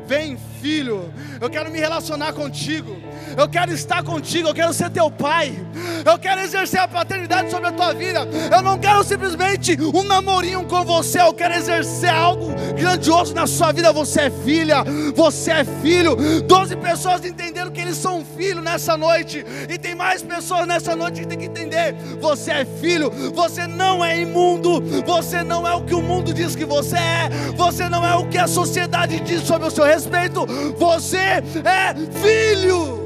Vem, 0.06 0.38
filho, 0.68 1.14
eu 1.40 1.50
quero 1.50 1.72
me 1.72 1.80
relacionar 1.80 2.34
contigo, 2.34 2.98
eu 3.38 3.48
quero 3.48 3.72
estar 3.72 4.04
contigo, 4.04 4.50
eu 4.50 4.54
quero 4.54 4.74
ser 4.74 4.90
teu 4.90 5.10
pai, 5.10 5.58
eu 6.06 6.20
quero 6.20 6.42
exercer 6.42 6.82
a 6.82 6.88
paternidade 6.88 7.50
sobre 7.50 7.68
a 7.68 7.72
tua 7.72 7.94
vida. 7.94 8.28
Eu 8.54 8.62
não 8.62 8.78
quero 8.78 9.02
simplesmente 9.04 9.78
um 9.82 10.04
namorinho 10.04 10.66
com 10.66 10.84
você, 10.84 11.22
eu 11.22 11.34
quero 11.34 11.54
exercer 11.54 12.10
algo 12.10 12.48
grandioso 12.78 13.34
na 13.34 13.48
sua 13.48 13.72
vida. 13.72 13.94
Você 13.94 14.22
é 14.22 14.30
filha, 14.30 14.84
você 15.16 15.52
é 15.52 15.64
filho. 15.64 16.18
Doze 16.42 16.76
pessoas 16.76 17.24
entenderam 17.24 17.72
que 17.72 17.80
eles 17.80 17.96
são 17.96 18.26
filhos 18.26 18.64
nessa 18.64 18.98
noite, 18.98 19.46
e 19.70 19.78
tem 19.78 19.96
mais 19.96 20.22
pessoas 20.22 20.68
nessa 20.68 20.98
noite 20.98 21.22
que 21.22 21.28
tem 21.28 21.38
que 21.38 21.46
entender: 21.46 21.96
você 22.20 22.52
é 22.52 22.66
filho, 22.66 23.10
você 23.34 23.68
não 23.68 24.04
é 24.04 24.20
imundo, 24.20 24.82
você 25.06 25.44
não 25.44 25.66
é 25.66 25.74
o 25.74 25.84
que 25.84 25.96
o 25.96 26.02
mundo 26.02 26.34
diz 26.34 26.58
que 26.58 26.66
você 26.66 26.98
é, 26.98 27.30
você 27.56 27.88
não 27.88 28.06
é 28.06 28.16
o 28.16 28.28
que 28.28 28.38
a 28.38 28.48
sociedade 28.48 29.20
diz 29.22 29.44
sobre 29.44 29.68
o 29.68 29.72
seu 29.72 29.86
respeito, 29.86 30.46
você 30.78 31.18
é 31.18 31.42
filho. 31.42 32.98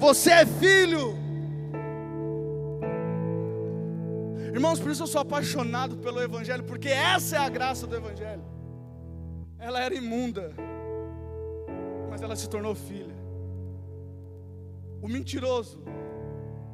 Você 0.00 0.30
é 0.30 0.46
filho. 0.46 1.16
Irmãos, 4.52 4.80
por 4.80 4.90
isso 4.90 5.02
eu 5.02 5.06
sou 5.06 5.20
apaixonado 5.20 5.96
pelo 5.98 6.20
Evangelho, 6.20 6.64
porque 6.64 6.88
essa 6.88 7.36
é 7.36 7.38
a 7.38 7.48
graça 7.48 7.86
do 7.86 7.94
Evangelho. 7.94 8.44
Ela 9.58 9.80
era 9.80 9.94
imunda, 9.94 10.52
mas 12.10 12.22
ela 12.22 12.34
se 12.34 12.48
tornou 12.48 12.74
filha. 12.74 13.14
O 15.00 15.08
mentiroso 15.08 15.82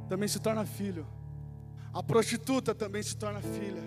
também 0.09 0.29
se 0.29 0.41
torna 0.41 0.65
filho. 0.65 1.07
A 1.93 2.03
prostituta 2.03 2.75
também 2.75 3.03
se 3.03 3.17
torna 3.17 3.41
filha. 3.41 3.83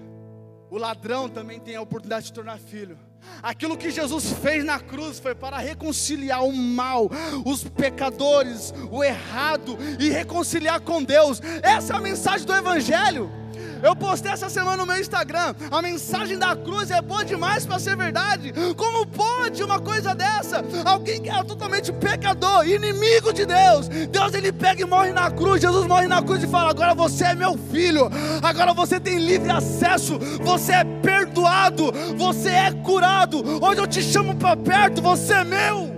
O 0.69 0.77
ladrão 0.77 1.29
também 1.29 1.59
tem 1.59 1.75
a 1.75 1.81
oportunidade 1.81 2.23
de 2.23 2.27
se 2.27 2.33
tornar 2.33 2.57
filho. 2.59 2.97
Aquilo 3.41 3.77
que 3.77 3.91
Jesus 3.91 4.31
fez 4.41 4.63
na 4.63 4.79
cruz 4.79 5.19
foi 5.19 5.35
para 5.35 5.57
reconciliar 5.57 6.43
o 6.43 6.53
mal, 6.53 7.09
os 7.45 7.63
pecadores, 7.63 8.73
o 8.91 9.03
errado 9.03 9.77
e 9.99 10.09
reconciliar 10.09 10.81
com 10.81 11.03
Deus. 11.03 11.41
Essa 11.61 11.93
é 11.93 11.95
a 11.97 12.01
mensagem 12.01 12.45
do 12.45 12.55
Evangelho. 12.55 13.36
Eu 13.81 13.95
postei 13.95 14.31
essa 14.31 14.49
semana 14.49 14.77
no 14.77 14.85
meu 14.85 14.99
Instagram. 14.99 15.55
A 15.69 15.81
mensagem 15.81 16.37
da 16.37 16.55
cruz 16.55 16.91
é 16.91 17.01
boa 17.01 17.23
demais 17.23 17.65
para 17.65 17.79
ser 17.79 17.95
verdade. 17.95 18.53
Como 18.75 19.05
pode 19.05 19.63
uma 19.63 19.79
coisa 19.79 20.13
dessa? 20.15 20.63
Alguém 20.85 21.21
que 21.21 21.29
é 21.29 21.43
totalmente 21.43 21.91
pecador, 21.91 22.67
inimigo 22.67 23.33
de 23.33 23.45
Deus. 23.45 23.87
Deus 23.87 24.33
ele 24.33 24.51
pega 24.51 24.81
e 24.81 24.85
morre 24.85 25.11
na 25.11 25.29
cruz. 25.31 25.61
Jesus 25.61 25.85
morre 25.85 26.07
na 26.07 26.21
cruz 26.21 26.43
e 26.43 26.47
fala: 26.47 26.69
Agora 26.69 26.93
você 26.93 27.25
é 27.25 27.35
meu 27.35 27.57
filho. 27.71 28.09
Agora 28.41 28.73
você 28.73 28.99
tem 28.99 29.17
livre 29.19 29.49
acesso. 29.51 30.17
Você 30.41 30.73
é 30.73 30.83
perdoado. 30.83 31.91
Você 32.17 32.49
é 32.49 32.71
curado. 32.71 33.43
Hoje 33.63 33.81
eu 33.81 33.87
te 33.87 34.01
chamo 34.01 34.35
para 34.35 34.55
perto. 34.55 35.01
Você 35.01 35.33
é 35.33 35.43
meu. 35.43 35.96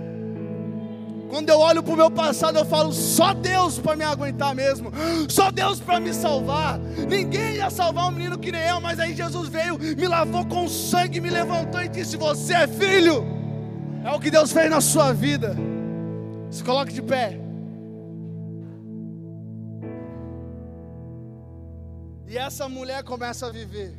Quando 1.30 1.48
eu 1.48 1.60
olho 1.60 1.80
para 1.80 1.94
o 1.94 1.96
meu 1.96 2.10
passado, 2.10 2.58
eu 2.58 2.64
falo: 2.64 2.92
só 2.92 3.32
Deus 3.32 3.78
para 3.78 3.94
me 3.94 4.02
aguentar 4.02 4.52
mesmo, 4.52 4.90
só 5.28 5.50
Deus 5.50 5.78
para 5.78 6.00
me 6.00 6.12
salvar. 6.12 6.78
Ninguém 6.78 7.54
ia 7.54 7.70
salvar 7.70 8.08
um 8.08 8.10
menino 8.10 8.36
que 8.36 8.50
nem 8.50 8.62
eu, 8.62 8.80
mas 8.80 8.98
aí 8.98 9.14
Jesus 9.14 9.48
veio, 9.48 9.78
me 9.78 10.08
lavou 10.08 10.44
com 10.44 10.68
sangue, 10.68 11.20
me 11.20 11.30
levantou 11.30 11.80
e 11.80 11.88
disse: 11.88 12.16
Você 12.16 12.52
é 12.52 12.66
filho. 12.66 13.24
É 14.04 14.10
o 14.10 14.18
que 14.18 14.30
Deus 14.30 14.50
fez 14.50 14.68
na 14.68 14.80
sua 14.80 15.12
vida. 15.12 15.56
Se 16.50 16.64
coloque 16.64 16.92
de 16.92 17.02
pé. 17.02 17.38
E 22.26 22.36
essa 22.36 22.68
mulher 22.68 23.04
começa 23.04 23.46
a 23.46 23.50
viver 23.50 23.94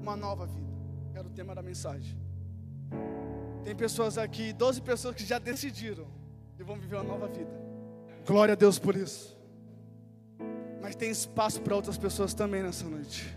uma 0.00 0.16
nova 0.16 0.46
vida. 0.46 0.72
Era 1.14 1.26
o 1.26 1.30
tema 1.30 1.54
da 1.54 1.62
mensagem. 1.62 2.16
Tem 3.64 3.74
pessoas 3.76 4.18
aqui, 4.18 4.52
12 4.52 4.82
pessoas 4.82 5.14
que 5.14 5.24
já 5.24 5.38
decidiram 5.38 6.06
e 6.58 6.62
vão 6.62 6.76
viver 6.76 6.96
uma 6.96 7.04
nova 7.04 7.28
vida. 7.28 7.50
Glória 8.26 8.52
a 8.52 8.56
Deus 8.56 8.78
por 8.78 8.96
isso. 8.96 9.36
Mas 10.80 10.96
tem 10.96 11.10
espaço 11.10 11.60
para 11.60 11.74
outras 11.74 11.96
pessoas 11.96 12.34
também 12.34 12.62
nessa 12.62 12.88
noite. 12.88 13.36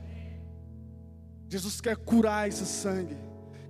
Jesus 1.47 1.79
quer 1.79 1.95
curar 1.95 2.47
esse 2.47 2.65
sangue 2.65 3.17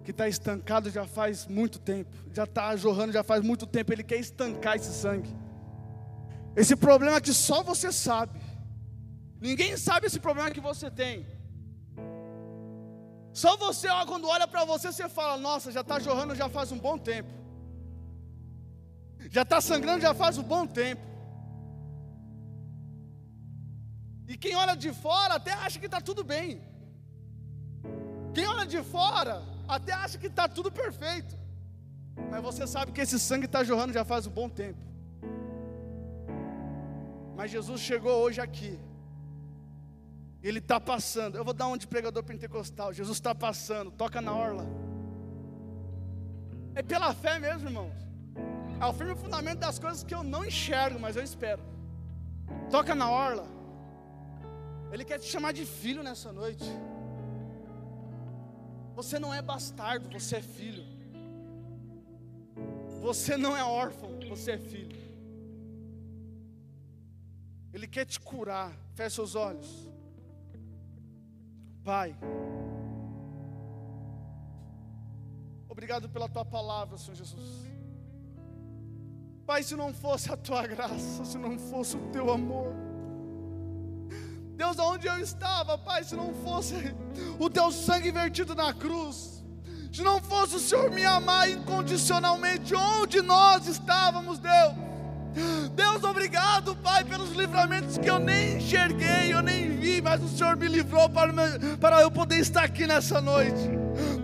que 0.03 0.12
está 0.12 0.28
estancado 0.28 0.89
já 0.89 1.06
faz 1.06 1.47
muito 1.47 1.80
tempo, 1.80 2.10
já 2.32 2.43
está 2.43 2.76
jorrando 2.76 3.12
já 3.12 3.24
faz 3.24 3.43
muito 3.43 3.66
tempo. 3.66 3.91
Ele 3.91 4.03
quer 4.03 4.18
estancar 4.18 4.76
esse 4.76 4.93
sangue. 4.93 5.30
Esse 6.56 6.76
problema 6.76 7.20
que 7.20 7.34
só 7.34 7.62
você 7.64 7.91
sabe. 7.91 8.39
Ninguém 9.41 9.76
sabe 9.76 10.08
esse 10.08 10.20
problema 10.20 10.51
que 10.51 10.62
você 10.62 10.89
tem. 10.89 11.26
Só 13.41 13.51
você, 13.57 13.88
quando 14.09 14.29
olha 14.36 14.47
para 14.47 14.63
você, 14.63 14.88
você 14.91 15.07
fala: 15.09 15.36
Nossa, 15.38 15.69
já 15.77 15.81
está 15.81 15.97
jorrando 15.99 16.33
já 16.41 16.47
faz 16.57 16.71
um 16.75 16.79
bom 16.88 16.97
tempo. 16.97 17.31
Já 19.36 19.41
está 19.41 19.59
sangrando 19.59 20.05
já 20.07 20.13
faz 20.13 20.38
um 20.38 20.43
bom 20.53 20.65
tempo. 20.65 21.03
E 24.31 24.38
quem 24.38 24.55
olha 24.55 24.75
de 24.86 24.93
fora 24.93 25.33
até 25.39 25.51
acha 25.65 25.77
que 25.81 25.89
está 25.91 25.99
tudo 25.99 26.23
bem. 26.23 26.61
Quem 28.33 28.47
olha 28.47 28.65
de 28.65 28.81
fora 28.95 29.36
até 29.67 29.91
acha 29.91 30.17
que 30.17 30.27
está 30.27 30.47
tudo 30.47 30.71
perfeito. 30.71 31.36
Mas 32.31 32.41
você 32.41 32.65
sabe 32.65 32.93
que 32.93 33.01
esse 33.01 33.19
sangue 33.19 33.47
está 33.47 33.65
jorrando 33.65 33.91
já 33.99 34.05
faz 34.05 34.25
um 34.25 34.31
bom 34.31 34.47
tempo. 34.47 34.79
Mas 37.36 37.51
Jesus 37.51 37.81
chegou 37.81 38.15
hoje 38.23 38.39
aqui 38.39 38.79
ele 40.48 40.60
está 40.60 40.80
passando. 40.80 41.38
Eu 41.38 41.43
vou 41.43 41.54
dar 41.54 41.68
um 41.68 41.76
de 41.76 41.88
pregador 41.88 42.24
pentecostal. 42.24 42.93
Jesus 42.93 43.18
está 43.18 43.34
passando, 43.34 43.89
toca 43.89 44.22
na 44.22 44.36
orla. 44.36 44.66
É 46.76 46.84
pela 46.84 47.14
fé 47.16 47.39
mesmo, 47.39 47.68
irmãos. 47.68 47.96
É 48.80 48.86
o 48.86 48.93
firme 48.93 49.16
fundamento 49.16 49.60
das 49.60 49.80
coisas 49.80 50.04
que 50.04 50.14
eu 50.14 50.22
não 50.24 50.46
enxergo, 50.46 51.00
mas 51.00 51.16
eu 51.16 51.24
espero. 51.24 51.64
Toca 52.70 52.93
na 52.93 53.10
orla. 53.10 53.48
Ele 54.91 55.04
quer 55.04 55.18
te 55.18 55.26
chamar 55.26 55.52
de 55.52 55.66
filho 55.66 56.04
nessa 56.04 56.32
noite. 56.32 56.66
Você 58.93 59.18
não 59.18 59.34
é 59.34 59.41
bastardo, 59.41 60.08
você 60.10 60.36
é 60.36 60.41
filho. 60.43 60.86
Você 63.02 63.36
não 63.36 63.58
é 63.58 63.64
órfão, 63.64 64.20
você 64.30 64.52
é 64.52 64.58
filho. 64.60 64.96
Ele 67.74 67.88
quer 67.88 68.06
te 68.06 68.20
curar. 68.20 68.72
Feche 68.93 69.16
seus 69.16 69.34
olhos. 69.34 69.95
Pai, 71.86 72.17
obrigado 75.69 76.09
pela 76.09 76.27
tua 76.27 76.43
palavra, 76.43 76.97
Senhor 76.97 77.13
Jesus. 77.13 77.63
Pai, 79.45 79.61
se 79.61 79.75
não 79.75 79.93
fosse 79.93 80.33
a 80.33 80.36
tua 80.36 80.65
graça, 80.65 81.23
se 81.23 81.38
não 81.38 81.59
fosse 81.59 81.95
o 81.95 82.09
teu 82.09 82.31
amor, 82.31 82.73
Deus, 84.55 84.79
aonde 84.79 85.05
eu 85.05 85.19
estava, 85.19 85.77
Pai, 85.77 86.03
se 86.03 86.15
não 86.15 86.33
fosse 86.33 86.73
o 87.38 87.51
teu 87.51 87.71
sangue 87.71 88.09
vertido 88.09 88.55
na 88.55 88.73
cruz, 88.73 89.45
se 89.93 90.01
não 90.01 90.19
fosse 90.19 90.55
o 90.55 90.59
Senhor 90.59 90.89
me 90.89 91.05
amar 91.05 91.47
incondicionalmente, 91.51 92.73
onde 92.73 93.21
nós 93.21 93.67
estávamos, 93.67 94.39
Deus? 94.39 94.84
Deus, 95.75 96.03
obrigado, 96.03 96.75
Pai, 96.77 97.03
pelos 97.03 97.31
livramentos 97.31 97.97
que 97.97 98.09
eu 98.09 98.19
nem 98.19 98.57
enxerguei, 98.57 99.33
eu 99.33 99.41
nem 99.41 99.77
vi, 99.77 100.01
mas 100.01 100.23
o 100.23 100.27
Senhor 100.27 100.55
me 100.55 100.67
livrou 100.67 101.09
para, 101.09 101.31
para 101.79 102.01
eu 102.01 102.09
poder 102.09 102.39
estar 102.39 102.63
aqui 102.63 102.88
nessa 102.88 103.19
noite. 103.19 103.69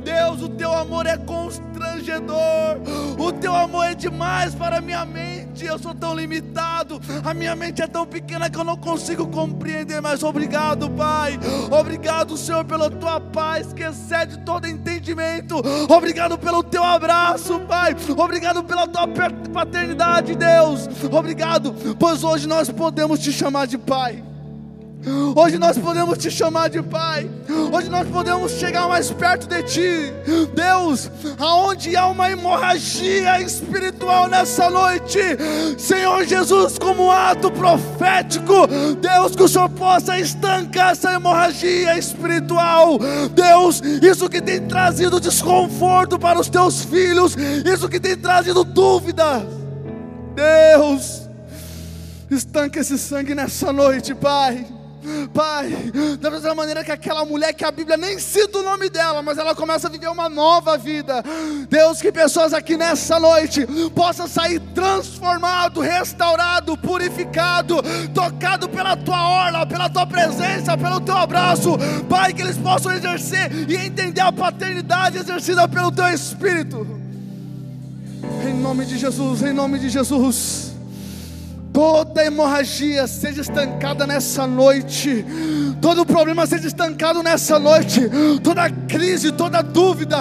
Deus, 0.04 0.42
o 0.42 0.50
teu 0.50 0.72
amor 0.74 1.06
é 1.06 1.18
constrangedor, 1.18 2.78
o 3.18 3.32
teu 3.32 3.56
amor 3.56 3.86
é 3.86 3.94
demais 3.94 4.56
para 4.56 4.82
minha 4.82 5.06
mente. 5.06 5.66
Eu 5.66 5.78
sou 5.78 5.94
tão 5.94 6.16
limitado, 6.16 6.71
a 7.24 7.34
minha 7.34 7.56
mente 7.56 7.82
é 7.82 7.88
tão 7.88 8.06
pequena 8.06 8.50
que 8.50 8.58
eu 8.58 8.64
não 8.64 8.78
consigo 8.78 9.28
compreender. 9.28 10.02
Mas 10.02 10.24
obrigado, 10.24 10.90
Pai, 10.90 11.40
obrigado, 11.70 12.38
Senhor, 12.38 12.66
pela 12.66 12.90
tua 12.90 13.20
paz 13.20 13.74
que 13.74 13.84
excede 13.84 14.40
todo 14.40 14.68
entendimento. 14.68 15.62
Obrigado 15.90 16.38
pelo 16.38 16.64
teu 16.64 16.84
abraço, 16.84 17.60
Pai, 17.62 17.96
obrigado 18.18 18.64
pela 18.64 18.88
tua 18.88 19.08
paternidade, 19.54 20.36
Deus. 20.36 20.88
Obrigado, 21.12 21.74
pois 22.00 22.24
hoje 22.24 22.48
nós 22.48 22.70
podemos 22.70 23.20
te 23.20 23.32
chamar 23.32 23.68
de 23.68 23.78
Pai. 23.78 24.31
Hoje 25.36 25.58
nós 25.58 25.78
podemos 25.78 26.18
te 26.18 26.30
chamar 26.30 26.70
de 26.70 26.82
Pai. 26.82 27.28
Hoje 27.72 27.90
nós 27.90 28.08
podemos 28.08 28.52
chegar 28.52 28.88
mais 28.88 29.10
perto 29.10 29.48
de 29.48 29.64
Ti. 29.64 30.14
Deus, 30.54 31.10
aonde 31.40 31.96
há 31.96 32.08
uma 32.08 32.30
hemorragia 32.30 33.42
espiritual 33.42 34.28
nessa 34.28 34.70
noite, 34.70 35.20
Senhor 35.78 36.24
Jesus, 36.26 36.78
como 36.78 37.10
ato 37.10 37.50
profético, 37.50 38.68
Deus, 39.00 39.36
que 39.36 39.44
o 39.44 39.48
Senhor 39.48 39.70
possa 39.70 40.20
estancar 40.20 40.92
essa 40.92 41.12
hemorragia 41.14 41.98
espiritual. 41.98 43.00
Deus, 43.34 43.82
isso 44.04 44.30
que 44.30 44.42
tem 44.42 44.62
trazido 44.68 45.20
desconforto 45.20 46.20
para 46.20 46.40
os 46.40 46.48
teus 46.48 46.84
filhos, 46.84 47.36
isso 47.66 47.90
que 47.90 48.00
tem 48.00 48.16
trazido 48.16 48.64
dúvida. 48.64 49.48
Deus, 50.36 51.28
estanca 52.30 52.80
esse 52.80 53.00
sangue 53.00 53.34
nessa 53.34 53.74
noite, 53.74 54.14
Pai. 54.14 54.81
Pai, 55.34 55.92
da 56.20 56.30
mesma 56.30 56.54
maneira 56.54 56.84
que 56.84 56.92
aquela 56.92 57.26
mulher 57.26 57.54
que 57.54 57.66
a 57.66 57.72
Bíblia 57.72 57.98
nem 57.98 58.20
cita 58.20 58.60
o 58.60 58.64
nome 58.64 58.90
dela, 58.90 59.22
mas 59.22 59.38
ela 59.38 59.56
começa 59.56 59.88
a 59.88 59.90
viver 59.90 60.08
uma 60.08 60.30
nova 60.30 60.78
vida. 60.78 61.24
Deus, 61.70 62.02
que 62.02 62.12
pessoas 62.12 62.54
aqui 62.54 62.78
nessa 62.78 63.20
noite 63.20 63.66
possam 63.96 64.28
sair 64.28 64.60
transformado, 64.76 65.82
restaurado, 65.82 66.78
purificado, 66.78 67.78
tocado 68.14 68.70
pela 68.70 68.96
tua 68.96 69.28
orla, 69.28 69.66
pela 69.66 69.90
tua 69.90 70.06
presença, 70.06 70.78
pelo 70.78 71.00
teu 71.02 71.18
abraço. 71.18 71.78
Pai, 72.08 72.34
que 72.34 72.42
eles 72.42 72.58
possam 72.58 72.92
exercer 72.92 73.70
e 73.70 73.76
entender 73.76 74.22
a 74.22 74.32
paternidade 74.32 75.18
exercida 75.18 75.68
pelo 75.68 75.92
teu 75.92 76.08
Espírito. 76.10 76.88
Em 78.48 78.54
nome 78.54 78.86
de 78.86 78.98
Jesus, 78.98 79.42
em 79.42 79.54
nome 79.54 79.80
de 79.80 79.90
Jesus. 79.90 80.71
Toda 81.82 82.24
hemorragia 82.24 83.08
seja 83.08 83.42
estancada 83.42 84.06
nessa 84.06 84.46
noite. 84.46 85.26
Todo 85.82 86.06
problema 86.06 86.46
seja 86.46 86.68
estancado 86.68 87.24
nessa 87.24 87.58
noite. 87.58 88.08
Toda 88.44 88.70
crise, 88.88 89.32
toda 89.32 89.64
dúvida. 89.64 90.16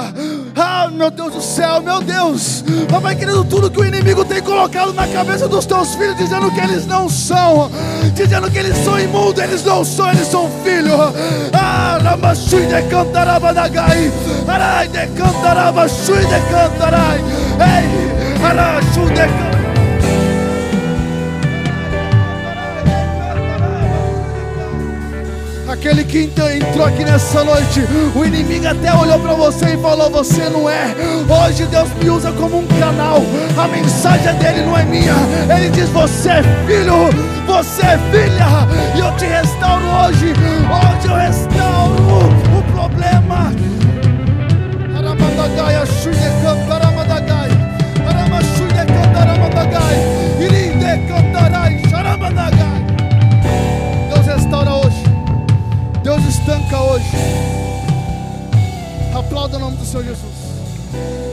Ah, 0.56 0.88
meu 0.90 1.10
Deus 1.10 1.34
do 1.34 1.42
céu, 1.42 1.82
meu 1.82 2.00
Deus. 2.00 2.64
Papai 2.90 3.14
querido, 3.14 3.44
tudo 3.44 3.70
que 3.70 3.78
o 3.78 3.84
inimigo 3.84 4.24
tem 4.24 4.40
colocado 4.40 4.94
na 4.94 5.06
cabeça 5.06 5.46
dos 5.46 5.66
teus 5.66 5.94
filhos, 5.96 6.16
dizendo 6.16 6.50
que 6.50 6.60
eles 6.60 6.86
não 6.86 7.10
são, 7.10 7.70
dizendo 8.14 8.50
que 8.50 8.56
eles 8.56 8.78
são 8.78 8.98
imundos, 8.98 9.42
eles 9.42 9.62
não 9.62 9.84
são, 9.84 10.08
eles 10.08 10.28
são 10.28 10.50
filhos. 10.64 10.98
Ah, 11.52 11.98
Ramashui 12.02 12.68
de 12.68 12.82
Cantarabadagai. 12.88 14.10
Arai 14.48 14.88
de 14.88 15.06
Cantarabashui 15.08 16.20
de 16.20 16.40
Cantarai. 16.50 17.18
Ei, 17.60 18.42
Arashu 18.46 19.04
de 19.10 19.14
Cantarai. 19.14 19.49
Aquele 25.80 26.04
que 26.04 26.24
então 26.24 26.46
entrou 26.52 26.84
aqui 26.84 27.02
nessa 27.06 27.42
noite, 27.42 27.80
o 28.14 28.22
inimigo 28.22 28.66
até 28.66 28.92
olhou 28.92 29.18
para 29.18 29.32
você 29.32 29.64
e 29.64 29.76
falou: 29.78 30.10
Você 30.10 30.46
não 30.50 30.68
é. 30.68 30.94
Hoje 31.26 31.64
Deus 31.64 31.88
me 31.94 32.10
usa 32.10 32.30
como 32.32 32.58
um 32.58 32.66
canal. 32.78 33.22
A 33.56 33.66
mensagem 33.66 34.34
dele 34.34 34.60
não 34.60 34.76
é 34.76 34.84
minha. 34.84 35.14
Ele 35.48 35.70
diz: 35.70 35.88
Você 35.88 36.28
é 36.28 36.42
filho, 36.66 37.08
você 37.46 37.80
é 37.80 37.98
filha. 38.12 38.68
E 38.94 39.00
eu 39.00 39.16
te 39.16 39.24
restauro 39.24 39.82
hoje. 40.04 40.34
Hoje 40.68 41.08
eu 41.08 41.16
restauro 41.16 42.28
o 42.58 42.62
problema. 42.74 43.50
estanca 56.30 56.80
hoje. 56.80 57.10
Aplauda 59.12 59.56
o 59.56 59.60
nome 59.60 59.76
do 59.76 59.84
Senhor 59.84 60.04
Jesus. 60.04 61.29